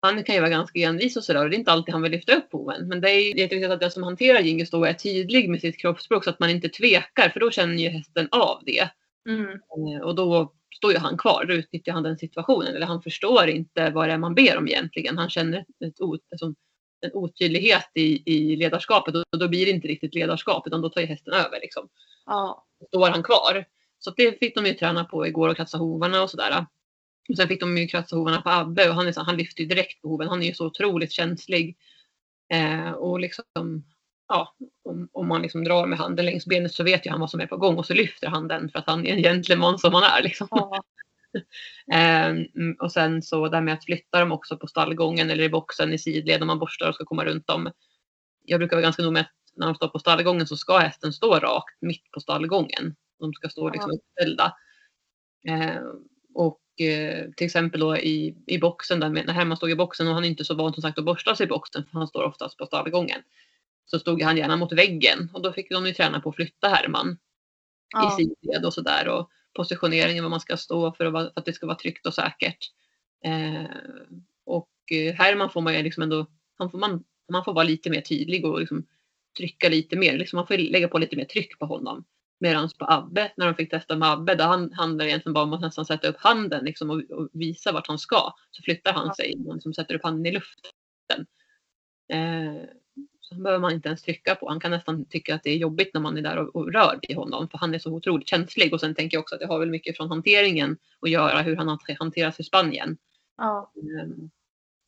Han 0.00 0.24
kan 0.24 0.34
ju 0.34 0.40
vara 0.40 0.50
ganska 0.50 0.78
envis 0.78 1.16
och 1.16 1.24
sådär 1.24 1.44
och 1.44 1.50
det 1.50 1.56
är 1.56 1.58
inte 1.58 1.72
alltid 1.72 1.92
han 1.92 2.02
vill 2.02 2.12
lyfta 2.12 2.36
upp 2.36 2.52
hoven. 2.52 2.88
Men 2.88 3.00
det 3.00 3.10
är 3.10 3.38
jätteviktigt 3.38 3.70
att 3.70 3.80
den 3.80 3.90
som 3.90 4.02
hanterar 4.02 4.40
Gingis 4.40 4.70
då 4.70 4.84
är 4.84 4.92
tydlig 4.92 5.50
med 5.50 5.60
sitt 5.60 5.78
kroppsspråk 5.78 6.24
så 6.24 6.30
att 6.30 6.40
man 6.40 6.50
inte 6.50 6.68
tvekar 6.68 7.28
för 7.28 7.40
då 7.40 7.50
känner 7.50 7.74
ju 7.74 7.88
hästen 7.88 8.28
av 8.30 8.62
det. 8.66 8.88
Mm. 9.28 9.50
Eh, 9.50 10.00
och 10.02 10.14
då 10.14 10.52
står 10.76 10.92
ju 10.92 10.98
han 10.98 11.18
kvar. 11.18 11.44
Då 11.44 11.54
utnyttjar 11.54 11.92
han 11.92 12.02
den 12.02 12.18
situationen. 12.18 12.74
Eller 12.74 12.86
han 12.86 13.02
förstår 13.02 13.48
inte 13.48 13.90
vad 13.90 14.08
det 14.08 14.12
är 14.12 14.18
man 14.18 14.34
ber 14.34 14.56
om 14.56 14.68
egentligen. 14.68 15.18
Han 15.18 15.30
känner 15.30 15.58
ett, 15.58 16.00
alltså, 16.32 16.54
en 17.00 17.10
otydlighet 17.12 17.90
i, 17.94 18.32
i 18.32 18.56
ledarskapet 18.56 19.14
och 19.14 19.38
då 19.38 19.48
blir 19.48 19.66
det 19.66 19.72
inte 19.72 19.88
riktigt 19.88 20.14
ledarskap 20.14 20.66
utan 20.66 20.80
då 20.80 20.88
tar 20.88 21.00
ju 21.00 21.06
hästen 21.06 21.32
över. 21.32 21.60
Liksom. 21.60 21.88
Ja. 22.26 22.64
Står 22.86 23.08
han 23.08 23.22
kvar. 23.22 23.64
Så 23.98 24.10
det 24.10 24.38
fick 24.38 24.54
de 24.54 24.66
ju 24.66 24.74
träna 24.74 25.04
på 25.04 25.26
igår 25.26 25.48
och 25.48 25.56
kratsa 25.56 25.78
hovarna 25.78 26.22
och 26.22 26.30
sådär. 26.30 26.66
Och 27.28 27.36
sen 27.36 27.48
fick 27.48 27.60
de 27.60 27.78
ju 27.78 27.86
kratsa 27.86 28.16
hovarna 28.16 28.42
på 28.42 28.50
Abbe 28.50 28.88
och 28.88 28.94
han, 28.94 29.08
är 29.08 29.12
så, 29.12 29.22
han 29.22 29.36
lyfter 29.36 29.62
ju 29.62 29.68
direkt 29.68 30.02
på 30.02 30.08
hoven. 30.08 30.28
Han 30.28 30.42
är 30.42 30.46
ju 30.46 30.54
så 30.54 30.66
otroligt 30.66 31.12
känslig. 31.12 31.76
Eh, 32.52 32.90
och 32.90 33.20
liksom, 33.20 33.84
ja, 34.28 34.54
om, 34.84 35.08
om 35.12 35.28
man 35.28 35.42
liksom 35.42 35.64
drar 35.64 35.86
med 35.86 35.98
handen 35.98 36.24
längs 36.24 36.46
benet 36.46 36.72
så 36.72 36.84
vet 36.84 37.06
ju 37.06 37.10
han 37.10 37.20
vad 37.20 37.30
som 37.30 37.40
är 37.40 37.46
på 37.46 37.56
gång 37.56 37.76
och 37.76 37.86
så 37.86 37.94
lyfter 37.94 38.28
han 38.28 38.48
den 38.48 38.70
för 38.70 38.78
att 38.78 38.86
han 38.86 39.06
är 39.06 39.12
en 39.12 39.22
gentleman 39.22 39.78
som 39.78 39.94
han 39.94 40.02
är. 40.02 40.22
Liksom. 40.22 40.48
Ja. 40.50 40.82
eh, 41.98 42.34
och 42.78 42.92
sen 42.92 43.22
så 43.22 43.48
där 43.48 43.60
med 43.60 43.74
att 43.74 43.84
flytta 43.84 44.20
dem 44.20 44.32
också 44.32 44.56
på 44.56 44.66
stallgången 44.66 45.30
eller 45.30 45.44
i 45.44 45.48
boxen 45.48 45.92
i 45.92 45.98
sidled 45.98 46.42
om 46.42 46.46
man 46.46 46.58
borstar 46.58 46.88
och 46.88 46.94
ska 46.94 47.04
komma 47.04 47.24
runt 47.24 47.46
dem. 47.46 47.70
Jag 48.44 48.60
brukar 48.60 48.76
vara 48.76 48.82
ganska 48.82 49.02
nog 49.02 49.12
med 49.12 49.22
att 49.22 49.32
när 49.58 49.66
de 49.66 49.74
står 49.74 49.88
på 49.88 49.98
stallgången 49.98 50.46
så 50.46 50.56
ska 50.56 50.78
hästen 50.78 51.12
stå 51.12 51.38
rakt 51.38 51.76
mitt 51.80 52.10
på 52.10 52.20
stallgången. 52.20 52.96
De 53.18 53.32
ska 53.32 53.48
stå 53.48 53.70
liksom 53.70 53.90
uppställda. 53.90 54.56
Eh, 55.48 55.82
och 56.34 56.60
eh, 56.80 57.30
till 57.36 57.44
exempel 57.44 57.80
då 57.80 57.96
i, 57.96 58.36
i 58.46 58.58
boxen, 58.58 59.00
där, 59.00 59.08
när 59.08 59.32
Herman 59.32 59.56
stod 59.56 59.70
i 59.70 59.76
boxen 59.76 60.08
och 60.08 60.14
han 60.14 60.24
är 60.24 60.28
inte 60.28 60.44
så 60.44 60.54
van 60.54 60.72
som 60.72 60.82
sagt 60.82 60.98
att 60.98 61.04
borsta 61.04 61.36
sig 61.36 61.44
i 61.44 61.48
boxen 61.48 61.84
för 61.84 61.98
han 61.98 62.08
står 62.08 62.24
oftast 62.24 62.56
på 62.56 62.66
stallgången. 62.66 63.20
Så 63.86 63.98
stod 63.98 64.22
han 64.22 64.36
gärna 64.36 64.56
mot 64.56 64.72
väggen 64.72 65.30
och 65.34 65.42
då 65.42 65.52
fick 65.52 65.70
de 65.70 65.86
ju 65.86 65.92
träna 65.92 66.20
på 66.20 66.28
att 66.28 66.36
flytta 66.36 66.68
Herman 66.68 67.18
Ja. 67.90 68.12
i 68.12 68.24
sidled 68.24 68.64
och 68.64 68.74
sådär 68.74 69.08
och 69.08 69.30
positioneringen 69.54 70.24
var 70.24 70.30
man 70.30 70.40
ska 70.40 70.56
stå 70.56 70.92
för 70.92 71.04
att, 71.04 71.12
för 71.12 71.32
att 71.34 71.44
det 71.44 71.52
ska 71.52 71.66
vara 71.66 71.76
tryggt 71.76 72.06
och 72.06 72.14
säkert. 72.14 72.58
Eh, 73.24 73.70
och 74.44 74.70
eh, 74.92 75.14
Herman 75.14 75.50
får 75.50 75.60
man 75.60 75.74
ju 75.74 75.82
liksom 75.82 76.02
ändå, 76.02 76.26
han 76.58 76.70
får, 76.70 76.78
man, 76.78 77.04
man 77.32 77.44
får 77.44 77.52
vara 77.52 77.64
lite 77.64 77.90
mer 77.90 78.00
tydlig 78.00 78.44
och 78.44 78.60
liksom 78.60 78.86
trycka 79.38 79.68
lite 79.68 79.96
mer, 79.96 80.18
liksom 80.18 80.36
man 80.36 80.46
får 80.46 80.58
lägga 80.58 80.88
på 80.88 80.98
lite 80.98 81.16
mer 81.16 81.24
tryck 81.24 81.58
på 81.58 81.66
honom. 81.66 82.04
Medan 82.40 82.68
på 82.78 82.86
Abbe, 82.88 83.32
när 83.36 83.46
de 83.46 83.54
fick 83.54 83.70
testa 83.70 83.96
med 83.96 84.10
Abbe, 84.10 84.34
där 84.34 84.46
han 84.46 84.72
handlar 84.72 85.04
det 85.04 85.10
egentligen 85.10 85.34
bara 85.34 85.44
om 85.44 85.52
att 85.52 85.60
nästan 85.60 85.86
sätta 85.86 86.08
upp 86.08 86.16
handen 86.18 86.64
liksom, 86.64 86.90
och, 86.90 87.02
och 87.10 87.28
visa 87.32 87.72
vart 87.72 87.86
han 87.88 87.98
ska. 87.98 88.34
Så 88.50 88.62
flyttar 88.62 88.92
han 88.92 89.14
sig 89.14 89.34
och 89.46 89.54
liksom 89.54 89.74
sätter 89.74 89.94
upp 89.94 90.02
handen 90.02 90.26
i 90.26 90.32
luften. 90.32 91.26
Eh, 92.12 92.62
så 93.20 93.34
behöver 93.34 93.60
man 93.60 93.72
inte 93.72 93.88
ens 93.88 94.02
trycka 94.02 94.34
på. 94.34 94.48
Han 94.48 94.60
kan 94.60 94.70
nästan 94.70 95.04
tycka 95.04 95.34
att 95.34 95.42
det 95.42 95.50
är 95.50 95.56
jobbigt 95.56 95.94
när 95.94 96.00
man 96.00 96.18
är 96.18 96.22
där 96.22 96.36
och, 96.36 96.56
och 96.56 96.72
rör 96.72 96.98
vid 97.08 97.16
honom. 97.16 97.48
För 97.48 97.58
han 97.58 97.74
är 97.74 97.78
så 97.78 97.92
otroligt 97.92 98.28
känslig. 98.28 98.72
Och 98.72 98.80
sen 98.80 98.94
tänker 98.94 99.16
jag 99.16 99.22
också 99.22 99.34
att 99.34 99.40
det 99.40 99.46
har 99.46 99.58
väl 99.58 99.70
mycket 99.70 99.96
från 99.96 100.08
hanteringen 100.08 100.76
att 101.00 101.10
göra. 101.10 101.42
Hur 101.42 101.56
han 101.56 101.78
hanteras 101.98 102.40
i 102.40 102.44
Spanien. 102.44 102.96
Ja. 103.36 103.72
Ehm, 103.76 104.30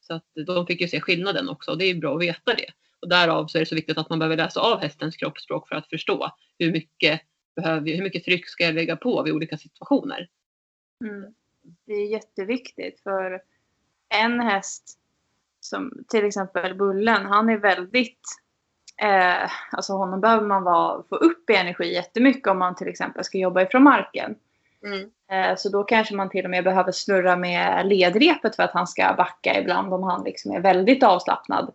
Så 0.01 0.15
att 0.15 0.25
de 0.47 0.67
fick 0.67 0.81
ju 0.81 0.89
se 0.89 1.01
skillnaden 1.01 1.49
också. 1.49 1.71
Och 1.71 1.79
det 1.79 1.85
är 1.85 1.95
ju 1.95 2.01
bra 2.01 2.15
att 2.15 2.23
veta 2.23 2.55
det. 2.55 2.71
Och 3.03 3.09
därav 3.09 3.47
så 3.47 3.59
är 3.59 3.61
det 3.61 3.67
så 3.67 3.75
viktigt 3.75 3.99
att 3.99 4.11
man 4.11 4.19
behöver 4.19 4.37
läsa 4.37 4.61
av 4.61 4.81
hästens 4.81 5.17
kroppsspråk 5.17 5.69
för 5.69 5.77
att 5.77 5.89
förstå 5.89 6.31
hur 6.59 6.73
mycket, 6.73 7.21
behöver, 7.57 7.97
hur 7.97 8.03
mycket 8.03 8.25
tryck 8.25 8.49
ska 8.49 8.65
jag 8.65 8.75
lägga 8.75 8.97
på 8.97 9.23
vid 9.23 9.35
olika 9.35 9.59
situationer. 9.59 10.29
Mm. 11.05 11.35
Det 11.87 11.93
är 11.93 12.07
jätteviktigt 12.07 13.01
för 13.01 13.41
en 14.15 14.41
häst 14.41 14.99
som 15.61 16.05
till 16.09 16.25
exempel 16.25 16.75
Bullen, 16.75 17.27
han 17.27 17.49
är 17.49 17.57
väldigt 17.57 18.21
eh, 19.03 19.51
alltså 19.71 19.93
honom 19.93 20.21
behöver 20.21 20.47
man 20.47 20.63
vara, 20.63 21.03
få 21.09 21.17
upp 21.17 21.51
i 21.51 21.55
energi 21.55 21.95
jättemycket 21.95 22.47
om 22.47 22.59
man 22.59 22.77
till 22.77 22.89
exempel 22.89 23.25
ska 23.25 23.39
jobba 23.39 23.63
ifrån 23.63 23.83
marken. 23.83 24.35
Eh, 25.31 25.57
så 25.57 25.69
då 25.69 25.85
kanske 25.85 26.15
man 26.15 26.31
till 26.31 26.45
och 26.45 26.51
med 26.51 26.65
behöver 26.65 26.93
snurra 26.93 27.37
med 27.37 27.87
ledrepet 27.87 28.57
för 28.57 28.63
att 28.63 28.73
han 28.73 28.87
ska 28.87 29.15
backa 29.17 29.61
ibland 29.61 29.95
om 29.95 30.03
han 30.03 30.25
liksom 30.25 30.53
är 30.53 30.61
väldigt 30.61 31.03
avslappnad. 31.03 31.73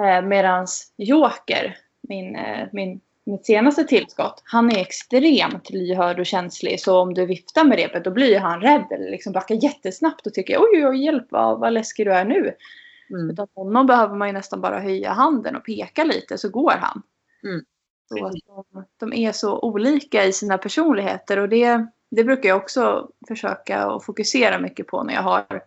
Eh, 0.00 0.22
medans 0.22 0.92
Joker, 0.96 1.78
min, 2.08 2.36
eh, 2.36 2.68
min, 2.72 3.00
mitt 3.24 3.46
senaste 3.46 3.84
tillskott, 3.84 4.42
han 4.44 4.70
är 4.70 4.78
extremt 4.78 5.70
lyhörd 5.70 6.20
och 6.20 6.26
känslig. 6.26 6.80
Så 6.80 6.98
om 7.00 7.14
du 7.14 7.26
viftar 7.26 7.64
med 7.64 7.78
repet 7.78 8.04
då 8.04 8.10
blir 8.10 8.40
han 8.40 8.60
rädd 8.60 8.86
eller 8.90 9.10
liksom 9.10 9.32
backar 9.32 9.54
jättesnabbt 9.54 10.26
och 10.26 10.34
tycker 10.34 10.58
oj, 10.58 10.86
oj, 10.86 11.04
hjälp 11.04 11.26
vad, 11.30 11.60
vad 11.60 11.72
läskig 11.72 12.06
du 12.06 12.12
är 12.12 12.24
nu. 12.24 12.54
Mm. 13.10 13.30
Utan 13.30 13.48
honom 13.54 13.86
behöver 13.86 14.16
man 14.16 14.28
ju 14.28 14.32
nästan 14.32 14.60
bara 14.60 14.80
höja 14.80 15.12
handen 15.12 15.56
och 15.56 15.64
peka 15.64 16.04
lite 16.04 16.38
så 16.38 16.48
går 16.48 16.74
han. 16.80 17.02
Mm. 17.44 17.64
Så 18.08 18.26
att 18.26 18.32
de, 18.46 18.84
de 18.98 19.12
är 19.12 19.32
så 19.32 19.60
olika 19.60 20.24
i 20.24 20.32
sina 20.32 20.58
personligheter 20.58 21.38
och 21.38 21.48
det, 21.48 21.86
det 22.10 22.24
brukar 22.24 22.48
jag 22.48 22.58
också 22.58 23.10
försöka 23.28 23.84
att 23.84 24.04
fokusera 24.04 24.58
mycket 24.58 24.86
på 24.86 25.02
när 25.02 25.14
jag 25.14 25.22
har 25.22 25.62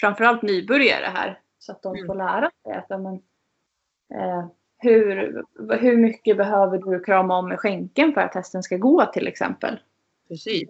framförallt 0.00 0.42
nybörjare 0.42 1.10
här. 1.14 1.40
Så 1.64 1.72
att 1.72 1.82
de 1.82 1.94
Mm. 1.94 2.06
får 2.06 2.14
lära 2.14 2.50
sig 2.64 2.72
att 2.72 3.00
men, 3.02 3.14
eh, 4.20 4.46
hur, 4.78 5.42
hur 5.80 5.96
mycket 5.96 6.36
behöver 6.36 6.78
du 6.78 7.00
krama 7.04 7.38
om 7.38 7.48
med 7.48 7.58
skänken 7.60 8.12
för 8.12 8.20
att 8.20 8.34
hästen 8.34 8.62
ska 8.62 8.76
gå 8.76 9.06
till 9.06 9.26
exempel. 9.28 9.78
Precis. 10.28 10.68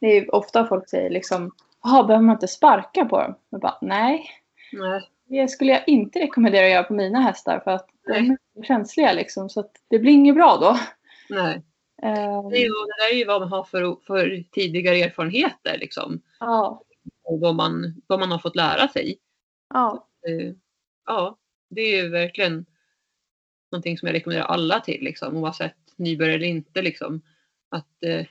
Det 0.00 0.06
är 0.06 0.34
ofta 0.34 0.66
folk 0.66 0.88
säger 0.88 1.10
liksom, 1.10 1.50
jaha 1.82 2.04
behöver 2.04 2.24
man 2.26 2.34
inte 2.36 2.48
sparka 2.48 3.04
på 3.04 3.18
dem? 3.22 3.34
Jag 3.50 3.60
bara, 3.60 3.78
nej, 3.80 4.26
Nej. 4.72 5.10
det 5.26 5.48
skulle 5.48 5.72
jag 5.72 5.88
inte 5.88 6.18
rekommendera 6.18 6.64
att 6.64 6.72
göra 6.72 6.82
på 6.84 6.94
mina 6.94 7.20
hästar 7.20 7.60
för 7.60 7.70
att 7.70 7.88
de 8.06 8.12
Nej. 8.12 8.36
är 8.58 8.62
känsliga 8.62 9.12
liksom 9.12 9.48
så 9.48 9.60
att 9.60 9.72
det 9.88 9.98
blir 9.98 10.12
inget 10.12 10.34
bra 10.34 10.56
då. 10.60 10.76
Nej. 11.30 11.62
Eh, 12.02 12.48
Det, 12.50 12.56
är 12.56 12.62
ju, 12.62 12.68
det 12.98 13.14
är 13.14 13.18
ju 13.18 13.24
vad 13.24 13.40
man 13.40 13.50
har 13.52 13.64
för, 13.64 13.96
för 14.06 14.44
tidigare 14.52 14.96
erfarenheter 14.96 15.78
liksom. 15.78 16.20
ja, 16.40 16.82
Och 17.22 17.40
vad 17.40 17.54
man, 17.54 18.02
vad 18.06 18.20
man 18.20 18.30
har 18.30 18.38
fått 18.38 18.56
lära 18.56 18.88
sig. 18.88 19.18
Ja, 19.74 20.08
Eh, 20.28 20.52
ja, 21.06 21.38
det 21.70 21.82
är 21.98 22.08
verkligen 22.10 22.66
någonting 23.72 23.98
som 23.98 24.06
jag 24.06 24.14
rekommenderar 24.14 24.46
alla 24.46 24.80
till, 24.80 25.04
liksom, 25.04 25.36
oavsett 25.36 25.76
nybörjare 25.96 26.34
eller 26.34 26.46
inte. 26.46 26.82
Liksom, 26.82 27.22
att 27.70 28.02
eh, 28.04 28.26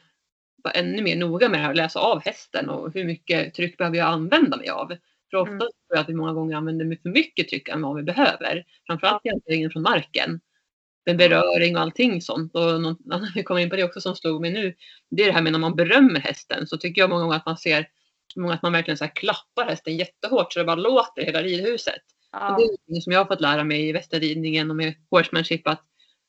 vara 0.63 0.73
ännu 0.73 1.01
mer 1.03 1.15
noga 1.17 1.49
med 1.49 1.59
det 1.59 1.63
här 1.63 1.69
och 1.69 1.75
läsa 1.75 1.99
av 1.99 2.21
hästen 2.25 2.69
och 2.69 2.93
hur 2.93 3.05
mycket 3.05 3.53
tryck 3.53 3.77
behöver 3.77 3.97
jag 3.97 4.07
använda 4.07 4.57
mig 4.57 4.69
av. 4.69 4.87
För 5.31 5.37
ofta 5.37 5.51
Mm. 5.53 5.59
tror 5.59 5.71
jag 5.89 5.99
att 5.99 6.09
vi 6.09 6.13
många 6.13 6.33
gånger 6.33 6.55
använder 6.57 6.97
för 7.03 7.09
mycket 7.09 7.49
tryck 7.49 7.69
än 7.69 7.81
vad 7.81 7.95
vi 7.95 8.03
behöver. 8.03 8.65
Framförallt 8.87 9.25
i 9.25 9.29
hanteringen 9.29 9.71
från 9.71 9.83
marken. 9.83 10.39
Med 11.05 11.17
beröring 11.17 11.75
och 11.75 11.81
allting 11.81 12.21
sånt. 12.21 12.55
Och 12.55 12.81
något 12.81 12.99
vi 13.35 13.43
kommer 13.43 13.61
in 13.61 13.69
på 13.69 13.75
det 13.75 13.83
också 13.83 14.01
som 14.01 14.15
slog 14.15 14.41
mig 14.41 14.51
nu. 14.53 14.75
Det 15.11 15.23
är 15.23 15.27
det 15.27 15.33
här 15.33 15.41
med 15.41 15.51
när 15.51 15.59
man 15.59 15.75
berömmer 15.75 16.19
hästen 16.19 16.67
så 16.67 16.77
tycker 16.77 17.01
jag 17.01 17.09
många 17.09 17.23
gånger 17.23 17.37
att 17.37 17.45
man 17.45 17.57
ser 17.57 17.87
många 18.39 18.53
att 18.53 18.61
man 18.61 18.71
verkligen 18.71 18.97
så 18.97 19.07
klappar 19.07 19.65
hästen 19.65 19.97
jättehårt 19.97 20.53
så 20.53 20.59
det 20.59 20.65
bara 20.65 20.75
låter 20.75 21.21
i 21.21 21.25
hela 21.25 21.41
ridhuset. 21.41 22.01
Ja, 22.31 22.39
det 22.39 22.63
är 22.63 22.67
någonting 22.67 23.01
som 23.01 23.11
jag 23.11 23.19
har 23.19 23.25
fått 23.25 23.41
lära 23.41 23.63
mig 23.63 23.89
i 23.89 23.91
västerridningen 23.91 24.69
och 24.69 24.75
med 24.75 24.93
horsemanship 25.09 25.67
att 25.67 25.83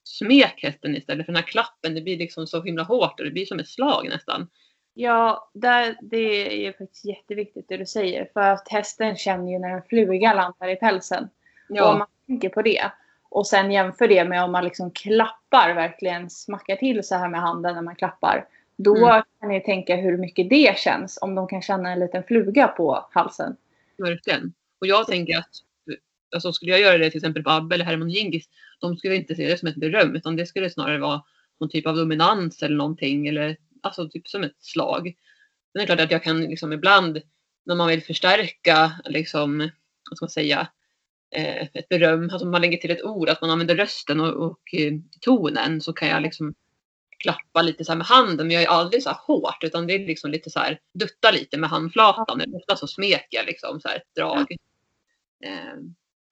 smek 0.05 0.63
hästen 0.63 0.97
istället 0.97 1.27
för 1.27 1.33
den 1.33 1.43
här 1.43 1.49
klappen. 1.49 1.95
Det 1.95 2.01
blir 2.01 2.19
liksom 2.19 2.47
så 2.47 2.63
himla 2.63 2.83
hårt 2.83 3.21
och 3.21 3.25
det 3.25 3.31
blir 3.33 3.47
som 3.47 3.59
ett 3.59 3.69
slag 3.69 4.09
nästan. 4.09 4.49
ja 4.95 5.51
där, 5.55 5.97
det 6.03 6.67
är 6.67 6.73
faktiskt 6.73 7.05
jätteviktigt 7.05 7.69
det 7.69 7.77
du 7.77 7.87
säger 7.87 8.29
för 8.33 8.41
att 8.41 8.69
hästen 8.69 9.17
känner 9.17 9.53
ju 9.53 9.59
när 9.59 9.71
en 9.71 9.83
fluga 9.83 10.35
landar 10.35 10.69
i 10.69 10.77
pälsen. 10.77 11.29
Och 11.69 11.89
om 11.89 11.99
man 11.99 12.09
tänker 12.27 12.49
på 12.49 12.63
det 12.63 12.91
och 13.35 13.47
sen 13.47 13.73
jämför 13.73 14.09
det 14.09 14.25
med 14.25 14.45
om 14.45 14.53
man 14.53 14.65
liksom 14.65 14.91
klappar, 14.91 15.75
verkligen 15.75 16.31
smackar 16.31 16.77
till 16.77 17.05
så 17.05 17.15
här 17.15 17.29
med 17.29 17.41
handen 17.41 17.75
när 17.75 17.83
man 17.83 17.97
klappar. 17.97 18.47
Då 18.77 18.97
Mm. 18.97 19.23
kan 19.41 19.49
ni 19.49 19.61
tänka 19.61 19.97
hur 19.97 20.17
mycket 20.19 20.51
det 20.51 20.79
känns 20.79 21.19
om 21.23 21.35
de 21.35 21.49
kan 21.49 21.63
känna 21.63 21.93
en 21.93 22.01
liten 22.01 22.25
fluga 22.25 22.69
på 22.69 23.09
halsen. 23.13 23.57
Verkligen. 23.99 24.53
Och 24.81 24.87
jag 24.87 25.07
tänker 25.07 25.39
att 25.39 25.51
alltså, 26.35 26.53
skulle 26.53 26.73
jag 26.73 26.81
göra 26.81 26.99
det 26.99 27.11
till 27.11 27.19
exempel 27.19 27.43
på 27.43 27.51
Abbe 27.51 27.75
eller 27.75 27.85
Herman 27.85 28.11
Gingis, 28.11 28.49
de 28.81 28.97
skulle 28.97 29.17
inte 29.17 29.35
se 29.35 29.49
det 29.49 29.59
som 29.59 29.69
ett 29.69 29.77
beröm 29.77 30.17
utan 30.17 30.37
det 30.37 30.47
skulle 30.47 30.71
snarare 30.71 30.99
vara 30.99 31.23
någon 31.61 31.69
typ 31.71 31.87
av 31.87 31.97
dominans 31.97 32.63
eller 32.63 32.77
någonting 32.77 33.27
eller 33.27 33.57
alltså 33.83 34.09
typ 34.09 34.29
som 34.29 34.45
ett 34.45 34.57
slag. 34.59 35.05
Men 35.05 35.81
det 35.81 35.83
är 35.83 35.87
klart 35.87 36.01
att 36.01 36.11
jag 36.11 36.23
kan 36.23 36.41
liksom 36.41 36.73
ibland 36.73 37.21
när 37.67 37.75
man 37.75 37.89
vill 37.89 38.03
förstärka 38.03 38.93
liksom, 39.05 39.59
vad 40.11 40.17
ska 40.17 40.25
man 40.25 40.31
säga, 40.31 40.69
eh, 41.37 41.69
ett 41.75 41.89
beröm, 41.89 42.31
alltså 42.33 42.47
man 42.47 42.61
lägger 42.61 42.79
till 42.79 42.91
ett 42.91 43.03
ord, 43.03 43.29
att 43.29 43.41
man 43.41 43.51
använder 43.51 43.77
rösten 43.77 44.21
och, 44.21 44.35
och 44.51 44.75
eh, 44.75 44.93
tonen 45.21 45.81
så 45.81 45.93
kan 45.93 46.09
jag 46.09 46.23
liksom 46.23 46.55
klappa 47.25 47.63
lite 47.63 47.85
så 47.85 47.93
här 47.93 47.97
med 47.97 48.07
handen, 48.07 48.47
men 48.47 48.55
jag 48.55 48.63
är 48.63 48.69
aldrig 48.69 49.03
så 49.03 49.09
här 49.09 49.19
hårt 49.27 49.65
utan 49.65 49.87
det 49.87 49.95
är 49.95 50.07
liksom 50.07 50.31
lite 50.31 50.51
så 50.51 50.59
här 50.59 50.81
dutta 50.95 51.31
lite 51.31 51.59
med 51.59 51.71
handflatan. 51.71 52.41
Eller 52.41 52.57
ofta 52.57 52.77
så 52.77 52.87
smeker 52.87 53.39
jag 53.39 53.47
liksom 53.47 53.81
så 53.81 53.89
här 53.89 53.97
ett 53.97 54.15
drag. 54.17 54.53
Eh, 55.45 55.77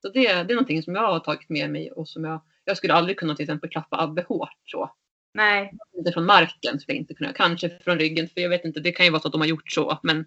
så 0.03 0.09
det, 0.09 0.21
det 0.21 0.53
är 0.53 0.55
någonting 0.55 0.83
som 0.83 0.95
jag 0.95 1.13
har 1.13 1.21
tagit 1.21 1.49
med 1.49 1.71
mig 1.71 1.93
och 1.93 2.09
som 2.09 2.25
jag, 2.25 2.41
jag 2.65 2.77
skulle 2.77 2.95
aldrig 2.95 3.19
kunna 3.19 3.35
till 3.37 3.43
exempel 3.43 3.71
klappa 3.71 4.01
Abbe 4.01 4.23
hårt 4.29 4.59
så. 4.65 4.91
Nej, 5.35 5.73
Inte 5.97 6.13
från 6.13 6.27
marken 6.27 6.81
skulle 6.81 6.97
jag 6.97 7.03
inte 7.03 7.15
kunna, 7.15 7.33
kanske 7.33 7.79
från 7.79 7.99
ryggen 7.99 8.29
för 8.29 8.41
jag 8.41 8.49
vet 8.49 8.65
inte, 8.65 8.81
det 8.81 8.93
kan 8.93 9.07
ju 9.07 9.13
vara 9.13 9.23
så 9.23 9.29
att 9.29 9.33
de 9.33 9.41
har 9.41 9.49
gjort 9.49 9.71
så 9.71 9.99
men 10.03 10.27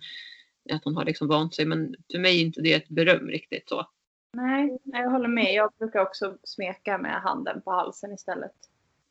att 0.74 0.84
hon 0.84 0.96
har 0.96 1.06
liksom 1.06 1.28
vant 1.28 1.56
sig 1.56 1.66
men 1.66 1.96
för 2.12 2.20
mig 2.20 2.38
är 2.38 2.46
inte 2.46 2.62
det 2.62 2.74
ett 2.74 2.90
beröm 2.90 3.28
riktigt 3.28 3.70
så. 3.70 3.88
nej, 4.34 4.80
nej, 4.84 5.02
jag 5.02 5.10
håller 5.10 5.28
med. 5.28 5.54
Jag 5.54 5.72
brukar 5.80 6.00
också 6.00 6.38
smeka 6.44 6.98
med 6.98 7.22
handen 7.22 7.62
på 7.62 7.72
halsen 7.72 8.14
istället. 8.14 8.56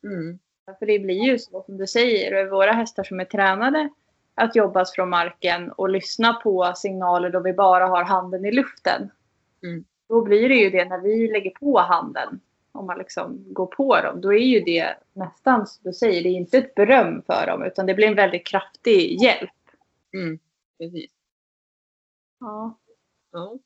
Mm. 0.03 0.39
För 0.79 0.85
det 0.85 0.99
blir 0.99 1.25
ju 1.25 1.39
så 1.39 1.63
som 1.63 1.77
du 1.77 1.87
säger, 1.87 2.45
och 2.45 2.51
våra 2.51 2.71
hästar 2.71 3.03
som 3.03 3.19
är 3.19 3.25
tränade 3.25 3.89
att 4.35 4.55
jobbas 4.55 4.91
från 4.93 5.09
marken 5.09 5.71
och 5.71 5.89
lyssna 5.89 6.33
på 6.33 6.73
signaler 6.75 7.29
då 7.29 7.39
vi 7.39 7.53
bara 7.53 7.87
har 7.87 8.03
handen 8.03 8.45
i 8.45 8.51
luften. 8.51 9.11
Mm. 9.63 9.85
Då 10.09 10.21
blir 10.21 10.49
det 10.49 10.55
ju 10.55 10.69
det 10.69 10.85
när 10.85 10.99
vi 10.99 11.27
lägger 11.31 11.51
på 11.51 11.79
handen. 11.79 12.39
Om 12.71 12.85
man 12.85 12.97
liksom 12.97 13.53
går 13.53 13.65
på 13.65 14.01
dem. 14.01 14.21
Då 14.21 14.33
är 14.33 14.45
ju 14.45 14.59
det 14.59 14.95
nästan 15.13 15.67
som 15.67 15.83
du 15.83 15.93
säger. 15.93 16.23
Det 16.23 16.29
är 16.29 16.37
inte 16.37 16.57
ett 16.57 16.75
beröm 16.75 17.21
för 17.21 17.47
dem. 17.47 17.63
Utan 17.63 17.85
det 17.85 17.93
blir 17.93 18.07
en 18.07 18.15
väldigt 18.15 18.47
kraftig 18.47 19.21
hjälp. 19.21 19.51
Mm. 20.13 20.39
Precis. 20.77 21.11
Ja. 22.39 22.77
Ja. 23.31 23.57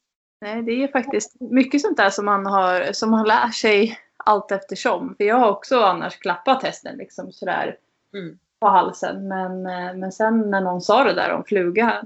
Nej, 0.42 0.62
det 0.62 0.84
är 0.84 0.88
faktiskt 0.88 1.42
mycket 1.42 1.82
sånt 1.82 1.98
där 1.98 2.10
som 2.10 2.26
man, 2.26 2.46
har, 2.46 2.94
som 2.94 3.12
man 3.12 3.28
lär 3.28 3.48
sig 3.48 3.98
allt 4.26 4.52
eftersom. 4.52 5.16
För 5.18 5.24
jag 5.24 5.36
har 5.36 5.50
också 5.50 5.80
annars 5.80 6.18
klappat 6.20 6.64
hästen 6.64 6.98
liksom 6.98 7.32
sådär 7.32 7.78
Mm. 8.14 8.40
på 8.60 8.68
halsen. 8.68 9.28
Men, 9.28 9.66
eh, 9.66 9.94
men 9.96 10.12
sen 10.12 10.52
när 10.52 10.62
någon 10.62 10.82
sa 10.82 11.04
det 11.04 11.14
där 11.14 11.32
om 11.34 11.44
fluga 11.44 12.04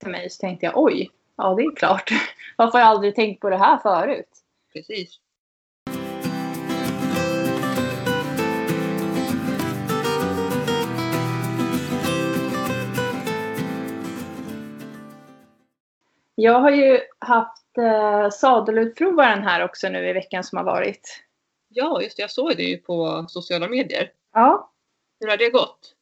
till 0.00 0.10
mig 0.10 0.30
så 0.30 0.40
tänkte 0.40 0.66
jag 0.66 0.78
oj, 0.78 1.10
ja 1.36 1.54
det 1.54 1.62
är 1.62 1.76
klart. 1.76 2.10
Varför 2.56 2.72
har 2.72 2.80
jag 2.80 2.88
aldrig 2.88 3.14
tänkt 3.14 3.40
på 3.40 3.50
det 3.50 3.56
här 3.56 3.78
förut? 3.78 4.28
Precis. 4.72 5.18
Jag 16.34 16.60
har 16.60 16.70
ju 16.70 17.00
haft 17.18 17.78
eh, 17.78 18.30
sadelutprovaren 18.30 19.42
här 19.42 19.64
också 19.64 19.88
nu 19.88 20.08
i 20.08 20.12
veckan 20.12 20.44
som 20.44 20.58
har 20.58 20.64
varit. 20.64 21.24
Ja, 21.74 22.02
just 22.02 22.16
det. 22.16 22.22
Jag 22.22 22.30
såg 22.30 22.56
det 22.56 22.62
ju 22.62 22.76
på 22.76 23.24
sociala 23.28 23.68
medier. 23.68 24.10
Ja. 24.32 24.70
Hur 25.20 25.28
har 25.28 25.36
det 25.36 25.50
gått? 25.50 25.94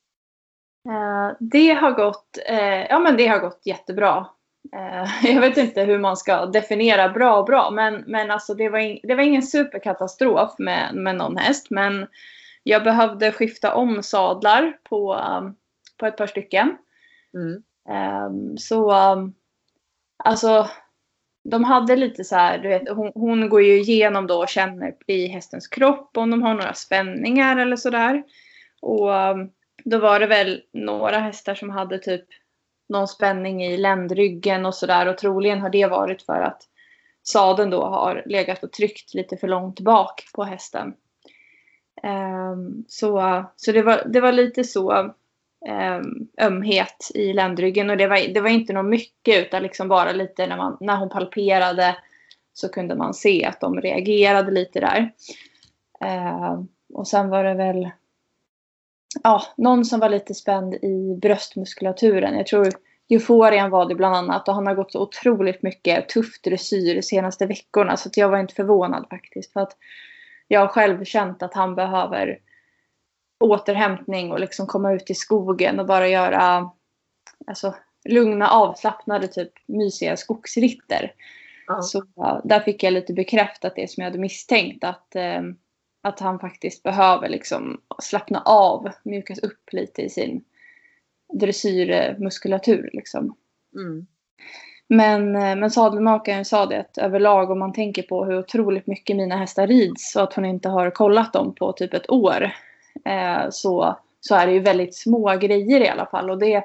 Eh, 0.89 1.37
det 1.41 1.73
har 1.73 1.93
gått, 1.93 2.39
eh, 2.47 2.87
ja 2.87 2.99
men 2.99 3.17
det 3.17 3.27
har 3.27 3.39
gått 3.39 3.61
jättebra. 3.65 4.27
Eh, 4.73 5.11
jag 5.35 5.41
vet 5.41 5.57
inte 5.57 5.83
hur 5.83 5.99
man 5.99 6.17
ska 6.17 6.47
definiera 6.47 7.09
bra 7.09 7.39
och 7.39 7.45
bra 7.45 7.71
men, 7.71 8.05
men 8.07 8.31
alltså 8.31 8.55
det 8.55 8.69
var, 8.69 8.79
in, 8.79 9.01
det 9.03 9.15
var 9.15 9.23
ingen 9.23 9.43
superkatastrof 9.43 10.59
med, 10.59 10.95
med 10.95 11.17
någon 11.17 11.37
häst 11.37 11.67
men 11.71 12.07
jag 12.63 12.85
behövde 12.85 13.33
skifta 13.33 13.75
om 13.75 14.03
sadlar 14.03 14.79
på, 14.83 15.15
um, 15.15 15.57
på 15.97 16.07
ett 16.07 16.17
par 16.17 16.27
stycken. 16.27 16.77
Mm. 17.35 17.63
Um, 18.27 18.59
så 18.59 19.13
um, 19.13 19.35
alltså 20.25 20.69
de 21.45 21.65
hade 21.65 21.97
lite 21.97 22.25
så 22.25 22.37
här, 22.37 22.59
du 22.59 22.69
vet, 22.69 22.89
hon, 22.89 23.13
hon 23.15 23.49
går 23.49 23.63
ju 23.63 23.81
igenom 23.81 24.27
då 24.27 24.39
och 24.39 24.49
känner 24.49 24.95
i 25.07 25.27
hästens 25.27 25.69
kropp 25.69 26.17
om 26.17 26.31
de 26.31 26.43
har 26.43 26.55
några 26.55 26.75
spänningar 26.75 27.57
eller 27.57 27.77
sådär. 27.77 28.23
Och 28.81 29.11
um, 29.11 29.51
då 29.85 29.99
var 29.99 30.21
det 30.21 30.27
väl 30.27 30.63
några 30.73 31.19
hästar 31.19 31.55
som 31.55 31.71
hade 31.71 31.99
typ 31.99 32.25
någon 32.89 33.09
spänning 33.09 33.65
i 33.65 33.77
ländryggen 33.77 34.67
och 34.67 34.75
sådär. 34.75 35.09
Och 35.09 35.19
troligen 35.19 35.61
har 35.61 35.71
det 35.71 35.87
varit 35.87 36.23
för 36.23 36.41
att 36.41 36.63
sadeln 37.23 37.71
då 37.71 37.85
har 37.85 38.23
legat 38.27 38.65
och 38.65 38.73
tryckt 38.73 39.15
lite 39.15 39.37
för 39.37 39.49
långt 39.49 39.81
bak 39.81 40.25
på 40.35 40.45
hästen. 40.45 40.95
Um, 42.03 42.85
så 42.89 43.45
så 43.57 43.73
det, 43.73 43.83
var, 43.83 44.03
det 44.07 44.21
var 44.21 44.33
lite 44.33 44.65
så 44.65 45.15
Ehm, 45.67 46.29
ömhet 46.41 47.11
i 47.15 47.33
ländryggen. 47.33 47.91
Och 47.91 47.97
det 47.97 48.07
var, 48.07 48.35
det 48.35 48.41
var 48.41 48.49
inte 48.49 48.73
något 48.73 48.91
mycket 48.91 49.47
utan 49.47 49.63
liksom 49.63 49.89
bara 49.89 50.13
lite 50.13 50.47
när, 50.47 50.57
man, 50.57 50.77
när 50.81 50.97
hon 50.97 51.09
palperade 51.09 51.97
så 52.53 52.69
kunde 52.69 52.95
man 52.95 53.15
se 53.15 53.45
att 53.45 53.61
de 53.61 53.81
reagerade 53.81 54.51
lite 54.51 54.81
där. 54.81 55.13
Eh, 56.01 56.63
och 56.95 57.09
sen 57.09 57.29
var 57.29 57.45
det 57.45 57.55
väl 57.55 57.91
ja, 59.23 59.43
någon 59.57 59.85
som 59.85 60.01
var 60.01 60.09
lite 60.09 60.35
spänd 60.35 60.75
i 60.75 61.17
bröstmuskulaturen. 61.23 62.37
Jag 62.37 62.47
tror 62.47 62.69
Euforian 63.11 63.71
var 63.71 63.89
det 63.89 63.95
bland 63.95 64.17
annat 64.17 64.49
och 64.49 64.55
han 64.55 64.67
har 64.67 64.75
gått 64.75 64.93
så 64.93 65.03
otroligt 65.03 65.63
mycket 65.63 66.09
tuff 66.09 66.41
dressyr 66.43 66.95
de 66.95 67.03
senaste 67.03 67.47
veckorna 67.47 67.97
så 67.97 68.09
att 68.09 68.17
jag 68.17 68.29
var 68.29 68.39
inte 68.39 68.55
förvånad 68.55 69.07
faktiskt. 69.11 69.53
För 69.53 69.61
att 69.61 69.77
jag 70.49 70.61
har 70.61 70.69
själv 70.69 71.05
känt 71.05 71.43
att 71.43 71.55
han 71.55 71.75
behöver 71.75 72.39
återhämtning 73.43 74.33
och 74.33 74.41
liksom 74.41 74.67
komma 74.67 74.93
ut 74.93 75.11
i 75.11 75.15
skogen 75.15 75.81
och 75.81 75.87
bara 75.87 76.09
göra 76.09 76.71
alltså, 77.47 77.75
lugna, 78.09 78.49
avslappnade, 78.49 79.29
typ 79.29 79.53
mysiga 79.67 80.17
skogsritter. 80.17 81.13
Ja. 81.67 81.83
Så 81.83 82.05
där 82.45 82.61
fick 82.61 82.83
jag 82.83 82.93
lite 82.93 83.13
bekräftat 83.13 83.73
det 83.77 83.91
som 83.91 84.03
jag 84.03 84.11
hade 84.11 84.21
misstänkt 84.21 84.85
att 84.85 85.17
eh, 85.17 85.43
att 86.03 86.21
han 86.21 86.39
faktiskt 86.39 86.83
behöver 86.83 87.29
liksom 87.29 87.81
slappna 88.03 88.43
av, 88.47 88.89
mjukas 89.03 89.39
upp 89.39 89.73
lite 89.73 90.03
i 90.03 90.09
sin 90.09 90.45
dressyrmuskulatur. 91.41 92.91
Liksom. 92.93 93.37
Mm. 93.75 94.07
Men, 94.89 95.37
eh, 95.37 95.57
men 95.57 95.71
sadelmakaren 95.71 96.45
sa 96.45 96.67
det 96.67 96.81
att 96.81 96.99
överlag 96.99 97.51
om 97.51 97.59
man 97.59 97.73
tänker 97.73 98.03
på 98.03 98.25
hur 98.25 98.39
otroligt 98.39 98.87
mycket 98.87 99.17
mina 99.17 99.37
hästar 99.37 99.67
rids 99.67 100.17
och 100.17 100.23
att 100.23 100.35
hon 100.35 100.45
inte 100.45 100.69
har 100.69 100.91
kollat 100.91 101.33
dem 101.33 101.55
på 101.55 101.73
typ 101.73 101.95
ett 101.95 102.11
år. 102.11 102.53
Eh, 103.05 103.51
så, 103.51 103.99
så 104.21 104.35
är 104.35 104.47
det 104.47 104.53
ju 104.53 104.61
väldigt 104.61 104.95
små 104.95 105.37
grejer 105.37 105.81
i 105.81 105.89
alla 105.89 106.07
fall 106.07 106.31
och 106.31 106.39
det, 106.39 106.65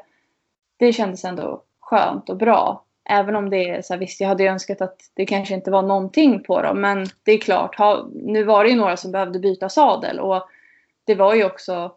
det 0.78 0.93
kändes 0.93 1.26
ändå 1.26 1.63
skönt 1.80 2.30
och 2.30 2.38
bra. 2.38 2.84
Även 3.10 3.36
om 3.36 3.50
det 3.50 3.69
är 3.69 3.82
så 3.82 3.93
här, 3.93 4.00
visst 4.00 4.21
jag 4.21 4.28
hade 4.28 4.43
önskat 4.43 4.82
att 4.82 5.12
det 5.13 5.26
kanske 5.26 5.54
inte 5.54 5.71
var 5.71 5.82
någonting 5.82 6.43
på 6.43 6.62
dem. 6.62 6.82
Men 6.82 7.06
det 7.23 7.32
är 7.32 7.38
klart, 7.38 7.76
ha, 7.76 8.10
nu 8.13 8.43
var 8.43 8.63
det 8.63 8.69
ju 8.69 8.76
några 8.76 8.97
som 8.97 9.12
behövde 9.12 9.39
byta 9.39 9.69
sadel. 9.69 10.19
Och 10.19 10.47
det 11.06 11.15
var 11.15 11.36
ju 11.36 11.45
också 11.45 11.91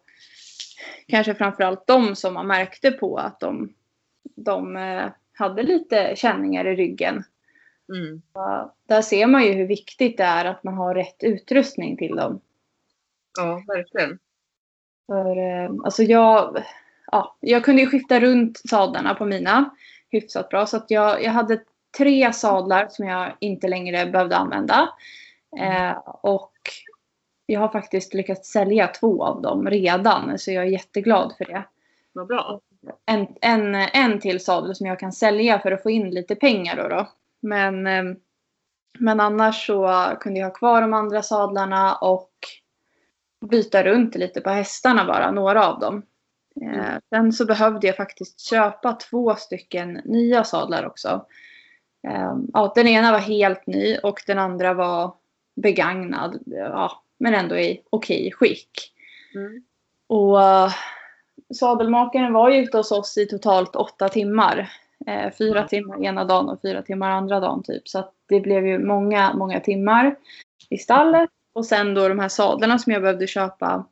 kanske 1.08 1.34
framförallt 1.34 1.86
de 1.86 2.16
som 2.16 2.34
man 2.34 2.46
märkte 2.46 2.90
på 2.90 3.16
att 3.16 3.40
de, 3.40 3.74
de 4.22 4.76
eh, 4.76 5.04
hade 5.32 5.62
lite 5.62 6.12
känningar 6.16 6.66
i 6.66 6.76
ryggen. 6.76 7.24
Mm. 7.94 8.22
Där 8.88 9.02
ser 9.02 9.26
man 9.26 9.44
ju 9.44 9.52
hur 9.52 9.66
viktigt 9.66 10.16
det 10.16 10.24
är 10.24 10.44
att 10.44 10.64
man 10.64 10.74
har 10.74 10.94
rätt 10.94 11.22
utrustning 11.22 11.96
till 11.96 12.16
dem. 12.16 12.40
Ja, 13.38 13.62
verkligen. 13.66 14.18
För 15.10 15.36
eh, 15.36 15.70
alltså 15.84 16.02
jag, 16.02 16.64
ja, 17.12 17.36
jag 17.40 17.64
kunde 17.64 17.82
ju 17.82 17.88
skifta 17.88 18.20
runt 18.20 18.58
sadlarna 18.68 19.14
på 19.14 19.24
mina 19.24 19.70
hyfsat 20.10 20.48
bra. 20.48 20.66
Så 20.66 20.76
att 20.76 20.90
jag, 20.90 21.22
jag 21.22 21.30
hade 21.30 21.60
tre 21.98 22.32
sadlar 22.32 22.88
som 22.90 23.06
jag 23.06 23.32
inte 23.40 23.68
längre 23.68 24.06
behövde 24.06 24.36
använda. 24.36 24.88
Eh, 25.58 25.98
och 26.22 26.52
jag 27.46 27.60
har 27.60 27.68
faktiskt 27.68 28.14
lyckats 28.14 28.50
sälja 28.50 28.86
två 28.86 29.24
av 29.24 29.42
dem 29.42 29.70
redan. 29.70 30.38
Så 30.38 30.52
jag 30.52 30.64
är 30.64 30.68
jätteglad 30.68 31.34
för 31.38 31.44
det. 31.44 31.64
Vad 32.12 32.26
bra. 32.26 32.60
En, 33.06 33.26
en, 33.40 33.74
en 33.74 34.20
till 34.20 34.44
sadel 34.44 34.74
som 34.74 34.86
jag 34.86 34.98
kan 34.98 35.12
sälja 35.12 35.58
för 35.58 35.72
att 35.72 35.82
få 35.82 35.90
in 35.90 36.10
lite 36.10 36.34
pengar 36.34 36.76
då. 36.76 36.88
då. 36.88 37.08
Men, 37.40 37.86
eh, 37.86 38.04
men 38.98 39.20
annars 39.20 39.66
så 39.66 40.12
kunde 40.20 40.40
jag 40.40 40.46
ha 40.46 40.54
kvar 40.54 40.80
de 40.80 40.94
andra 40.94 41.22
sadlarna 41.22 41.94
och 41.96 42.30
byta 43.40 43.84
runt 43.84 44.14
lite 44.14 44.40
på 44.40 44.50
hästarna 44.50 45.04
bara, 45.04 45.30
några 45.30 45.66
av 45.66 45.80
dem. 45.80 46.02
Eh, 46.62 46.98
sen 47.10 47.32
så 47.32 47.44
behövde 47.44 47.86
jag 47.86 47.96
faktiskt 47.96 48.40
köpa 48.40 48.92
två 48.92 49.34
stycken 49.34 50.00
nya 50.04 50.44
sadlar 50.44 50.86
också. 50.86 51.26
Eh, 52.08 52.36
ja, 52.52 52.72
den 52.74 52.86
ena 52.88 53.12
var 53.12 53.18
helt 53.18 53.66
ny 53.66 53.98
och 53.98 54.22
den 54.26 54.38
andra 54.38 54.74
var 54.74 55.14
begagnad. 55.56 56.42
Ja, 56.46 57.02
men 57.18 57.34
ändå 57.34 57.58
i 57.58 57.82
okej 57.90 58.32
skick. 58.32 58.70
Mm. 59.34 59.62
Och 60.08 60.42
eh, 60.42 60.72
sadelmakaren 61.54 62.32
var 62.32 62.50
ju 62.50 62.62
ute 62.62 62.76
hos 62.76 62.92
oss 62.92 63.18
i 63.18 63.26
totalt 63.26 63.76
åtta 63.76 64.08
timmar. 64.08 64.72
Eh, 65.06 65.32
fyra 65.38 65.68
timmar 65.68 66.04
ena 66.04 66.24
dagen 66.24 66.48
och 66.48 66.62
fyra 66.62 66.82
timmar 66.82 67.10
andra 67.10 67.40
dagen 67.40 67.62
typ. 67.62 67.88
Så 67.88 67.98
att 67.98 68.14
det 68.28 68.40
blev 68.40 68.66
ju 68.66 68.78
många, 68.78 69.34
många 69.34 69.60
timmar 69.60 70.16
i 70.68 70.78
stallet. 70.78 71.30
Och 71.52 71.66
sen 71.66 71.94
då 71.94 72.08
de 72.08 72.18
här 72.18 72.28
sadlarna 72.28 72.78
som 72.78 72.92
jag 72.92 73.02
behövde 73.02 73.26
köpa 73.26 73.86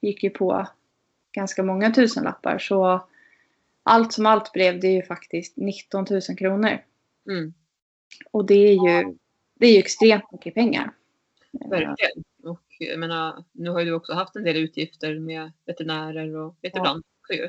gick 0.00 0.22
ju 0.22 0.30
på 0.30 0.66
ganska 1.32 1.62
många 1.62 1.90
tusenlappar. 1.90 2.58
Så 2.58 3.08
allt 3.82 4.12
som 4.12 4.26
allt 4.26 4.52
blev 4.52 4.80
det 4.80 4.88
ju 4.88 5.02
faktiskt 5.02 5.56
19 5.56 6.06
000 6.10 6.20
kronor. 6.38 6.78
Mm. 7.28 7.54
Och 8.30 8.46
det 8.46 8.54
är 8.54 8.72
ju, 8.72 9.16
det 9.54 9.66
är 9.66 9.72
ju 9.72 9.78
extremt 9.78 10.32
mycket 10.32 10.54
pengar. 10.54 10.92
Verkligen. 11.52 12.24
Och 12.42 12.62
jag 12.78 12.98
menar, 12.98 13.44
nu 13.52 13.70
har 13.70 13.80
ju 13.80 13.86
du 13.86 13.92
också 13.92 14.12
haft 14.12 14.36
en 14.36 14.44
del 14.44 14.56
utgifter 14.56 15.18
med 15.18 15.52
veterinärer 15.64 16.36
och 16.36 16.56
veteran. 16.62 17.02
Ja. 17.28 17.48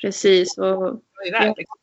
Precis. 0.00 0.58
Och, 0.58 1.00
det 1.22 1.28
är 1.28 1.32
värt, 1.32 1.58
liksom. 1.58 1.78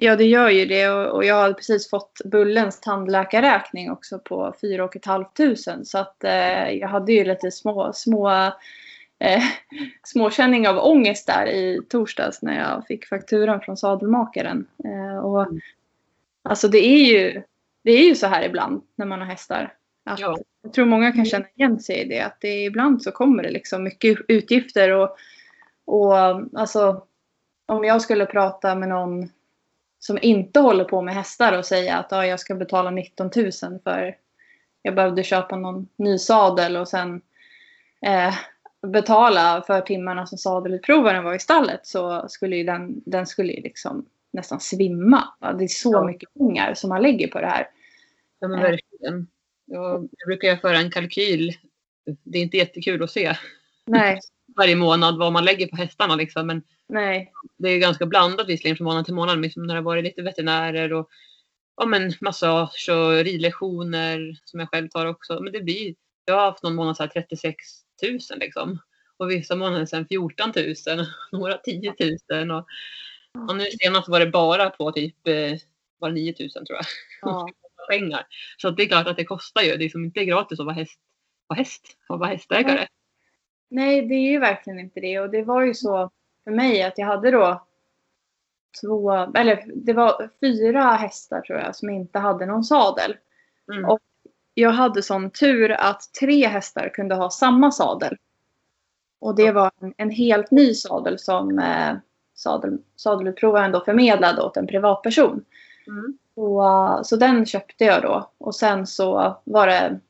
Ja, 0.00 0.16
det 0.16 0.24
gör 0.24 0.50
ju 0.50 0.64
det. 0.64 0.88
Och, 0.88 1.24
jag 1.24 1.34
har 1.34 1.52
precis 1.52 1.90
fått 1.90 2.20
Bullens 2.24 2.80
tandläkarräkning 2.80 3.90
också 3.90 4.18
på 4.18 4.54
4 4.60 4.88
500. 5.04 5.84
Så 5.84 5.98
att 5.98 6.24
eh, 6.24 6.70
jag 6.70 6.88
hade 6.88 7.12
ju 7.12 7.24
lite 7.24 7.50
små, 7.50 7.92
små 7.92 8.30
eh, 9.18 9.42
småkänning 10.02 10.68
av 10.68 10.78
ångest 10.78 11.26
där 11.26 11.46
i 11.46 11.80
torsdags 11.88 12.42
när 12.42 12.58
jag 12.58 12.86
fick 12.86 13.06
fakturan 13.06 13.60
från 13.60 13.76
sadelmakaren. 13.76 14.66
Eh, 14.84 15.18
och, 15.18 15.42
Mm. 15.42 15.60
Alltså 16.42 16.68
det 16.68 16.78
är, 16.78 17.04
ju, 17.04 17.42
det 17.84 17.90
är 17.92 18.04
ju 18.08 18.14
så 18.14 18.26
här 18.26 18.44
ibland 18.44 18.82
när 18.96 19.06
man 19.06 19.20
har 19.20 19.26
hästar. 19.26 19.74
Att 20.04 20.20
Ja. 20.20 20.38
Jag 20.62 20.72
tror 20.72 20.86
många 20.86 21.12
kan 21.12 21.24
känna 21.24 21.46
igen 21.56 21.80
sig 21.80 21.96
i 21.96 22.08
det. 22.08 22.20
Att 22.20 22.40
det 22.40 22.64
ibland 22.64 23.02
så 23.02 23.10
kommer 23.10 23.42
det 23.42 23.50
liksom 23.50 23.84
mycket 23.84 24.18
utgifter 24.28 24.90
och, 24.90 25.16
och 25.84 26.14
alltså 26.54 27.06
om 27.66 27.84
jag 27.84 28.02
skulle 28.02 28.26
prata 28.26 28.74
med 28.74 28.88
någon 28.88 29.28
som 30.00 30.18
inte 30.22 30.60
håller 30.60 30.84
på 30.84 31.02
med 31.02 31.14
hästar 31.14 31.58
och 31.58 31.64
säga 31.64 31.96
att 31.96 32.06
ja, 32.10 32.26
jag 32.26 32.40
ska 32.40 32.54
betala 32.54 32.90
19 32.90 33.30
000 33.36 33.52
för 33.84 34.16
jag 34.82 34.94
behövde 34.94 35.22
köpa 35.22 35.56
någon 35.56 35.88
ny 35.96 36.18
sadel 36.18 36.76
och 36.76 36.88
sen 36.88 37.22
eh, 38.06 38.34
betala 38.86 39.64
för 39.66 39.80
timmarna 39.80 40.26
som 40.26 40.38
sadelutprovaren 40.38 41.24
var 41.24 41.34
i 41.34 41.38
stallet 41.38 41.86
så 41.86 42.28
skulle 42.28 42.56
ju 42.56 42.64
den, 42.64 43.02
den 43.06 43.26
skulle 43.26 43.52
ju 43.52 43.62
liksom 43.62 44.06
nästan 44.32 44.60
svimma. 44.60 45.24
Det 45.58 45.64
är 45.64 45.68
så 45.68 45.92
ja. 45.92 46.04
mycket 46.04 46.34
pengar 46.34 46.74
som 46.74 46.88
man 46.88 47.02
lägger 47.02 47.28
på 47.28 47.40
det 47.40 47.46
här. 47.46 47.68
Ja 48.38 48.48
men 48.48 48.60
verkligen. 48.60 49.26
Jag, 49.66 50.08
jag 50.18 50.26
brukar 50.26 50.48
göra 50.48 50.78
en 50.78 50.90
kalkyl. 50.90 51.56
Det 52.24 52.38
är 52.38 52.42
inte 52.42 52.56
jättekul 52.56 53.02
att 53.02 53.10
se. 53.10 53.36
Nej. 53.86 54.20
Varje 54.60 54.76
månad 54.76 55.18
vad 55.18 55.32
man 55.32 55.44
lägger 55.44 55.66
på 55.66 55.76
hästarna 55.76 56.16
liksom. 56.16 56.46
Men 56.46 56.62
Nej. 56.88 57.32
det 57.58 57.68
är 57.68 57.78
ganska 57.78 58.06
blandat 58.06 58.48
visserligen 58.48 58.76
från 58.76 58.84
månad 58.84 59.04
till 59.04 59.14
månad. 59.14 59.42
Liksom 59.42 59.62
när 59.62 59.74
det 59.74 59.80
har 59.80 59.84
varit 59.84 60.04
lite 60.04 60.22
veterinärer 60.22 60.92
och 60.92 61.10
ja, 61.76 61.86
men 61.86 62.12
massage 62.20 62.88
och 62.90 63.24
ridlektioner 63.24 64.38
som 64.44 64.60
jag 64.60 64.68
själv 64.68 64.88
tar 64.88 65.06
också. 65.06 65.40
Men 65.40 65.52
det 65.52 65.60
blir, 65.60 65.94
jag 66.24 66.34
har 66.34 66.44
haft 66.44 66.62
någon 66.62 66.74
månad 66.74 66.96
så 66.96 67.02
här 67.02 67.10
36 67.10 67.54
000 68.02 68.18
liksom. 68.38 68.78
Och 69.16 69.30
vissa 69.30 69.56
månader 69.56 69.86
sen 69.86 70.06
14 70.06 70.52
000, 70.56 71.06
några 71.32 71.56
10 71.56 71.94
000. 72.30 72.50
Och, 72.50 72.66
och 73.48 73.56
nu 73.56 73.64
senast 73.82 74.08
var 74.08 74.20
det 74.20 74.26
bara 74.26 74.70
på 74.70 74.92
typ 74.92 75.16
var 75.98 76.10
9 76.10 76.34
000 76.40 76.50
tror 76.50 76.66
jag. 76.68 76.84
Ja. 77.22 77.48
Pengar. 77.90 78.26
Så 78.56 78.70
det 78.70 78.82
är 78.82 78.86
klart 78.86 79.06
att 79.06 79.16
det 79.16 79.24
kostar 79.24 79.62
ju. 79.62 79.76
Det 79.76 79.84
är 79.84 79.88
som 79.88 80.04
inte 80.04 80.24
gratis 80.24 80.60
att 80.60 80.66
vara 80.66 80.76
häst, 80.76 80.98
vara 81.46 81.58
häst 81.58 81.96
och 82.08 82.18
vara 82.18 82.30
hästägare. 82.30 82.86
Nej, 83.70 84.06
det 84.06 84.14
är 84.14 84.30
ju 84.30 84.38
verkligen 84.38 84.80
inte 84.80 85.00
det. 85.00 85.20
Och 85.20 85.30
det 85.30 85.42
var 85.42 85.62
ju 85.62 85.74
så 85.74 86.10
för 86.44 86.50
mig 86.50 86.82
att 86.82 86.98
jag 86.98 87.06
hade 87.06 87.30
då 87.30 87.66
två, 88.80 89.12
eller 89.12 89.64
det 89.74 89.92
var 89.92 90.30
fyra 90.40 90.82
hästar 90.82 91.40
tror 91.40 91.58
jag 91.58 91.76
som 91.76 91.90
inte 91.90 92.18
hade 92.18 92.46
någon 92.46 92.64
sadel. 92.64 93.16
Mm. 93.72 93.84
Och 93.84 94.00
jag 94.54 94.70
hade 94.70 95.02
sån 95.02 95.30
tur 95.30 95.70
att 95.70 96.02
tre 96.20 96.46
hästar 96.46 96.88
kunde 96.88 97.14
ha 97.14 97.30
samma 97.30 97.70
sadel. 97.70 98.16
Och 99.18 99.34
det 99.34 99.52
var 99.52 99.70
en, 99.80 99.94
en 99.96 100.10
helt 100.10 100.50
ny 100.50 100.74
sadel 100.74 101.18
som 101.18 101.58
eh, 101.58 101.96
sadel, 102.34 102.78
sadelutprovaren 102.96 103.72
då 103.72 103.84
förmedlade 103.84 104.42
åt 104.42 104.56
en 104.56 104.66
privatperson. 104.66 105.44
Mm. 105.86 106.18
Och, 106.34 106.60
uh, 106.60 107.02
så 107.02 107.16
den 107.16 107.46
köpte 107.46 107.84
jag 107.84 108.02
då. 108.02 108.30
Och 108.38 108.54
sen 108.54 108.86
så 108.86 109.40
var 109.44 109.66
det 109.66 110.00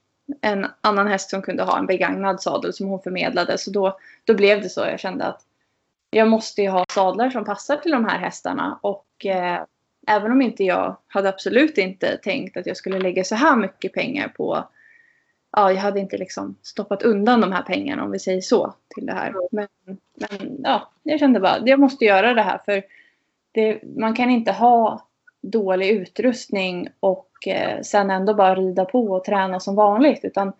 en 0.40 0.66
annan 0.80 1.06
häst 1.06 1.30
som 1.30 1.42
kunde 1.42 1.62
ha 1.62 1.78
en 1.78 1.86
begagnad 1.86 2.42
sadel 2.42 2.72
som 2.72 2.88
hon 2.88 3.02
förmedlade. 3.02 3.58
Så 3.58 3.70
då, 3.70 3.98
då 4.24 4.34
blev 4.34 4.62
det 4.62 4.68
så. 4.68 4.80
Jag 4.80 5.00
kände 5.00 5.24
att 5.24 5.42
jag 6.10 6.28
måste 6.28 6.62
ju 6.62 6.68
ha 6.68 6.84
sadlar 6.94 7.30
som 7.30 7.44
passar 7.44 7.76
till 7.76 7.92
de 7.92 8.04
här 8.04 8.18
hästarna. 8.18 8.78
Och 8.82 9.26
eh, 9.26 9.62
även 10.06 10.32
om 10.32 10.42
inte 10.42 10.64
jag 10.64 10.96
hade 11.06 11.28
absolut 11.28 11.78
inte 11.78 12.16
tänkt 12.16 12.56
att 12.56 12.66
jag 12.66 12.76
skulle 12.76 12.98
lägga 12.98 13.24
så 13.24 13.34
här 13.34 13.56
mycket 13.56 13.92
pengar 13.92 14.28
på 14.28 14.68
ja, 15.52 15.72
jag 15.72 15.80
hade 15.80 16.00
inte 16.00 16.16
liksom 16.16 16.56
stoppat 16.62 17.02
undan 17.02 17.40
de 17.40 17.52
här 17.52 17.62
pengarna 17.62 18.04
om 18.04 18.10
vi 18.10 18.18
säger 18.18 18.40
så 18.40 18.74
till 18.94 19.06
det 19.06 19.12
här. 19.12 19.34
Men, 19.52 19.68
men 20.14 20.60
ja, 20.64 20.92
jag 21.02 21.20
kände 21.20 21.40
bara 21.40 21.58
jag 21.64 21.80
måste 21.80 22.04
göra 22.04 22.34
det 22.34 22.42
här 22.42 22.60
för 22.64 22.82
det, 23.52 23.80
man 23.96 24.14
kan 24.14 24.30
inte 24.30 24.52
ha 24.52 25.06
dålig 25.40 25.90
utrustning 25.90 26.88
och 27.00 27.29
eh, 27.46 27.80
sen 27.82 28.10
ändå 28.10 28.34
bara 28.34 28.54
rida 28.54 28.84
på 28.84 29.06
och 29.06 29.24
träna 29.24 29.60
som 29.60 29.74
vanligt 29.74 30.20
utan 30.24 30.52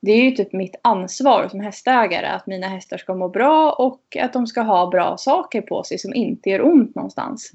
det 0.00 0.12
är 0.12 0.24
ju 0.24 0.30
typ 0.30 0.52
mitt 0.52 0.76
ansvar 0.82 1.48
som 1.48 1.60
hästägare 1.60 2.26
att 2.26 2.46
mina 2.46 2.68
hästar 2.68 2.98
ska 2.98 3.14
må 3.14 3.28
bra 3.28 3.72
och 3.72 4.16
att 4.20 4.32
de 4.32 4.46
ska 4.46 4.60
ha 4.60 4.90
bra 4.90 5.16
saker 5.16 5.62
på 5.62 5.82
sig 5.82 5.98
som 5.98 6.14
inte 6.14 6.50
gör 6.50 6.62
ont 6.62 6.94
någonstans. 6.94 7.52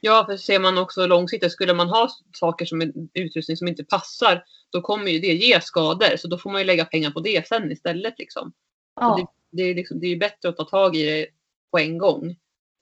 Ja, 0.00 0.24
för 0.26 0.36
ser 0.36 0.60
man 0.60 0.78
också 0.78 1.06
långsiktigt, 1.06 1.52
skulle 1.52 1.74
man 1.74 1.88
ha 1.88 2.08
saker 2.32 2.66
som 2.66 2.92
utrustning 3.14 3.56
som 3.56 3.68
inte 3.68 3.84
passar, 3.84 4.44
då 4.70 4.80
kommer 4.80 5.10
ju 5.10 5.18
det 5.18 5.34
ge 5.34 5.60
skador. 5.60 6.16
Så 6.16 6.28
då 6.28 6.38
får 6.38 6.50
man 6.50 6.60
ju 6.60 6.66
lägga 6.66 6.84
pengar 6.84 7.10
på 7.10 7.20
det 7.20 7.48
sen 7.48 7.72
istället. 7.72 8.18
Liksom. 8.18 8.52
Ja. 9.00 9.16
Det, 9.16 9.62
det, 9.62 9.70
är 9.70 9.74
liksom, 9.74 10.00
det 10.00 10.06
är 10.06 10.16
bättre 10.16 10.48
att 10.48 10.56
ta 10.56 10.64
tag 10.64 10.96
i 10.96 11.04
det 11.04 11.26
på 11.70 11.78
en 11.78 11.98
gång 11.98 12.30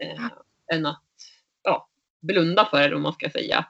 eh, 0.02 0.24
än 0.72 0.86
att 0.86 1.02
ja, 1.62 1.88
blunda 2.20 2.68
för 2.70 2.88
det 2.88 2.96
om 2.96 3.02
man 3.02 3.12
ska 3.12 3.30
säga. 3.30 3.66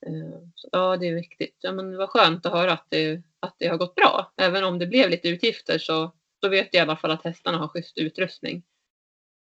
Ja. 0.00 0.08
Eh, 0.08 0.40
så, 0.54 0.68
ja, 0.72 0.96
det 0.96 1.08
är 1.08 1.14
viktigt. 1.14 1.56
Ja, 1.60 1.72
men 1.72 1.96
var 1.96 2.06
skönt 2.06 2.46
att 2.46 2.52
höra 2.52 2.72
att 2.72 2.86
det, 2.88 3.22
att 3.40 3.54
det 3.58 3.66
har 3.66 3.76
gått 3.76 3.94
bra. 3.94 4.32
Även 4.36 4.64
om 4.64 4.78
det 4.78 4.86
blev 4.86 5.10
lite 5.10 5.28
utgifter 5.28 5.78
så 5.78 6.12
då 6.40 6.48
vet 6.48 6.68
jag 6.74 6.80
i 6.80 6.82
alla 6.82 6.96
fall 6.96 7.10
att 7.10 7.24
hästarna 7.24 7.58
har 7.58 7.68
schysst 7.68 7.98
utrustning. 7.98 8.62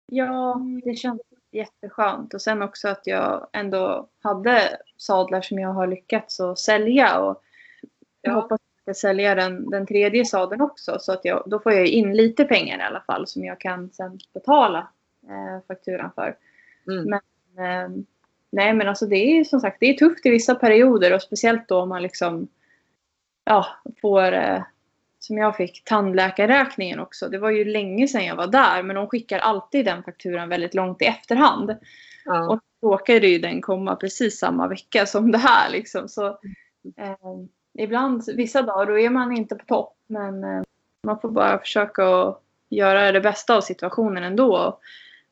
Ja, 0.06 0.60
det 0.84 0.94
känns 0.94 1.20
jätteskönt. 1.50 2.34
Och 2.34 2.42
sen 2.42 2.62
också 2.62 2.88
att 2.88 3.06
jag 3.06 3.48
ändå 3.52 4.08
hade 4.22 4.78
sadlar 4.96 5.40
som 5.40 5.58
jag 5.58 5.68
har 5.68 5.86
lyckats 5.86 6.40
att 6.40 6.58
sälja. 6.58 7.20
Och 7.20 7.42
jag 8.20 8.32
ja. 8.32 8.40
hoppas 8.40 8.60
att 8.60 8.82
jag 8.84 8.96
sälja 8.96 9.34
den, 9.34 9.70
den 9.70 9.86
tredje 9.86 10.24
sadeln 10.24 10.60
också. 10.60 10.98
Så 11.00 11.12
att 11.12 11.24
jag, 11.24 11.42
då 11.46 11.58
får 11.58 11.72
jag 11.72 11.86
in 11.86 12.16
lite 12.16 12.44
pengar 12.44 12.78
i 12.78 12.82
alla 12.82 13.00
fall 13.00 13.26
som 13.26 13.44
jag 13.44 13.60
kan 13.60 13.90
sen 13.90 14.18
betala 14.34 14.88
eh, 15.28 15.66
fakturan 15.68 16.10
för. 16.14 16.36
Mm. 16.88 17.04
Men, 17.04 17.20
eh, 17.66 18.04
nej 18.52 18.74
men 18.74 18.88
alltså 18.88 19.06
det 19.06 19.16
är 19.16 19.44
som 19.44 19.60
sagt 19.60 19.76
det 19.80 19.86
är 19.86 19.94
tufft 19.94 20.26
i 20.26 20.30
vissa 20.30 20.54
perioder 20.54 21.14
och 21.14 21.22
speciellt 21.22 21.68
då 21.68 21.80
om 21.80 21.88
man 21.88 22.02
liksom 22.02 22.48
ja, 23.44 23.66
får 24.00 24.32
eh, 24.32 24.62
som 25.18 25.38
jag 25.38 25.56
fick 25.56 25.84
tandläkarräkningen 25.84 27.00
också. 27.00 27.28
Det 27.28 27.38
var 27.38 27.50
ju 27.50 27.64
länge 27.64 28.08
sedan 28.08 28.24
jag 28.24 28.36
var 28.36 28.46
där 28.46 28.82
men 28.82 28.96
de 28.96 29.06
skickar 29.06 29.38
alltid 29.38 29.84
den 29.84 30.02
fakturan 30.02 30.48
väldigt 30.48 30.74
långt 30.74 31.02
i 31.02 31.04
efterhand. 31.04 31.76
Ja. 32.24 32.48
Och 32.48 32.60
då 32.80 32.88
råkade 32.90 33.26
ju 33.26 33.38
den 33.38 33.62
komma 33.62 33.96
precis 33.96 34.38
samma 34.38 34.68
vecka 34.68 35.06
som 35.06 35.32
det 35.32 35.38
här 35.38 35.70
liksom. 35.70 36.08
Så, 36.08 36.26
eh, 36.96 37.16
ibland, 37.78 38.24
vissa 38.36 38.62
dagar, 38.62 38.86
då 38.86 38.98
är 38.98 39.10
man 39.10 39.36
inte 39.36 39.54
på 39.54 39.64
topp. 39.64 39.96
Men 40.06 40.44
eh, 40.44 40.62
man 41.02 41.20
får 41.20 41.30
bara 41.30 41.58
försöka 41.58 42.08
att 42.08 42.42
göra 42.68 43.12
det 43.12 43.20
bästa 43.20 43.56
av 43.56 43.60
situationen 43.60 44.24
ändå. 44.24 44.80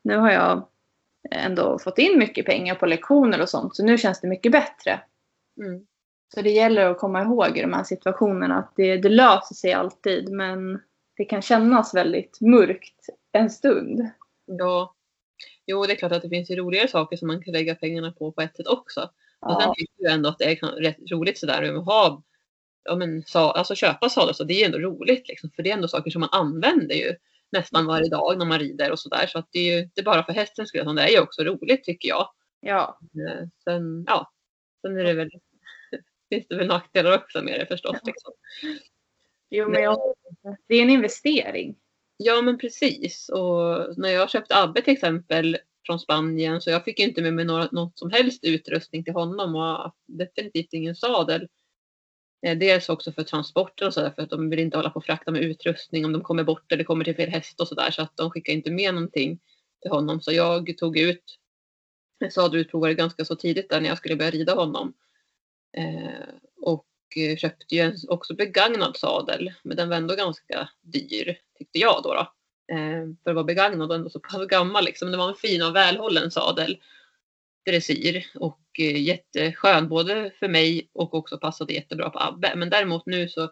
Nu 0.01 0.17
har 0.17 0.31
jag 0.31 0.67
ändå 1.31 1.79
fått 1.79 1.97
in 1.97 2.19
mycket 2.19 2.45
pengar 2.45 2.75
på 2.75 2.85
lektioner 2.85 3.41
och 3.41 3.49
sånt 3.49 3.75
så 3.75 3.85
nu 3.85 3.97
känns 3.97 4.21
det 4.21 4.27
mycket 4.27 4.51
bättre. 4.51 5.01
Mm. 5.61 5.85
Så 6.33 6.41
det 6.41 6.51
gäller 6.51 6.85
att 6.85 6.99
komma 6.99 7.21
ihåg 7.21 7.57
i 7.57 7.61
de 7.61 7.73
här 7.73 7.83
situationerna 7.83 8.57
att 8.57 8.73
det, 8.75 8.97
det 8.97 9.09
löser 9.09 9.55
sig 9.55 9.73
alltid 9.73 10.29
men 10.29 10.79
det 11.17 11.25
kan 11.25 11.41
kännas 11.41 11.93
väldigt 11.93 12.41
mörkt 12.41 13.09
en 13.31 13.49
stund. 13.49 14.09
Ja. 14.45 14.95
Jo, 15.65 15.85
det 15.85 15.93
är 15.93 15.95
klart 15.95 16.11
att 16.11 16.21
det 16.21 16.29
finns 16.29 16.51
ju 16.51 16.55
roligare 16.55 16.87
saker 16.87 17.17
som 17.17 17.27
man 17.27 17.43
kan 17.43 17.53
lägga 17.53 17.75
pengarna 17.75 18.11
på 18.11 18.31
på 18.31 18.41
ett 18.41 18.55
sätt 18.55 18.67
också. 18.67 19.09
Ja. 19.41 19.47
Men 19.47 19.61
sen 19.61 19.73
tycker 19.75 20.03
jag 20.03 20.13
ändå 20.13 20.29
att 20.29 20.39
det 20.39 20.45
är 20.45 20.81
rätt 20.81 21.11
roligt 21.11 21.37
sådär 21.37 21.63
att 21.63 21.85
ha, 21.85 22.23
ja 22.83 22.95
men 22.95 23.23
sa, 23.23 23.51
alltså 23.51 23.75
köpa 23.75 24.09
sadlar 24.09 24.33
så 24.33 24.43
det 24.43 24.61
är 24.61 24.65
ändå 24.65 24.79
roligt 24.79 25.27
liksom. 25.27 25.49
För 25.55 25.63
det 25.63 25.69
är 25.69 25.73
ändå 25.73 25.87
saker 25.87 26.11
som 26.11 26.19
man 26.19 26.29
använder 26.31 26.95
ju 26.95 27.15
nästan 27.51 27.85
varje 27.85 28.09
dag 28.09 28.37
när 28.37 28.45
man 28.45 28.59
rider 28.59 28.91
och 28.91 28.99
sådär. 28.99 29.27
Så 29.27 29.39
att 29.39 29.49
det 29.51 29.59
är 29.59 29.75
ju 29.75 29.83
inte 29.83 30.03
bara 30.03 30.23
för 30.23 30.33
hästens 30.33 30.69
skull 30.69 30.81
utan 30.81 30.95
det 30.95 31.01
är 31.01 31.11
ju 31.11 31.19
också 31.19 31.43
roligt 31.43 31.83
tycker 31.83 32.09
jag. 32.09 32.29
Ja. 32.59 32.99
Eh, 33.01 33.47
sen, 33.63 34.03
ja, 34.07 34.31
sen 34.81 34.97
är 34.97 35.03
det 35.03 35.13
väl 35.13 35.29
finns 36.29 36.47
det 36.47 36.55
väl 36.55 36.67
nackdelar 36.67 37.17
också 37.17 37.41
med 37.41 37.59
det 37.59 37.65
förstås. 37.65 37.97
Liksom. 38.03 38.33
Jo, 39.49 39.69
men 39.69 39.83
jag, 39.83 40.15
det 40.67 40.75
är 40.75 40.81
en 40.81 40.89
investering. 40.89 41.75
Ja, 42.17 42.41
men 42.41 42.57
precis. 42.57 43.29
Och 43.29 43.97
när 43.97 44.09
jag 44.09 44.29
köpte 44.29 44.55
Abbe 44.55 44.81
till 44.81 44.93
exempel 44.93 45.57
från 45.85 45.99
Spanien 45.99 46.61
så 46.61 46.69
jag 46.69 46.83
fick 46.83 46.99
inte 46.99 47.21
med 47.21 47.33
mig 47.33 47.45
något, 47.45 47.71
något 47.71 47.99
som 47.99 48.11
helst 48.11 48.43
utrustning 48.43 49.03
till 49.03 49.13
honom 49.13 49.55
och 49.55 49.95
definitivt 50.05 50.73
ingen 50.73 50.95
sadel. 50.95 51.47
Eh, 52.41 52.57
dels 52.57 52.89
också 52.89 53.11
för 53.11 53.23
transporter 53.23 53.87
och 53.87 53.93
sådär 53.93 54.11
för 54.15 54.21
att 54.21 54.29
de 54.29 54.49
vill 54.49 54.59
inte 54.59 54.77
hålla 54.77 54.89
på 54.89 54.97
och 54.99 55.05
frakta 55.05 55.31
med 55.31 55.41
utrustning 55.41 56.05
om 56.05 56.11
de 56.11 56.21
kommer 56.21 56.43
bort 56.43 56.71
eller 56.71 56.83
kommer 56.83 57.05
till 57.05 57.15
fel 57.15 57.29
häst 57.29 57.61
och 57.61 57.67
sådär 57.67 57.91
så 57.91 58.01
att 58.01 58.17
de 58.17 58.31
skickar 58.31 58.53
inte 58.53 58.71
med 58.71 58.93
någonting 58.93 59.39
till 59.81 59.91
honom. 59.91 60.21
Så 60.21 60.31
jag 60.31 60.77
tog 60.77 60.97
ut 60.97 61.39
sadelutprovare 62.31 62.93
ganska 62.93 63.25
så 63.25 63.35
tidigt 63.35 63.69
där 63.69 63.81
när 63.81 63.89
jag 63.89 63.97
skulle 63.97 64.15
börja 64.15 64.31
rida 64.31 64.53
honom. 64.53 64.93
Eh, 65.77 66.29
och 66.61 66.87
eh, 67.15 67.37
köpte 67.37 67.75
ju 67.75 67.81
en 67.81 67.95
också 68.07 68.35
begagnad 68.35 68.97
sadel, 68.97 69.53
men 69.63 69.77
den 69.77 69.89
var 69.89 69.95
ändå 69.95 70.15
ganska 70.15 70.69
dyr 70.81 71.37
tyckte 71.57 71.79
jag 71.79 72.03
då. 72.03 72.13
då. 72.13 72.31
Eh, 72.75 73.07
för 73.23 73.29
att 73.29 73.35
vara 73.35 73.43
begagnad 73.43 73.89
och 73.89 73.95
ändå 73.95 74.09
så 74.09 74.19
pass 74.19 74.47
gammal 74.47 74.85
liksom. 74.85 75.11
Det 75.11 75.17
var 75.17 75.29
en 75.29 75.35
fin 75.35 75.61
och 75.61 75.75
välhållen 75.75 76.31
sadel. 76.31 76.77
Dressyr 77.65 78.25
och 78.35 78.79
jätteskön 78.79 79.89
både 79.89 80.31
för 80.39 80.47
mig 80.47 80.89
och 80.93 81.13
också 81.13 81.37
passade 81.37 81.73
jättebra 81.73 82.09
på 82.09 82.19
Abbe. 82.19 82.53
Men 82.55 82.69
däremot 82.69 83.05
nu 83.05 83.29
så 83.29 83.51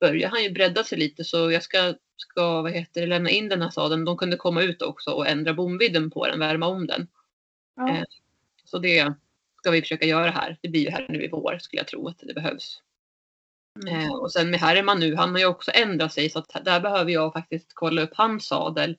börjar 0.00 0.28
han 0.28 0.42
ju 0.42 0.50
bredda 0.50 0.84
sig 0.84 0.98
lite 0.98 1.24
så 1.24 1.50
jag 1.50 1.62
ska, 1.62 1.94
ska 2.16 2.62
vad 2.62 2.72
heter 2.72 3.00
det, 3.00 3.06
lämna 3.06 3.30
in 3.30 3.48
den 3.48 3.62
här 3.62 3.70
sadeln. 3.70 4.04
De 4.04 4.16
kunde 4.16 4.36
komma 4.36 4.62
ut 4.62 4.82
också 4.82 5.10
och 5.10 5.28
ändra 5.28 5.54
bomvidden 5.54 6.10
på 6.10 6.26
den, 6.26 6.38
värma 6.38 6.66
om 6.66 6.86
den. 6.86 7.08
Ja. 7.76 8.04
Så 8.64 8.78
det, 8.78 9.14
ska 9.56 9.70
vi 9.70 9.82
försöka 9.82 10.06
göra 10.06 10.30
här. 10.30 10.58
Det 10.62 10.68
blir 10.68 10.80
ju 10.80 10.90
här 10.90 11.06
nu 11.08 11.24
i 11.24 11.28
vår 11.28 11.58
skulle 11.58 11.80
jag 11.80 11.88
tro 11.88 12.08
att 12.08 12.18
det 12.18 12.34
behövs. 12.34 12.82
Mm. 13.82 14.00
Eh, 14.00 14.14
och 14.14 14.32
sen 14.32 14.50
med 14.50 14.60
Herman 14.60 15.00
nu, 15.00 15.14
han 15.14 15.30
har 15.30 15.38
ju 15.38 15.46
också 15.46 15.70
ändrat 15.74 16.12
sig 16.12 16.30
så 16.30 16.38
att 16.38 16.64
där 16.64 16.80
behöver 16.80 17.10
jag 17.10 17.32
faktiskt 17.32 17.70
kolla 17.74 18.02
upp 18.02 18.14
hans 18.14 18.46
sadel 18.46 18.96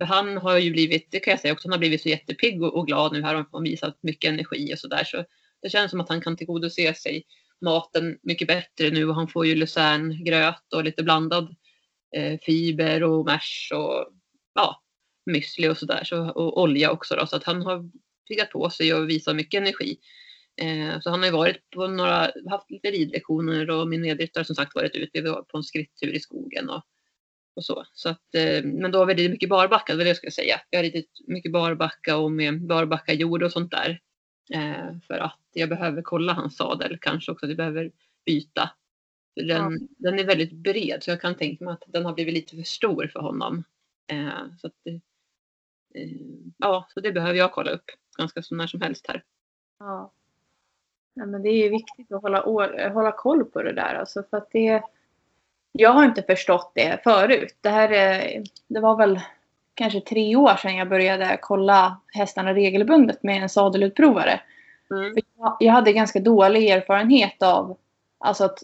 för 0.00 0.04
han 0.04 0.36
har 0.36 0.58
ju 0.58 0.70
blivit, 0.70 1.10
det 1.10 1.20
kan 1.20 1.30
jag 1.30 1.40
säga 1.40 1.52
också, 1.52 1.68
han 1.68 1.72
har 1.72 1.78
blivit 1.78 2.02
så 2.02 2.08
jättepigg 2.08 2.62
och, 2.62 2.76
och 2.76 2.86
glad 2.86 3.12
nu 3.12 3.22
här 3.22 3.34
och 3.34 3.46
har 3.52 3.60
visat 3.60 3.98
mycket 4.02 4.28
energi 4.28 4.74
och 4.74 4.78
sådär. 4.78 5.04
Så 5.04 5.24
det 5.62 5.70
känns 5.70 5.90
som 5.90 6.00
att 6.00 6.08
han 6.08 6.20
kan 6.20 6.36
tillgodose 6.36 6.94
sig 6.94 7.24
maten 7.60 8.18
mycket 8.22 8.48
bättre 8.48 8.90
nu 8.90 9.08
och 9.08 9.14
han 9.14 9.28
får 9.28 9.46
ju 9.46 9.54
lucerngröt 9.54 10.72
och 10.74 10.84
lite 10.84 11.02
blandad 11.02 11.56
eh, 12.16 12.38
fiber 12.42 13.02
och 13.02 13.24
mash 13.24 13.74
och 13.74 14.12
ja, 14.54 14.82
müsli 15.30 15.70
och 15.70 15.76
sådär. 15.76 16.04
Så, 16.04 16.30
och 16.30 16.62
olja 16.62 16.90
också 16.90 17.14
då, 17.14 17.26
så 17.26 17.36
att 17.36 17.44
han 17.44 17.62
har 17.62 17.90
piggat 18.28 18.50
på 18.50 18.70
sig 18.70 18.94
och 18.94 19.10
visat 19.10 19.36
mycket 19.36 19.60
energi. 19.60 19.98
Eh, 20.62 21.00
så 21.00 21.10
han 21.10 21.18
har 21.18 21.26
ju 21.26 21.32
varit 21.32 21.70
på 21.70 21.86
några, 21.86 22.30
haft 22.50 22.70
lite 22.70 22.90
ridlektioner 22.90 23.70
och 23.70 23.88
min 23.88 24.02
medryttare 24.02 24.44
som 24.44 24.56
sagt 24.56 24.74
varit 24.74 24.94
ute 24.94 25.22
på 25.22 25.56
en 25.56 25.62
skrittur 25.62 26.12
i 26.14 26.20
skogen 26.20 26.70
och, 26.70 26.82
och 27.60 27.64
så. 27.64 27.84
så 27.92 28.08
att, 28.08 28.34
eh, 28.34 28.64
men 28.64 28.90
då 28.90 28.98
har 28.98 29.06
vi 29.06 29.14
ridit 29.14 29.30
mycket 29.30 29.48
barbacka, 29.48 29.92
det 29.92 29.96
var 29.96 30.04
det 30.04 30.10
jag 30.10 30.16
skulle 30.16 30.30
säga. 30.30 30.60
Jag 30.70 30.78
har 30.78 30.84
ridit 30.84 31.10
mycket 31.26 31.52
barbacka 31.52 32.16
och 32.16 32.32
med 32.32 32.66
barbacka 32.66 33.12
jord 33.12 33.42
och 33.42 33.52
sånt 33.52 33.70
där. 33.70 34.00
Eh, 34.54 34.98
för 35.06 35.14
att 35.14 35.40
jag 35.52 35.68
behöver 35.68 36.02
kolla 36.02 36.32
hans 36.32 36.56
sadel, 36.56 36.98
kanske 37.00 37.32
också 37.32 37.46
att 37.46 37.50
jag 37.50 37.56
behöver 37.56 37.92
byta. 38.26 38.70
För 39.34 39.42
den, 39.46 39.72
ja. 39.72 39.86
den 39.98 40.18
är 40.18 40.24
väldigt 40.24 40.52
bred 40.52 41.02
så 41.02 41.10
jag 41.10 41.20
kan 41.20 41.34
tänka 41.34 41.64
mig 41.64 41.72
att 41.72 41.84
den 41.86 42.04
har 42.04 42.14
blivit 42.14 42.34
lite 42.34 42.56
för 42.56 42.62
stor 42.62 43.10
för 43.12 43.20
honom. 43.20 43.64
Eh, 44.12 44.56
så 44.58 44.66
att, 44.66 44.74
ja, 46.56 46.88
så 46.94 47.00
det 47.00 47.12
behöver 47.12 47.38
jag 47.38 47.52
kolla 47.52 47.70
upp 47.70 47.90
ganska 48.18 48.42
så 48.42 48.54
när 48.54 48.66
som 48.66 48.80
helst 48.80 49.06
här. 49.08 49.24
Ja. 49.78 50.12
ja 51.14 51.26
men 51.26 51.42
det 51.42 51.48
är 51.48 51.64
ju 51.64 51.68
viktigt 51.68 52.12
att 52.12 52.22
hålla, 52.22 52.40
hålla 52.92 53.12
koll 53.12 53.44
på 53.44 53.62
det 53.62 53.72
där. 53.72 53.94
Alltså 53.94 54.22
för 54.30 54.36
att 54.36 54.50
det, 54.50 54.82
jag 55.72 55.90
har 55.90 56.04
inte 56.04 56.22
förstått 56.22 56.72
det 56.74 57.02
förut. 57.04 57.56
Det, 57.60 57.68
här, 57.68 57.88
det 58.68 58.80
var 58.80 58.96
väl 58.96 59.20
kanske 59.74 60.00
tre 60.00 60.36
år 60.36 60.56
sedan 60.56 60.76
jag 60.76 60.88
började 60.88 61.38
kolla 61.42 62.00
hästarna 62.14 62.54
regelbundet 62.54 63.22
med 63.22 63.42
en 63.42 63.48
sadelutprovare. 63.48 64.40
Mm. 64.90 65.14
Jag 65.58 65.72
hade 65.72 65.92
ganska 65.92 66.20
dålig 66.20 66.68
erfarenhet 66.68 67.42
av 67.42 67.76
alltså 68.18 68.44
att 68.44 68.62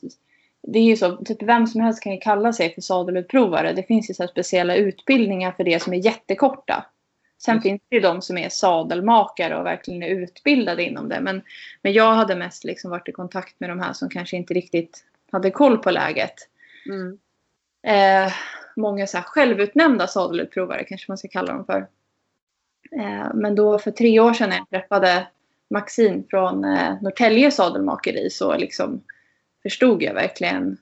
det 0.62 0.78
är 0.78 0.82
ju 0.82 0.96
så, 0.96 1.16
typ 1.16 1.42
vem 1.42 1.66
som 1.66 1.80
helst 1.80 2.02
kan 2.02 2.12
ju 2.12 2.18
kalla 2.18 2.52
sig 2.52 2.74
för 2.74 2.80
sadelutprovare. 2.80 3.72
Det 3.72 3.82
finns 3.82 4.10
ju 4.10 4.14
så 4.14 4.26
speciella 4.26 4.76
utbildningar 4.76 5.52
för 5.52 5.64
det 5.64 5.82
som 5.82 5.92
är 5.92 6.04
jättekorta. 6.04 6.86
Sen 7.38 7.52
mm. 7.52 7.62
finns 7.62 7.82
det 7.88 7.96
ju 7.96 8.02
de 8.02 8.22
som 8.22 8.38
är 8.38 8.48
sadelmakare 8.48 9.56
och 9.56 9.66
verkligen 9.66 10.02
är 10.02 10.08
utbildade 10.08 10.84
inom 10.84 11.08
det. 11.08 11.20
Men, 11.20 11.42
men 11.82 11.92
jag 11.92 12.14
hade 12.14 12.36
mest 12.36 12.64
liksom 12.64 12.90
varit 12.90 13.08
i 13.08 13.12
kontakt 13.12 13.60
med 13.60 13.70
de 13.70 13.80
här 13.80 13.92
som 13.92 14.08
kanske 14.08 14.36
inte 14.36 14.54
riktigt 14.54 15.04
hade 15.32 15.50
koll 15.50 15.78
på 15.78 15.90
läget. 15.90 16.34
Mm. 16.88 17.18
Eh, 17.86 18.32
många 18.76 19.06
så 19.06 19.16
här 19.16 19.24
självutnämnda 19.24 20.06
sadelutprovare 20.06 20.84
kanske 20.84 21.10
man 21.10 21.18
ska 21.18 21.28
kalla 21.28 21.52
dem 21.52 21.64
för. 21.64 21.88
Eh, 22.92 23.34
men 23.34 23.54
då 23.54 23.78
för 23.78 23.90
tre 23.90 24.20
år 24.20 24.32
sedan 24.32 24.48
när 24.48 24.56
jag 24.56 24.70
träffade 24.70 25.26
Maxine 25.70 26.22
från 26.30 26.64
eh, 26.64 27.02
Norrtälje 27.02 27.50
sadelmakeri 27.50 28.30
så 28.30 28.56
liksom 28.56 29.02
förstod 29.62 30.02
jag 30.02 30.14
verkligen 30.14 30.78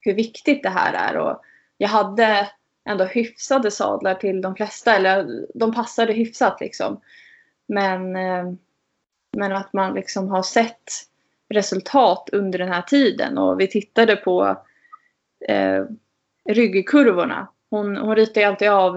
hur 0.00 0.14
viktigt 0.14 0.62
det 0.62 0.68
här 0.68 1.12
är. 1.12 1.16
Och 1.16 1.42
jag 1.78 1.88
hade 1.88 2.48
ändå 2.84 3.04
hyfsade 3.04 3.70
sadlar 3.70 4.14
till 4.14 4.40
de 4.40 4.56
flesta, 4.56 4.96
eller 4.96 5.46
de 5.54 5.74
passade 5.74 6.12
hyfsat 6.12 6.60
liksom. 6.60 7.00
Men, 7.66 8.16
eh, 8.16 8.52
men 9.32 9.52
att 9.52 9.72
man 9.72 9.94
liksom 9.94 10.28
har 10.28 10.42
sett 10.42 10.92
resultat 11.48 12.28
under 12.32 12.58
den 12.58 12.72
här 12.72 12.82
tiden 12.82 13.38
och 13.38 13.60
vi 13.60 13.68
tittade 13.68 14.16
på 14.16 14.56
eh, 15.48 15.84
ryggkurvorna. 16.48 17.48
Hon, 17.70 17.96
hon 17.96 18.16
ritar 18.16 18.40
ju 18.40 18.46
alltid 18.46 18.68
av 18.68 18.96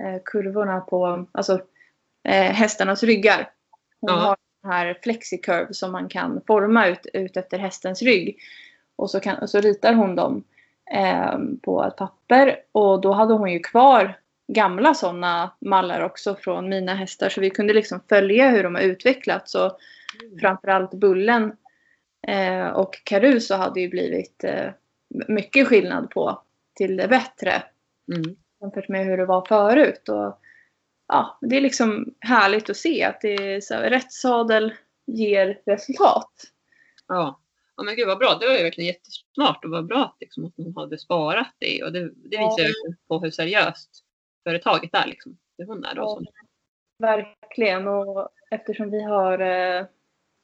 eh, 0.00 0.22
kurvorna 0.24 0.80
på 0.80 1.26
alltså, 1.32 1.60
eh, 2.28 2.52
hästarnas 2.52 3.02
ryggar. 3.02 3.50
Hon 4.00 4.10
ja. 4.10 4.16
har 4.16 4.36
den 4.62 4.72
här 4.72 4.98
flexicurve 5.02 5.74
som 5.74 5.92
man 5.92 6.08
kan 6.08 6.40
forma 6.46 6.86
ut, 6.86 7.06
ut 7.12 7.36
efter 7.36 7.58
hästens 7.58 8.02
rygg. 8.02 8.38
Och 8.96 9.10
så, 9.10 9.20
kan, 9.20 9.38
och 9.38 9.50
så 9.50 9.60
ritar 9.60 9.94
hon 9.94 10.16
dem 10.16 10.44
eh, 10.90 11.38
på 11.62 11.84
ett 11.84 11.96
papper. 11.96 12.56
Och 12.72 13.00
då 13.00 13.12
hade 13.12 13.34
hon 13.34 13.52
ju 13.52 13.58
kvar 13.58 14.18
gamla 14.48 14.94
sådana 14.94 15.50
mallar 15.60 16.00
också 16.00 16.34
från 16.34 16.68
mina 16.68 16.94
hästar. 16.94 17.28
Så 17.28 17.40
vi 17.40 17.50
kunde 17.50 17.74
liksom 17.74 18.00
följa 18.08 18.50
hur 18.50 18.62
de 18.62 18.74
har 18.74 18.82
utvecklats. 18.82 19.54
Och 19.54 19.78
mm. 20.22 20.38
framförallt 20.40 20.94
Bullen 20.94 21.52
eh, 22.26 22.66
och 22.66 22.94
Caruso 23.04 23.54
hade 23.54 23.80
ju 23.80 23.88
blivit 23.88 24.44
eh, 24.44 24.70
mycket 25.28 25.68
skillnad 25.68 26.10
på 26.10 26.42
till 26.74 26.96
det 26.96 27.08
bättre. 27.08 27.62
Mm. 28.14 28.36
Jämfört 28.60 28.88
med 28.88 29.06
hur 29.06 29.16
det 29.16 29.26
var 29.26 29.46
förut. 29.46 30.08
Och, 30.08 30.40
ja, 31.08 31.38
det 31.40 31.56
är 31.56 31.60
liksom 31.60 32.14
härligt 32.20 32.70
att 32.70 32.76
se 32.76 33.04
att 33.04 33.20
det 33.20 33.34
är 33.34 33.60
så, 33.60 33.74
rätt 33.74 34.12
sadel 34.12 34.74
ger 35.06 35.60
resultat. 35.66 36.30
Ja. 37.08 37.40
ja, 37.76 37.82
men 37.82 37.96
gud 37.96 38.06
vad 38.06 38.18
bra. 38.18 38.38
Det 38.40 38.46
var 38.46 38.54
ju 38.54 38.62
verkligen 38.62 38.88
jättesmart 38.88 39.64
och 39.64 39.70
vad 39.70 39.86
bra 39.86 40.04
att, 40.04 40.16
liksom, 40.20 40.44
att 40.44 40.52
hon 40.56 40.76
hade 40.76 40.98
sparat 40.98 41.54
det. 41.58 41.82
Och 41.82 41.92
det, 41.92 42.00
det 42.00 42.38
visar 42.38 42.62
ju 42.62 42.72
ja. 42.84 42.94
på 43.08 43.18
hur 43.18 43.30
seriöst 43.30 44.04
företaget 44.44 44.94
är. 44.94 45.06
Liksom. 45.06 45.38
Det 45.58 45.64
hon 45.64 45.84
är 45.84 45.94
då. 45.94 46.02
Ja, 46.02 46.20
verkligen. 46.98 47.88
Och 47.88 48.28
eftersom 48.50 48.90
vi 48.90 49.02
har 49.02 49.38
eh, 49.38 49.86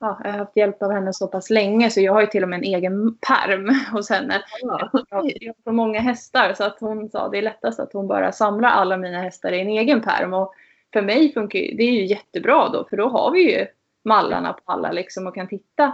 ja, 0.00 0.20
jag 0.24 0.30
har 0.30 0.38
haft 0.38 0.56
hjälp 0.56 0.82
av 0.82 0.92
henne 0.92 1.12
så 1.12 1.26
pass 1.26 1.50
länge 1.50 1.90
så 1.90 2.00
jag 2.00 2.12
har 2.12 2.20
ju 2.20 2.26
till 2.26 2.42
och 2.42 2.48
med 2.48 2.56
en 2.56 2.64
egen 2.64 3.16
perm 3.16 3.68
hos 3.92 4.10
henne. 4.10 4.42
Ja. 4.62 4.90
Jag 4.92 5.18
har 5.18 5.62
så 5.64 5.72
många 5.72 6.00
hästar 6.00 6.54
så 6.54 6.64
att 6.64 6.80
hon 6.80 7.10
sa 7.10 7.28
det 7.28 7.38
är 7.38 7.42
lättast 7.42 7.80
att 7.80 7.92
hon 7.92 8.08
bara 8.08 8.32
samlar 8.32 8.68
alla 8.68 8.96
mina 8.96 9.22
hästar 9.22 9.52
i 9.52 9.60
en 9.60 9.68
egen 9.68 10.00
perm. 10.02 10.34
Och 10.34 10.54
för 10.92 11.02
mig 11.02 11.32
funkar 11.32 11.58
det 11.58 11.82
är 11.82 11.92
ju 11.92 12.06
jättebra 12.06 12.68
då 12.68 12.84
för 12.84 12.96
då 12.96 13.08
har 13.08 13.30
vi 13.30 13.58
ju 13.58 13.66
mallarna 14.04 14.52
på 14.52 14.62
alla 14.64 14.92
liksom 14.92 15.26
och 15.26 15.34
kan 15.34 15.48
titta. 15.48 15.84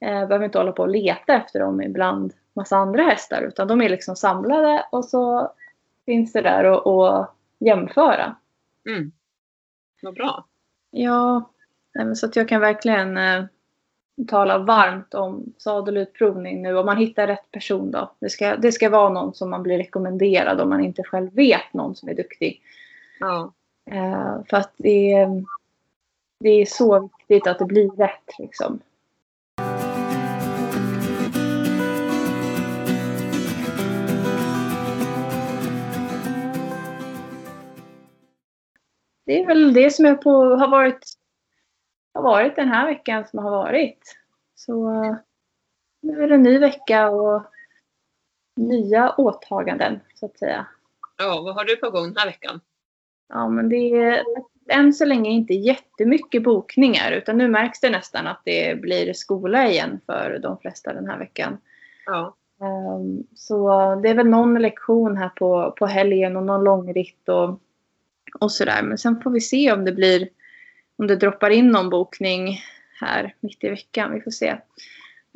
Eh, 0.00 0.26
behöver 0.26 0.44
inte 0.44 0.58
hålla 0.58 0.72
på 0.72 0.82
och 0.82 0.88
leta 0.88 1.34
efter 1.34 1.60
dem 1.60 1.82
ibland 1.82 2.32
massa 2.52 2.76
andra 2.76 3.02
hästar 3.02 3.42
utan 3.42 3.68
de 3.68 3.82
är 3.82 3.88
liksom 3.88 4.16
samlade 4.16 4.86
och 4.92 5.04
så 5.04 5.52
finns 6.06 6.32
det 6.32 6.42
där 6.42 6.64
att 6.64 7.30
jämföra. 7.58 8.36
Mm. 8.88 9.12
Vad 10.02 10.14
bra. 10.14 10.44
Ja, 10.90 11.50
så 12.14 12.26
att 12.26 12.36
jag 12.36 12.48
kan 12.48 12.60
verkligen 12.60 13.16
eh, 13.16 13.44
tala 14.28 14.58
varmt 14.58 15.14
om 15.14 15.52
sadelutprovning 15.58 16.62
nu. 16.62 16.76
Om 16.76 16.86
man 16.86 16.96
hittar 16.96 17.26
rätt 17.26 17.50
person 17.50 17.90
då. 17.90 18.12
Det 18.18 18.30
ska, 18.30 18.56
det 18.56 18.72
ska 18.72 18.90
vara 18.90 19.10
någon 19.10 19.34
som 19.34 19.50
man 19.50 19.62
blir 19.62 19.78
rekommenderad 19.78 20.60
om 20.60 20.68
man 20.68 20.84
inte 20.84 21.02
själv 21.02 21.34
vet 21.34 21.72
någon 21.72 21.96
som 21.96 22.08
är 22.08 22.14
duktig. 22.14 22.62
Ja. 23.20 23.52
Eh, 23.90 24.44
för 24.50 24.56
att 24.56 24.74
det 24.76 25.12
är, 25.12 25.44
det 26.40 26.50
är 26.50 26.66
så 26.66 27.00
viktigt 27.00 27.46
att 27.46 27.58
det 27.58 27.64
blir 27.64 27.90
rätt 27.90 28.38
liksom. 28.38 28.80
Det 39.26 39.40
är 39.40 39.46
väl 39.46 39.74
det 39.74 39.90
som 39.90 40.04
jag 40.04 40.22
på, 40.22 40.30
har 40.30 40.68
varit 40.68 41.13
har 42.14 42.22
varit 42.22 42.56
den 42.56 42.68
här 42.68 42.86
veckan 42.86 43.24
som 43.26 43.38
har 43.38 43.50
varit. 43.50 44.16
Så 44.54 44.90
nu 46.02 46.22
är 46.22 46.28
det 46.28 46.34
en 46.34 46.42
ny 46.42 46.58
vecka 46.58 47.10
och 47.10 47.42
nya 48.56 49.14
åtaganden 49.14 50.00
så 50.14 50.26
att 50.26 50.38
säga. 50.38 50.66
Ja, 51.18 51.42
vad 51.44 51.54
har 51.54 51.64
du 51.64 51.76
på 51.76 51.90
gång 51.90 52.04
den 52.04 52.16
här 52.16 52.26
veckan? 52.26 52.60
Ja, 53.28 53.48
men 53.48 53.68
det 53.68 53.76
är 53.76 54.22
än 54.68 54.92
så 54.92 55.04
länge 55.04 55.30
inte 55.30 55.54
jättemycket 55.54 56.42
bokningar 56.42 57.12
utan 57.12 57.38
nu 57.38 57.48
märks 57.48 57.80
det 57.80 57.90
nästan 57.90 58.26
att 58.26 58.40
det 58.44 58.80
blir 58.80 59.12
skola 59.12 59.68
igen 59.68 60.00
för 60.06 60.38
de 60.42 60.58
flesta 60.58 60.92
den 60.92 61.06
här 61.06 61.18
veckan. 61.18 61.58
Ja. 62.06 62.36
Um, 62.60 63.26
så 63.34 63.68
det 64.02 64.08
är 64.08 64.14
väl 64.14 64.28
någon 64.28 64.62
lektion 64.62 65.16
här 65.16 65.28
på, 65.28 65.74
på 65.78 65.86
helgen 65.86 66.36
och 66.36 66.42
någon 66.42 66.64
långritt 66.64 67.28
och, 67.28 67.60
och 68.40 68.52
sådär. 68.52 68.82
Men 68.82 68.98
sen 68.98 69.20
får 69.20 69.30
vi 69.30 69.40
se 69.40 69.72
om 69.72 69.84
det 69.84 69.92
blir 69.92 70.28
om 70.98 71.06
det 71.06 71.16
droppar 71.16 71.50
in 71.50 71.68
någon 71.68 71.90
bokning 71.90 72.60
här 73.00 73.34
mitt 73.40 73.64
i 73.64 73.68
veckan. 73.68 74.14
Vi 74.14 74.20
får 74.20 74.30
se. 74.30 74.56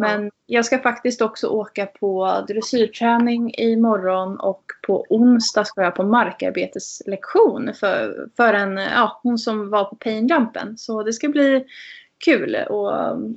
Men 0.00 0.30
jag 0.46 0.64
ska 0.64 0.78
faktiskt 0.78 1.22
också 1.22 1.48
åka 1.48 1.86
på 1.86 2.44
dressyrträning 2.48 3.54
imorgon 3.54 4.40
och 4.40 4.64
på 4.86 5.06
onsdag 5.08 5.64
ska 5.64 5.82
jag 5.82 5.94
på 5.94 6.02
markarbeteslektion 6.02 7.74
för, 7.74 8.28
för 8.36 8.54
en, 8.54 8.76
ja, 8.76 9.20
hon 9.22 9.38
som 9.38 9.70
var 9.70 9.84
på 9.84 9.96
painjumpen. 9.96 10.78
Så 10.78 11.02
det 11.02 11.12
ska 11.12 11.28
bli 11.28 11.64
kul 12.24 12.56
att 12.56 12.70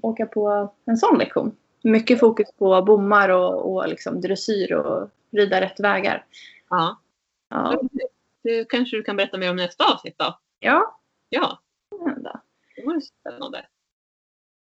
åka 0.01 0.25
på 0.25 0.73
en 0.85 0.97
sån 0.97 1.17
lektion. 1.17 1.55
Mycket 1.83 2.19
fokus 2.19 2.47
på 2.57 2.81
bommar 2.81 3.29
och, 3.29 3.73
och 3.73 3.87
liksom 3.87 4.21
dressyr 4.21 4.73
och 4.73 5.09
rida 5.31 5.61
rätt 5.61 5.79
vägar. 5.79 6.25
Ja. 6.69 6.99
ja. 7.49 7.81
Det 8.43 8.69
kanske 8.69 8.97
du 8.97 9.03
kan 9.03 9.15
berätta 9.15 9.37
mer 9.37 9.49
om 9.49 9.55
nästa 9.55 9.93
avsnitt 9.93 10.15
då? 10.17 10.37
Ja. 10.59 10.97
Ja 11.29 11.59
hända. 12.05 12.41
Det 12.75 12.85
var 12.85 12.99
spännande. 12.99 13.65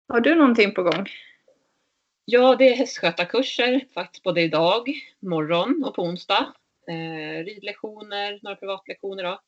Har 0.09 0.21
du 0.21 0.35
någonting 0.35 0.75
på 0.75 0.83
gång? 0.83 1.07
Ja, 2.25 2.57
det 2.57 2.69
är 2.69 2.75
hästskötarkurser 2.75 3.87
faktiskt 3.95 4.23
både 4.23 4.41
idag, 4.41 4.89
morgon 5.21 5.85
och 5.85 5.95
på 5.95 6.03
onsdag. 6.03 6.55
Eh, 6.89 7.45
ridlektioner, 7.45 8.39
några 8.43 8.57
privatlektioner 8.57 9.25
då. 9.25 9.41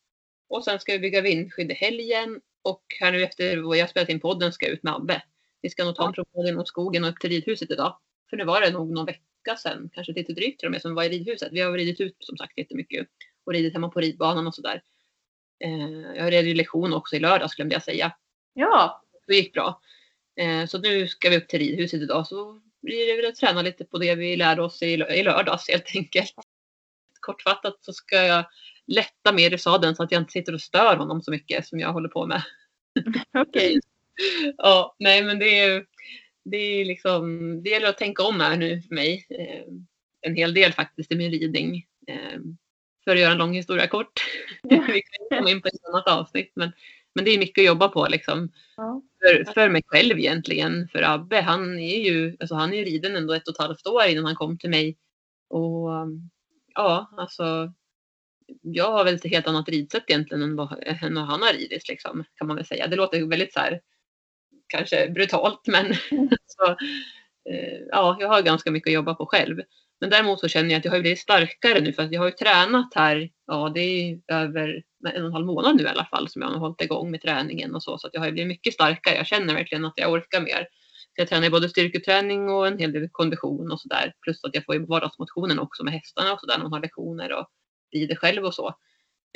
och 0.49 0.65
sen 0.65 0.81
ska 0.81 0.93
vi 0.93 0.99
bygga 0.99 1.21
vindskydd 1.21 1.71
i 1.71 1.75
helgen. 1.75 2.41
Och 2.63 2.83
här 3.01 3.13
nu 3.13 3.23
efter 3.23 3.57
vad 3.57 3.77
jag 3.77 3.91
spelat 3.91 4.09
in 4.09 4.21
podden 4.21 4.53
ska 4.53 4.67
jag 4.67 4.73
ut 4.73 4.83
med 4.83 4.95
Abbe. 4.95 5.23
Vi 5.63 5.71
ska 5.71 5.85
nog 5.85 5.97
ta 5.97 6.07
en 6.07 6.13
promenad 6.13 6.47
genom 6.47 6.67
skogen 6.67 7.05
och 7.05 7.11
upp 7.11 7.21
till 7.21 7.31
ridhuset 7.31 7.71
idag. 7.71 7.99
För 8.31 8.37
nu 8.37 8.45
var 8.45 8.61
det 8.61 8.71
nog 8.71 8.93
någon 8.93 9.07
vecka 9.07 9.57
sedan, 9.59 9.91
kanske 9.93 10.13
lite 10.13 10.33
drygt 10.33 10.61
till 10.61 10.67
och 10.67 10.73
med, 10.73 10.83
som 10.83 10.95
var 10.95 11.05
i 11.05 11.09
ridhuset. 11.09 11.49
Vi 11.53 11.61
har 11.61 11.73
ridit 11.73 12.01
ut 12.01 12.17
som 12.19 12.37
sagt 12.37 12.59
jättemycket 12.59 13.09
och 13.45 13.53
ridit 13.53 13.73
hemma 13.73 13.89
på 13.89 14.01
ridbanan 14.01 14.47
och 14.47 14.55
sådär. 14.55 14.83
Eh, 15.65 16.17
jag 16.17 16.33
red 16.33 16.57
lektion 16.57 16.93
också 16.93 17.17
i 17.17 17.21
lördags 17.21 17.55
glömde 17.55 17.75
jag 17.75 17.83
säga. 17.83 18.13
Ja. 18.55 19.03
Det 19.27 19.35
gick 19.35 19.53
bra. 19.53 19.81
Eh, 20.37 20.67
så 20.67 20.79
nu 20.79 21.09
ska 21.09 21.31
vi 21.31 21.37
upp 21.37 21.49
till 21.49 21.59
ridhuset 21.59 22.03
idag 22.03 22.27
så 22.27 22.61
blir 22.83 23.07
det 23.07 23.23
väl 23.23 23.31
att 23.31 23.37
träna 23.37 23.63
lite 23.63 23.85
på 23.85 23.99
det 23.99 24.15
vi 24.15 24.37
lärde 24.37 24.63
oss 24.63 24.83
i, 24.83 24.87
i 24.93 25.23
lördags 25.23 25.69
helt 25.69 25.97
enkelt. 25.97 26.35
Kortfattat 27.21 27.79
så 27.81 27.93
ska 27.93 28.17
jag 28.17 28.45
lätta 28.87 29.33
mer 29.33 29.55
i 29.55 29.59
sadeln 29.59 29.97
så 29.97 30.03
att 30.03 30.13
jag 30.13 30.23
inte 30.23 30.33
sitter 30.33 30.55
och 30.55 30.61
stör 30.61 30.97
honom 30.97 31.23
så 31.23 31.31
mycket 31.31 31.67
som 31.67 31.81
jag 31.81 31.93
håller 31.93 32.09
på 32.09 32.27
med. 32.27 32.43
Okej. 33.39 33.81
Ja, 34.57 34.97
nej 34.99 35.25
men 35.25 35.39
det 35.39 35.59
är, 35.59 35.85
det 36.45 36.57
är 36.57 36.85
liksom, 36.85 37.63
det 37.63 37.71
gäller 37.71 37.89
att 37.89 37.99
tänka 37.99 38.23
om 38.23 38.41
här 38.41 38.57
nu 38.57 38.83
för 38.83 38.95
mig. 38.95 39.27
Eh, 39.31 39.65
en 40.21 40.37
hel 40.37 40.55
del 40.55 40.73
faktiskt 40.73 41.13
i 41.13 41.17
min 41.17 41.31
ridning. 41.31 41.87
För 43.05 43.11
att 43.11 43.21
göra 43.21 43.33
en 43.33 43.39
lång 43.39 43.55
historia 43.55 43.87
kort. 43.87 44.21
Vi 44.63 44.77
kan 44.79 45.39
komma 45.39 45.51
in 45.51 45.63
på 45.63 45.69
ett 45.69 45.89
annat 45.89 46.09
avsnitt 46.09 46.53
men, 46.55 46.73
men 47.15 47.25
det 47.25 47.31
är 47.31 47.39
mycket 47.39 47.63
att 47.63 47.67
jobba 47.67 47.89
på 47.89 48.07
liksom. 48.11 48.53
Ja. 48.77 49.03
För, 49.23 49.53
för 49.53 49.69
mig 49.69 49.83
själv 49.87 50.19
egentligen. 50.19 50.89
För 50.89 51.03
Abbe 51.03 51.41
han 51.41 51.79
är 51.79 51.99
ju, 51.99 52.37
alltså 52.41 52.55
han 52.55 52.75
är 52.75 52.85
riden 52.85 53.17
ändå 53.17 53.35
ett 53.35 53.49
och 53.49 53.55
ett 53.55 53.61
halvt 53.61 53.87
år 53.87 54.05
innan 54.05 54.25
han 54.25 54.37
kom 54.37 54.59
till 54.59 54.71
mig. 54.71 54.97
Och 55.49 55.91
ja, 56.75 57.11
alltså 57.17 57.73
jag 58.63 58.93
har 58.93 59.05
väl 59.05 59.15
ett 59.15 59.25
helt 59.25 59.49
annat 59.49 59.69
ridsätt 59.69 60.05
egentligen 60.07 60.43
än 60.43 60.57
vad, 60.57 60.83
än 60.83 61.15
vad 61.15 61.25
han 61.25 61.43
har 61.43 61.53
ridit 61.53 61.89
liksom, 61.89 62.25
kan 62.35 62.47
man 62.47 62.57
väl 62.57 62.67
säga. 62.67 62.87
Det 62.87 62.97
låter 62.97 63.27
väldigt 63.27 63.53
så 63.53 63.61
här, 63.61 63.81
kanske 64.67 65.11
brutalt 65.11 65.67
men 65.67 65.87
så, 66.47 66.71
eh, 67.51 67.79
ja, 67.91 68.17
jag 68.21 68.29
har 68.29 68.43
ganska 68.43 68.71
mycket 68.71 68.91
att 68.91 68.95
jobba 68.95 69.15
på 69.15 69.27
själv. 69.27 69.61
Men 70.03 70.11
däremot 70.11 70.41
så 70.41 70.49
känner 70.49 70.71
jag 70.71 70.79
att 70.79 70.85
jag 70.85 70.93
har 70.93 71.01
blivit 71.01 71.19
starkare 71.19 71.81
nu 71.81 71.93
för 71.93 72.03
att 72.03 72.13
jag 72.13 72.21
har 72.21 72.27
ju 72.27 72.33
tränat 72.33 72.95
här, 72.95 73.31
ja 73.47 73.73
det 73.75 73.81
är 73.81 74.21
över 74.29 74.83
en 75.09 75.23
och 75.23 75.27
en 75.27 75.33
halv 75.33 75.47
månad 75.47 75.77
nu 75.77 75.83
i 75.83 75.87
alla 75.87 76.05
fall 76.05 76.29
som 76.29 76.43
jag 76.43 76.49
har 76.49 76.59
hållit 76.59 76.81
igång 76.81 77.11
med 77.11 77.23
träningen 77.23 77.75
och 77.75 77.83
så. 77.83 77.99
Så 77.99 78.07
att 78.07 78.15
jag 78.15 78.21
har 78.21 78.31
blivit 78.31 78.49
mycket 78.49 78.75
starkare. 78.75 79.17
Jag 79.17 79.27
känner 79.27 79.55
verkligen 79.55 79.85
att 79.85 79.93
jag 79.97 80.13
orkar 80.13 80.41
mer. 80.41 80.67
Så 81.15 81.21
jag 81.21 81.29
tränar 81.29 81.51
både 81.51 81.69
styrketräning 81.69 82.49
och 82.49 82.67
en 82.67 82.79
hel 82.79 82.93
del 82.93 83.09
kondition 83.13 83.73
och 83.73 83.81
sådär. 83.81 84.13
Plus 84.23 84.45
att 84.45 84.55
jag 84.55 84.65
får 84.65 84.75
ju 84.75 84.87
vardagsmotionen 84.87 85.59
också 85.59 85.85
med 85.85 85.93
hästarna 85.95 86.33
och 86.33 86.41
sådär 86.41 86.57
när 86.57 86.65
man 86.65 86.73
har 86.73 86.81
lektioner 86.81 87.33
och 87.33 87.47
rider 87.93 88.17
själv 88.17 88.45
och 88.45 88.55
så. 88.55 88.75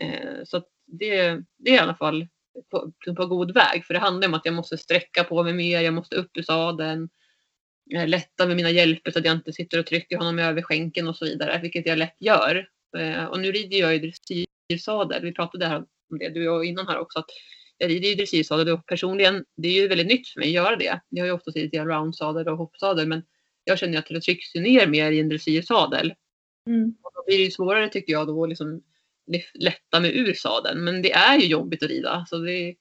Eh, 0.02 0.44
så 0.44 0.62
det, 0.86 1.38
det 1.58 1.70
är 1.70 1.74
i 1.74 1.78
alla 1.78 1.96
fall 1.96 2.26
på, 2.70 2.92
på 3.16 3.26
god 3.26 3.54
väg. 3.54 3.84
För 3.84 3.94
det 3.94 4.00
handlar 4.00 4.28
om 4.28 4.34
att 4.34 4.44
jag 4.44 4.54
måste 4.54 4.78
sträcka 4.78 5.24
på 5.24 5.42
mig 5.42 5.52
mer, 5.52 5.80
jag 5.80 5.94
måste 5.94 6.16
upp 6.16 6.36
ur 6.36 6.42
sadeln. 6.42 7.08
Eh, 7.94 8.08
lätta 8.08 8.46
med 8.46 8.56
mina 8.56 8.70
hjälper 8.70 9.10
så 9.10 9.18
att 9.18 9.24
jag 9.24 9.34
inte 9.34 9.52
sitter 9.52 9.78
och 9.78 9.86
trycker 9.86 10.16
honom 10.16 10.38
över 10.38 10.62
skänken 10.62 11.08
och 11.08 11.16
så 11.16 11.24
vidare, 11.24 11.60
vilket 11.62 11.86
jag 11.86 11.98
lätt 11.98 12.16
gör. 12.18 12.68
Eh, 12.98 13.24
och 13.24 13.40
nu 13.40 13.52
rider 13.52 13.78
jag 13.78 13.96
i 13.96 13.98
dressyrsadel. 13.98 15.22
Vi 15.22 15.32
pratade 15.32 15.66
här 15.66 15.76
om 16.10 16.18
det, 16.18 16.28
du 16.28 16.48
och 16.48 16.64
innan 16.64 16.86
här 16.86 16.98
också. 16.98 17.18
Att 17.18 17.30
jag 17.78 17.90
rider 17.90 18.08
i 18.08 18.14
dressyrsadel 18.14 18.68
och 18.68 18.86
personligen, 18.86 19.44
det 19.56 19.68
är 19.68 19.72
ju 19.72 19.88
väldigt 19.88 20.06
nytt 20.06 20.28
för 20.28 20.40
mig 20.40 20.48
att 20.48 20.64
göra 20.64 20.76
det. 20.76 21.00
Jag 21.08 21.22
har 21.22 21.26
ju 21.26 21.32
ofta 21.32 21.50
ridit 21.50 21.80
roundsadel 21.80 22.48
och 22.48 22.58
hoppsadel 22.58 23.06
men 23.08 23.22
jag 23.64 23.78
känner 23.78 23.98
att 23.98 24.06
det 24.06 24.20
trycks 24.20 24.54
ner 24.54 24.86
mer 24.86 25.12
i 25.12 25.20
en 25.20 25.28
dressyrsadel. 25.28 26.14
Mm. 26.66 26.94
Och 27.02 27.10
då 27.14 27.24
blir 27.26 27.38
det 27.38 27.44
ju 27.44 27.50
svårare 27.50 27.88
tycker 27.88 28.12
jag 28.12 28.26
då 28.26 28.42
att 28.42 28.48
liksom 28.48 28.82
lätta 29.54 30.00
mig 30.00 30.18
ur 30.18 30.34
sadeln. 30.34 30.84
Men 30.84 31.02
det 31.02 31.12
är 31.12 31.38
ju 31.38 31.46
jobbigt 31.46 31.82
att 31.82 31.88
rida. 31.88 32.26
Så 32.30 32.38
det, 32.38 32.74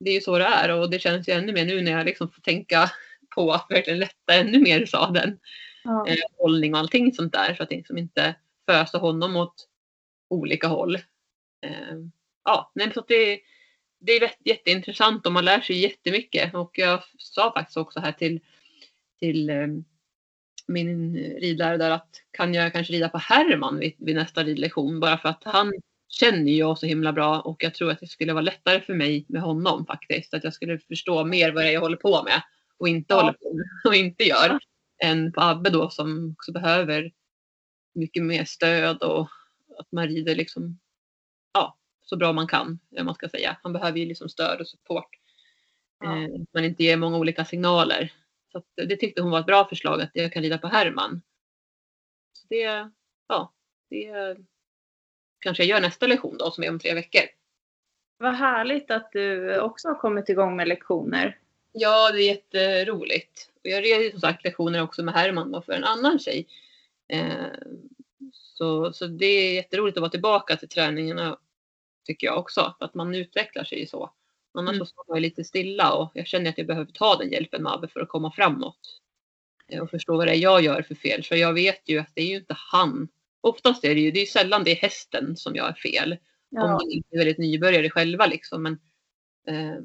det 0.00 0.10
är 0.10 0.14
ju 0.14 0.20
så 0.20 0.38
det 0.38 0.44
är 0.44 0.80
och 0.80 0.90
det 0.90 0.98
känns 0.98 1.28
ju 1.28 1.32
ännu 1.32 1.52
mer 1.52 1.64
nu 1.64 1.82
när 1.82 1.92
jag 1.92 2.06
liksom 2.06 2.30
får 2.30 2.42
tänka 2.42 2.90
på 3.34 3.52
att 3.52 3.66
verkligen 3.70 3.98
lätta 3.98 4.34
ännu 4.34 4.58
mer 4.58 4.80
ur 4.80 4.86
sadeln. 4.86 5.38
Ja. 5.84 6.08
Eh, 6.08 6.16
hållning 6.38 6.74
och 6.74 6.80
allting 6.80 7.12
sånt 7.12 7.32
där 7.32 7.54
så 7.54 7.62
att 7.62 7.68
det 7.68 7.76
liksom 7.76 7.98
inte 7.98 8.34
fösa 8.68 8.98
honom 8.98 9.36
åt 9.36 9.68
olika 10.30 10.68
håll. 10.68 10.94
Eh, 11.66 11.96
ja, 12.44 12.72
nej, 12.74 12.92
så 12.94 13.04
det, 13.08 13.40
det 14.00 14.12
är 14.12 14.20
jätte- 14.22 14.48
jätteintressant 14.48 15.26
och 15.26 15.32
man 15.32 15.44
lär 15.44 15.60
sig 15.60 15.78
jättemycket. 15.78 16.54
Och 16.54 16.78
jag 16.78 17.02
sa 17.18 17.52
faktiskt 17.52 17.76
också 17.76 18.00
här 18.00 18.12
till, 18.12 18.40
till 19.20 19.50
eh, 19.50 19.66
min 20.66 21.16
ridlärare 21.16 21.76
där 21.76 21.90
att 21.90 22.22
kan 22.30 22.54
jag 22.54 22.72
kanske 22.72 22.92
rida 22.92 23.08
på 23.08 23.18
Herman 23.18 23.78
vid, 23.78 23.94
vid 23.98 24.14
nästa 24.14 24.44
ridlektion 24.44 25.00
bara 25.00 25.18
för 25.18 25.28
att 25.28 25.44
han 25.44 25.72
känner 26.08 26.52
jag 26.52 26.78
så 26.78 26.86
himla 26.86 27.12
bra 27.12 27.40
och 27.40 27.64
jag 27.64 27.74
tror 27.74 27.90
att 27.90 28.00
det 28.00 28.06
skulle 28.06 28.32
vara 28.32 28.42
lättare 28.42 28.80
för 28.80 28.94
mig 28.94 29.24
med 29.28 29.42
honom 29.42 29.86
faktiskt. 29.86 30.34
Att 30.34 30.44
jag 30.44 30.54
skulle 30.54 30.78
förstå 30.78 31.24
mer 31.24 31.52
vad 31.52 31.64
det 31.64 31.68
är 31.68 31.72
jag 31.72 31.80
håller 31.80 31.96
på 31.96 32.22
med 32.22 32.42
och 32.78 32.88
inte 32.88 33.14
Ja. 33.14 33.20
håller 33.20 33.32
på 33.32 33.60
och 33.88 33.94
inte 33.94 34.24
gör. 34.24 34.58
Än 35.02 35.32
på 35.32 35.40
Abbe 35.40 35.70
då 35.70 35.90
som 35.90 36.30
också 36.32 36.52
behöver 36.52 37.12
mycket 37.94 38.22
mer 38.22 38.44
stöd 38.44 39.02
och 39.02 39.28
att 39.78 39.92
man 39.92 40.08
rider 40.08 40.34
liksom 40.34 40.78
ja, 41.54 41.76
så 42.02 42.16
bra 42.16 42.32
man 42.32 42.46
kan. 42.46 42.78
man 43.04 43.14
ska 43.14 43.28
säga. 43.28 43.56
Han 43.62 43.72
behöver 43.72 43.98
ju 43.98 44.06
liksom 44.06 44.28
stöd 44.28 44.60
och 44.60 44.68
support. 44.68 45.08
Ja. 46.00 46.22
Eh, 46.22 46.28
man 46.54 46.64
inte 46.64 46.84
ger 46.84 46.96
många 46.96 47.18
olika 47.18 47.44
signaler. 47.44 48.12
Så 48.52 48.58
att 48.58 48.66
det 48.76 48.96
tyckte 48.96 49.22
hon 49.22 49.30
var 49.30 49.40
ett 49.40 49.46
bra 49.46 49.68
förslag 49.68 50.00
att 50.02 50.10
jag 50.12 50.32
kan 50.32 50.42
rida 50.42 50.58
på 50.58 50.66
Herman. 50.66 51.22
Så 52.32 52.46
det, 52.48 52.90
ja, 53.28 53.52
det 53.90 54.36
kanske 55.38 55.62
jag 55.62 55.68
gör 55.70 55.80
nästa 55.80 56.06
lektion 56.06 56.38
då 56.38 56.50
som 56.50 56.64
är 56.64 56.70
om 56.70 56.78
tre 56.78 56.94
veckor. 56.94 57.22
Vad 58.18 58.34
härligt 58.34 58.90
att 58.90 59.12
du 59.12 59.58
också 59.60 59.88
har 59.88 59.94
kommit 59.94 60.28
igång 60.28 60.56
med 60.56 60.68
lektioner. 60.68 61.38
Ja, 61.76 62.10
det 62.12 62.22
är 62.22 62.26
jätteroligt. 62.26 63.50
Och 63.64 63.70
jag 63.70 63.84
red 63.84 64.02
ju 64.02 64.10
som 64.10 64.20
sagt 64.20 64.44
lektioner 64.44 64.82
också 64.82 65.02
med 65.02 65.14
Herman 65.14 65.52
då 65.52 65.62
för 65.62 65.72
en 65.72 65.84
annan 65.84 66.18
tjej. 66.18 66.46
Eh, 67.08 67.46
så, 68.32 68.92
så 68.92 69.06
det 69.06 69.26
är 69.26 69.54
jätteroligt 69.54 69.96
att 69.96 70.00
vara 70.00 70.10
tillbaka 70.10 70.56
till 70.56 70.68
träningarna 70.68 71.38
tycker 72.06 72.26
jag 72.26 72.38
också. 72.38 72.74
Att 72.80 72.94
man 72.94 73.14
utvecklar 73.14 73.64
sig 73.64 73.86
så. 73.86 74.10
Annars 74.58 74.74
Mm. 74.74 74.78
så 74.78 74.86
står 74.86 75.04
man 75.08 75.16
ju 75.16 75.22
lite 75.22 75.44
stilla 75.44 75.92
och 75.94 76.10
jag 76.14 76.26
känner 76.26 76.50
att 76.50 76.58
jag 76.58 76.66
behöver 76.66 76.92
ta 76.92 77.16
den 77.16 77.32
hjälpen 77.32 77.62
med 77.62 77.72
Abbe 77.72 77.88
för 77.88 78.00
att 78.00 78.08
komma 78.08 78.32
framåt. 78.32 79.00
Eh, 79.68 79.82
Och 79.82 79.90
förstå 79.90 80.16
vad 80.16 80.26
det 80.26 80.32
är 80.32 80.38
jag 80.42 80.62
gör 80.62 80.82
för 80.82 80.94
fel. 80.94 81.22
För 81.22 81.36
jag 81.36 81.52
vet 81.54 81.88
ju 81.88 81.98
att 81.98 82.10
det 82.14 82.22
är 82.22 82.26
ju 82.26 82.36
inte 82.36 82.54
han. 82.58 83.08
Oftast 83.40 83.84
är 83.84 83.94
det 83.94 84.00
ju, 84.00 84.10
det 84.10 84.20
är 84.20 84.26
sällan 84.26 84.64
det 84.64 84.70
är 84.70 84.76
hästen 84.76 85.36
som 85.36 85.54
gör 85.56 85.72
fel. 85.72 86.12
Om 86.12 86.18
Ja, 86.60 86.78
de 86.78 86.90
inte 86.96 87.08
är 87.14 87.18
väldigt 87.18 87.38
nybörjare 87.38 87.90
själva 87.90 88.26
liksom. 88.26 88.62
Men 88.62 88.72
eh, 89.46 89.78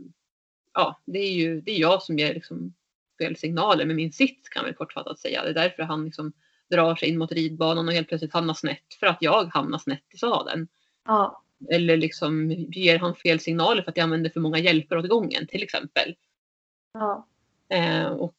ja, 0.74 1.02
det 1.06 1.20
är 1.20 1.32
ju 1.32 1.62
det 1.62 1.72
är 1.72 1.80
jag 1.80 2.04
som 2.04 2.18
ger 2.20 2.34
liksom 2.34 2.74
fel 3.18 3.36
signaler 3.36 3.86
med 3.86 3.96
min 3.96 4.12
sits 4.12 4.50
kan 4.50 4.66
man 4.66 4.74
kortfattat 4.74 5.20
säga. 5.20 5.44
Det 5.44 5.50
är 5.50 5.54
därför 5.54 5.84
han 5.84 6.06
liksom 6.06 6.34
drar 6.70 6.96
sig 6.96 7.10
in 7.10 7.18
mot 7.18 7.32
ridbanan 7.32 7.88
och 7.88 7.94
helt 7.94 8.08
plötsligt 8.08 8.34
hamnar 8.34 8.54
snett 8.54 8.94
för 9.00 9.08
att 9.08 9.18
jag 9.22 9.46
hamnar 9.46 9.78
snett 9.78 10.04
i 10.14 10.18
sadeln. 10.18 10.68
ja, 11.06 11.44
Eller 11.70 11.98
liksom 11.98 12.52
ger 12.52 13.00
han 13.00 13.16
fel 13.16 13.40
signaler 13.40 13.82
för 13.82 13.92
att 13.92 13.98
jag 13.98 14.04
använder 14.04 14.30
för 14.30 14.40
många 14.40 14.60
hjälper 14.60 14.98
åt 14.98 15.10
gången 15.10 15.48
till 15.48 15.64
exempel. 15.64 16.16
ja. 16.94 17.26
Eh, 17.72 18.06
och 18.06 18.38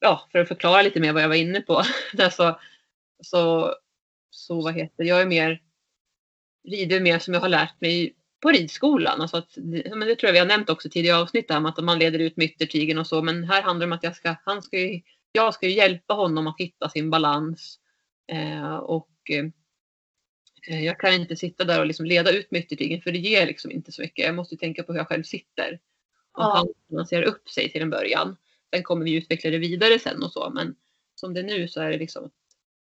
ja, 0.00 0.28
för 0.32 0.38
att 0.38 0.48
förklara 0.48 0.82
lite 0.82 1.00
mer 1.00 1.12
vad 1.12 1.22
jag 1.22 1.28
var 1.28 1.36
inne 1.36 1.60
på. 1.60 1.82
Där 2.12 2.30
så, 2.30 2.60
så, 3.20 3.74
så 4.30 4.62
vad 4.62 4.74
heter 4.74 5.04
jag 5.04 5.22
är 5.22 5.26
mer 5.26 5.62
rider 6.64 7.00
mer 7.00 7.18
som 7.18 7.34
jag 7.34 7.40
har 7.40 7.48
lärt 7.48 7.80
mig 7.80 8.14
på 8.46 8.52
ridskolan. 8.52 9.20
Alltså 9.20 9.36
att, 9.36 9.56
men 9.56 10.00
det 10.00 10.16
tror 10.16 10.28
jag 10.28 10.32
vi 10.32 10.38
har 10.38 10.46
nämnt 10.46 10.70
också 10.70 10.88
tidigare 10.90 11.18
avsnitt 11.18 11.50
om 11.50 11.66
att 11.66 11.84
man 11.84 11.98
leder 11.98 12.18
ut 12.18 12.36
med 12.36 12.46
yttertygen 12.46 12.98
och 12.98 13.06
så. 13.06 13.22
Men 13.22 13.44
här 13.44 13.62
handlar 13.62 13.86
det 13.86 13.90
om 13.90 13.96
att 13.96 14.02
jag 14.02 14.16
ska, 14.16 14.36
han 14.44 14.62
ska 14.62 14.78
ju, 14.78 15.00
jag 15.32 15.54
ska 15.54 15.68
hjälpa 15.68 16.14
honom 16.14 16.46
att 16.46 16.54
hitta 16.58 16.88
sin 16.88 17.10
balans. 17.10 17.78
Eh, 18.32 18.76
och 18.76 19.10
eh, 20.68 20.84
jag 20.84 21.00
kan 21.00 21.14
inte 21.14 21.36
sitta 21.36 21.64
där 21.64 21.80
och 21.80 21.86
liksom 21.86 22.06
leda 22.06 22.30
ut 22.30 22.50
med 22.50 22.60
yttertygen 22.60 23.00
för 23.00 23.12
det 23.12 23.18
ger 23.18 23.46
liksom 23.46 23.70
inte 23.70 23.92
så 23.92 24.02
mycket. 24.02 24.24
Jag 24.24 24.34
måste 24.34 24.56
tänka 24.56 24.82
på 24.82 24.92
hur 24.92 25.00
jag 25.00 25.08
själv 25.08 25.22
sitter. 25.22 25.72
Och 26.32 26.42
Ja. 26.42 26.52
han 26.56 26.66
balanserar 26.88 27.22
upp 27.22 27.48
sig 27.48 27.72
till 27.72 27.82
en 27.82 27.90
början. 27.90 28.36
Sen 28.74 28.82
kommer 28.82 29.04
vi 29.04 29.14
utveckla 29.14 29.50
det 29.50 29.58
vidare 29.58 29.98
sen 29.98 30.22
och 30.22 30.32
så. 30.32 30.50
Men 30.54 30.76
som 31.14 31.34
det 31.34 31.40
är 31.40 31.44
nu 31.44 31.68
så 31.68 31.80
är 31.80 31.90
det 31.90 31.98
liksom 31.98 32.30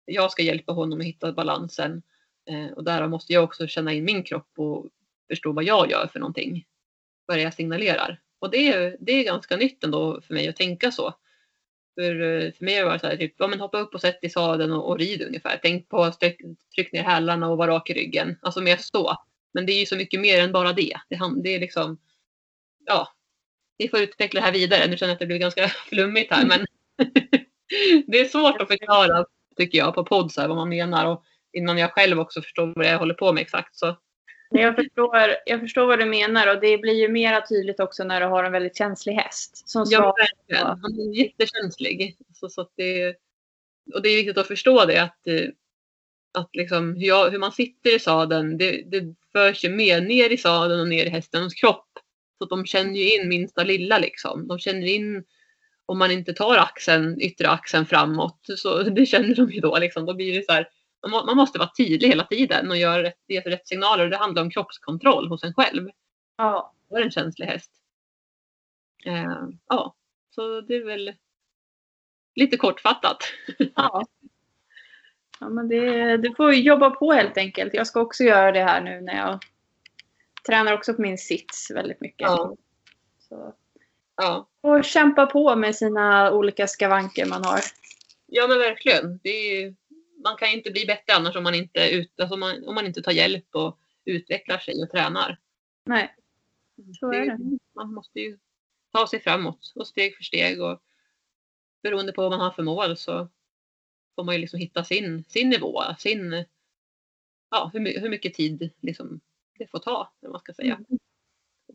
jag 0.05 0.31
ska 0.31 0.41
hjälpa 0.41 0.73
honom 0.73 0.99
att 0.99 1.05
hitta 1.05 1.31
balansen. 1.33 2.01
Eh, 2.49 2.71
och 2.71 2.83
därav 2.83 3.09
måste 3.09 3.33
jag 3.33 3.43
också 3.43 3.67
känna 3.67 3.93
in 3.93 4.05
min 4.05 4.23
kropp 4.23 4.51
och 4.57 4.89
förstå 5.27 5.51
vad 5.51 5.63
jag 5.63 5.91
gör 5.91 6.07
för 6.07 6.19
någonting. 6.19 6.65
Vad 7.25 7.37
det 7.37 7.41
är 7.41 7.43
jag 7.43 7.53
signalerar. 7.53 8.21
Och 8.39 8.51
det 8.51 8.67
är, 8.67 8.97
det 8.99 9.11
är 9.11 9.23
ganska 9.23 9.55
nytt 9.55 9.83
ändå 9.83 10.21
för 10.21 10.33
mig 10.33 10.47
att 10.47 10.55
tänka 10.55 10.91
så. 10.91 11.13
För, 11.99 12.21
eh, 12.21 12.51
för 12.51 12.65
mig 12.65 12.75
har 12.75 12.81
det 12.81 12.89
varit 12.89 13.01
så 13.01 13.07
här, 13.07 13.17
typ, 13.17 13.35
ja, 13.37 13.47
men 13.47 13.59
hoppa 13.59 13.79
upp 13.79 13.93
och 13.93 14.01
sätt 14.01 14.19
i 14.21 14.29
sadeln 14.29 14.71
och, 14.71 14.89
och 14.89 14.99
rid 14.99 15.21
ungefär. 15.21 15.59
Tänk 15.61 15.89
på 15.89 16.03
att 16.03 16.19
tryck, 16.19 16.41
tryck 16.75 16.93
ner 16.93 17.03
hälarna 17.03 17.49
och 17.49 17.57
vara 17.57 17.71
rak 17.71 17.89
i 17.89 17.93
ryggen. 17.93 18.37
Alltså 18.41 18.61
mer 18.61 18.77
så. 18.77 19.15
Men 19.53 19.65
det 19.65 19.71
är 19.71 19.79
ju 19.79 19.85
så 19.85 19.95
mycket 19.95 20.19
mer 20.19 20.43
än 20.43 20.51
bara 20.51 20.73
det. 20.73 20.93
Det, 21.09 21.19
det 21.43 21.55
är 21.55 21.59
liksom, 21.59 21.97
ja. 22.85 23.13
Vi 23.77 23.89
får 23.89 23.99
utveckla 23.99 24.39
det 24.39 24.45
här 24.45 24.53
vidare. 24.53 24.87
Nu 24.87 24.97
känner 24.97 25.09
jag 25.09 25.15
att 25.15 25.19
det 25.19 25.25
blir 25.25 25.37
ganska 25.37 25.67
flummigt 25.89 26.31
här 26.31 26.45
men 26.45 26.65
det 28.07 28.19
är 28.19 28.25
svårt 28.25 28.61
att 28.61 28.67
förklara 28.67 29.25
tycker 29.57 29.77
jag 29.77 29.95
på 29.95 30.03
podd 30.03 30.31
så 30.31 30.41
här, 30.41 30.47
vad 30.47 30.57
man 30.57 30.69
menar 30.69 31.05
och 31.05 31.23
innan 31.53 31.77
jag 31.77 31.91
själv 31.91 32.19
också 32.19 32.41
förstår 32.41 32.73
vad 32.75 32.85
jag 32.85 32.99
håller 32.99 33.13
på 33.13 33.33
med 33.33 33.41
exakt 33.41 33.75
så 33.75 33.97
jag 34.49 34.75
förstår, 34.75 35.17
jag 35.45 35.59
förstår 35.59 35.85
vad 35.85 35.99
du 35.99 36.05
menar 36.05 36.55
och 36.55 36.61
det 36.61 36.77
blir 36.77 36.93
ju 36.93 37.07
mera 37.07 37.47
tydligt 37.47 37.79
också 37.79 38.03
när 38.03 38.21
du 38.21 38.27
har 38.27 38.43
en 38.43 38.51
väldigt 38.51 38.77
känslig 38.77 39.13
häst. 39.13 39.69
Som 39.69 39.85
Ja, 39.89 40.15
verkligen. 40.17 40.67
Han 40.67 40.99
är 40.99 41.19
jättekänslig. 41.19 42.17
Så, 42.33 42.49
så 42.49 42.61
att 42.61 42.71
det, 42.75 43.15
och 43.93 44.01
det 44.01 44.09
är 44.09 44.15
viktigt 44.15 44.37
att 44.37 44.47
förstå 44.47 44.85
det 44.85 45.03
att, 45.03 45.27
eh, 45.27 45.49
att 46.33 46.55
liksom 46.55 46.95
hur, 46.95 47.07
jag, 47.07 47.29
hur 47.29 47.39
man 47.39 47.51
sitter 47.51 47.95
i 47.95 47.99
sadeln, 47.99 48.57
det, 48.57 48.83
det 48.91 49.15
förs 49.31 49.63
ju 49.63 49.69
med 49.69 50.03
ner 50.03 50.29
i 50.29 50.37
sadeln 50.37 50.81
och 50.81 50.87
ner 50.87 51.05
i 51.05 51.09
hästens 51.09 51.53
kropp. 51.53 51.89
Så 52.37 52.43
att 52.43 52.49
de 52.49 52.65
känner 52.65 52.99
ju 52.99 53.15
in 53.15 53.29
minsta 53.29 53.63
lilla 53.63 53.97
liksom. 53.97 54.47
De 54.47 54.59
känner 54.59 54.87
in 54.87 55.23
om 55.85 55.97
man 55.97 56.11
inte 56.11 56.33
tar 56.33 56.57
axeln, 56.57 57.21
yttre 57.21 57.49
axeln 57.49 57.85
framåt, 57.85 58.39
så 58.57 58.83
det 58.83 59.05
känner 59.05 59.35
de 59.35 59.51
ju 59.51 59.59
då 59.59 59.77
liksom. 59.77 60.05
Då 60.05 60.13
blir 60.13 60.35
det 60.35 60.45
så 60.45 60.51
här, 60.51 60.67
man 61.07 61.19
må- 61.19 61.25
man 61.25 61.37
måste 61.37 61.59
vara 61.59 61.69
tydlig 61.77 62.07
hela 62.07 62.23
tiden 62.23 62.69
och 62.71 62.77
göra 62.77 63.03
rätt, 63.03 63.19
ge 63.27 63.41
rätt 63.41 63.67
signaler. 63.67 64.03
Och 64.03 64.09
det 64.09 64.17
handlar 64.17 64.41
om 64.41 64.49
kroppskontroll 64.51 65.27
hos 65.27 65.43
en 65.43 65.53
själv. 65.53 65.89
Ja, 66.37 66.73
var 66.87 66.99
en 67.01 67.11
känslig 67.11 67.45
häst. 67.45 67.71
Eh, 69.05 69.47
ja, 69.67 69.95
så 70.29 70.61
det 70.61 70.75
är 70.75 70.85
väl 70.85 71.13
lite 72.35 72.57
kortfattat. 72.57 73.17
ja. 73.75 74.05
ja 75.39 75.49
men 75.49 75.67
det, 75.67 76.17
du 76.17 76.35
får 76.35 76.53
jobba 76.53 76.89
på 76.89 77.11
helt 77.11 77.37
enkelt. 77.37 77.73
Jag 77.73 77.87
ska 77.87 78.01
också 78.01 78.23
göra 78.23 78.51
det 78.51 78.63
här 78.63 78.81
nu 78.81 79.01
när 79.01 79.17
jag 79.17 79.39
tränar 80.47 80.73
också 80.73 80.93
på 80.93 81.01
min 81.01 81.17
sits 81.17 81.71
väldigt 81.71 82.01
mycket. 82.01 82.27
Ja. 82.27 82.55
Så, 83.19 83.53
Ja, 84.21 84.47
och 84.61 84.83
kämpa 84.83 85.25
på 85.25 85.55
med 85.55 85.75
sina 85.75 86.31
olika 86.31 86.67
skavanker 86.67 87.25
man 87.25 87.45
har. 87.45 87.59
ja 88.25 88.47
men 88.47 88.57
verkligen. 88.59 89.19
Det 89.23 89.29
är, 89.29 89.61
ju- 89.61 89.75
man 90.23 90.37
kan 90.37 90.49
ju 90.49 90.57
inte 90.57 90.71
bli 90.71 90.85
bättre 90.85 91.13
annars 91.13 91.35
om 91.35 91.43
man 91.43 91.55
inte, 91.55 91.89
ut, 91.89 92.19
alltså 92.19 92.33
om 92.33 92.39
man, 92.39 92.67
om 92.67 92.75
man 92.75 92.85
inte 92.85 93.01
tar 93.01 93.11
hjälp 93.11 93.55
och 93.55 93.79
utvecklar 94.05 94.57
sig 94.57 94.83
och 94.83 94.91
tränar. 94.91 95.39
Nej, 95.85 96.15
så 96.99 97.13
är 97.13 97.25
det. 97.25 97.57
Man 97.75 97.93
måste 97.93 98.19
ju 98.19 98.37
ta 98.91 99.07
sig 99.07 99.19
framåt 99.19 99.73
och 99.75 99.87
steg 99.87 100.15
för 100.15 100.23
steg 100.23 100.61
och 100.61 100.81
beroende 101.83 102.11
på 102.11 102.21
vad 102.21 102.31
man 102.31 102.39
har 102.39 102.51
för 102.51 102.63
mål 102.63 102.97
så 102.97 103.29
får 104.15 104.23
man 104.23 104.35
ju 104.35 104.41
liksom 104.41 104.59
hitta 104.59 104.83
sin, 104.83 105.23
sin 105.23 105.49
nivå, 105.49 105.81
sin, 105.99 106.45
ja, 107.49 107.69
hur, 107.73 107.99
hur 107.99 108.09
mycket 108.09 108.33
tid 108.33 108.71
liksom 108.81 109.19
det 109.57 109.67
får 109.67 109.79
ta, 109.79 110.13
eller 110.21 110.31
man 110.31 110.41
ska 110.41 110.53
säga. 110.53 110.73
Mm. 110.75 110.99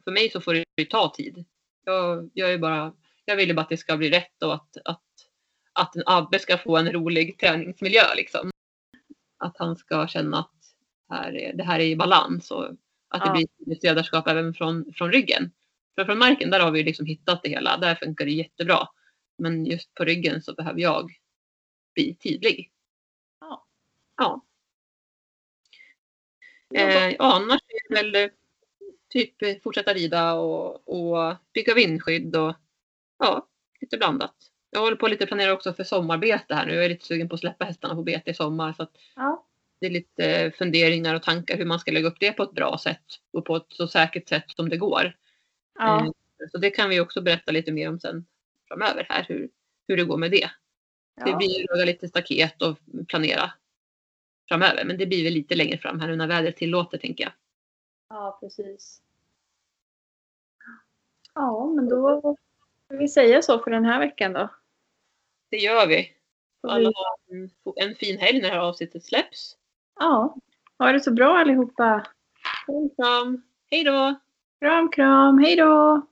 För 0.05 0.11
mig 0.11 0.31
så 0.31 0.41
får 0.41 0.55
det 0.55 0.65
ju 0.77 0.85
ta 0.85 1.13
tid. 1.15 1.45
Jag, 1.85 2.31
jag, 2.35 2.53
är 2.53 2.59
bara, 2.59 2.95
jag 3.25 3.37
vill 3.37 3.49
ju 3.49 3.55
bara 3.55 3.63
att 3.63 3.69
det 3.69 3.77
ska 3.77 3.97
bli 3.97 4.11
rätt 4.11 4.43
och 4.43 4.55
att, 4.55 4.77
att, 4.85 5.03
att 5.73 5.97
en 5.97 6.03
Abbe 6.07 6.39
ska 6.39 6.59
få 6.59 6.77
en 6.77 6.93
rolig 6.93 7.39
träningsmiljö. 7.39 8.15
Liksom. 8.17 8.51
Att 9.39 9.57
han 9.59 9.77
ska 9.77 10.07
känna 10.07 10.39
att 10.39 10.51
här 11.09 11.37
är, 11.37 11.53
det 11.53 11.65
här 11.65 11.81
är 11.81 11.85
i 11.85 11.97
balans 11.97 12.51
och 12.51 12.65
att 13.09 13.21
det 13.23 13.27
Ja. 13.27 13.33
blir 13.33 13.77
ett 13.77 13.83
ledarskap 13.83 14.29
även 14.29 14.55
från, 14.55 14.93
från 14.95 15.13
ryggen. 15.13 15.51
För 15.95 16.05
från 16.05 16.19
marken 16.19 16.51
där 16.51 16.61
har 16.61 16.71
vi 16.71 16.83
liksom 16.83 17.07
hittat 17.07 17.43
det 17.43 17.49
hela. 17.49 17.77
Där 17.77 17.95
funkar 17.95 18.25
det 18.25 18.31
jättebra. 18.31 18.89
Men 19.39 19.67
just 19.67 19.95
på 19.95 20.05
ryggen 20.05 20.43
så 20.43 20.55
behöver 20.55 20.81
jag 20.81 21.11
bli 21.95 22.15
tydlig. 22.15 22.73
Ja. 23.41 23.67
Ja. 24.17 24.41
Eh, 26.75 27.15
annars 27.19 27.61
är 27.69 27.89
det 27.89 28.03
väl 28.03 28.31
typ 29.09 29.63
fortsätta 29.63 29.95
rida 29.95 30.35
och, 30.35 30.89
och 30.89 31.37
bygga 31.55 31.75
vindskydd 31.75 32.37
och 32.37 32.55
ja, 33.19 33.49
lite 33.81 33.97
blandat. 33.99 34.52
Jag 34.75 34.81
håller 34.81 34.97
på 34.97 35.09
lite 35.09 35.27
planera 35.27 35.53
också 35.53 35.73
för 35.75 35.85
sommarbete 35.85 36.55
här 36.55 36.67
nu. 36.67 36.75
Jag 36.75 36.85
är 36.85 36.89
lite 36.89 37.05
sugen 37.07 37.29
på 37.29 37.35
att 37.35 37.41
släppa 37.41 37.65
hästarna 37.65 37.95
på 37.95 38.03
bete 38.03 38.31
i 38.31 38.35
sommar. 38.35 38.73
Så 38.73 38.83
att 38.83 38.91
Ja. 39.17 39.47
det 39.81 39.87
är 39.87 39.91
lite 39.91 40.53
funderingar 40.59 41.15
och 41.15 41.23
tankar 41.23 41.57
hur 41.57 41.65
man 41.65 41.79
ska 41.81 41.91
lägga 41.93 42.09
upp 42.09 42.21
det 42.21 42.33
på 42.33 42.43
ett 42.43 42.53
bra 42.53 42.79
sätt 42.79 43.05
och 43.33 43.45
på 43.45 43.57
ett 43.57 43.67
så 43.69 43.89
säkert 43.89 44.29
sätt 44.29 44.45
som 44.57 44.69
det 44.69 44.77
går. 44.77 45.17
Ja. 45.79 46.01
Eh, 46.07 46.11
Så 46.53 46.59
det 46.59 46.71
kan 46.71 46.89
vi 46.91 47.01
också 47.01 47.21
berätta 47.21 47.53
lite 47.53 47.73
mer 47.73 47.89
om 47.89 48.01
sen 48.01 48.27
framöver 48.69 49.07
här, 49.09 49.25
hur, 49.29 49.51
hur 49.89 49.97
det 49.97 50.05
går 50.05 50.17
med 50.17 50.31
det. 50.31 50.51
Det 51.25 51.31
Ja. 51.31 51.37
blir 51.37 51.61
ju 51.61 51.67
laga 51.67 51.85
lite 51.85 52.09
staket 52.09 52.63
och 52.63 52.79
planera 53.09 53.53
framöver. 54.49 54.85
Men 54.85 54.99
det 54.99 55.07
blir 55.07 55.25
väl 55.25 55.33
lite 55.33 55.55
längre 55.55 55.79
fram 55.79 56.01
här 56.01 56.09
nu 56.09 56.17
när 56.17 56.27
vädret 56.27 56.57
tillåter 56.57 56.99
tänker 56.99 57.25
jag. 57.25 57.33
ja, 58.09 58.39
precis. 58.41 59.03
Ja, 61.35 61.67
men 61.77 61.89
då 61.89 62.21
får 62.23 62.37
vi 62.99 63.09
säga 63.09 63.43
så 63.43 63.59
för 63.59 63.71
den 63.71 63.85
här 63.85 63.99
veckan 63.99 64.33
då. 64.33 64.49
Det 65.53 65.59
gör 65.59 65.87
vi. 65.87 66.11
Alla 66.69 66.93
har 66.95 67.37
en, 67.37 67.51
en 67.89 67.95
fin 67.95 68.19
helg 68.19 68.41
när 68.41 68.49
det 68.49 68.55
här 68.55 68.63
avsnittet 68.63 69.05
släpps. 69.05 69.57
Ja, 70.01 70.37
ha 70.79 70.93
det 70.93 71.01
så 71.01 71.11
bra 71.13 71.39
allihopa. 71.39 72.07
Puss, 72.67 72.97
kram. 72.97 73.43
Hej 73.71 73.85
då! 73.85 74.15
Kram, 74.61 74.91
kram. 74.91 75.39
Hej 75.39 75.57
då! 75.57 76.07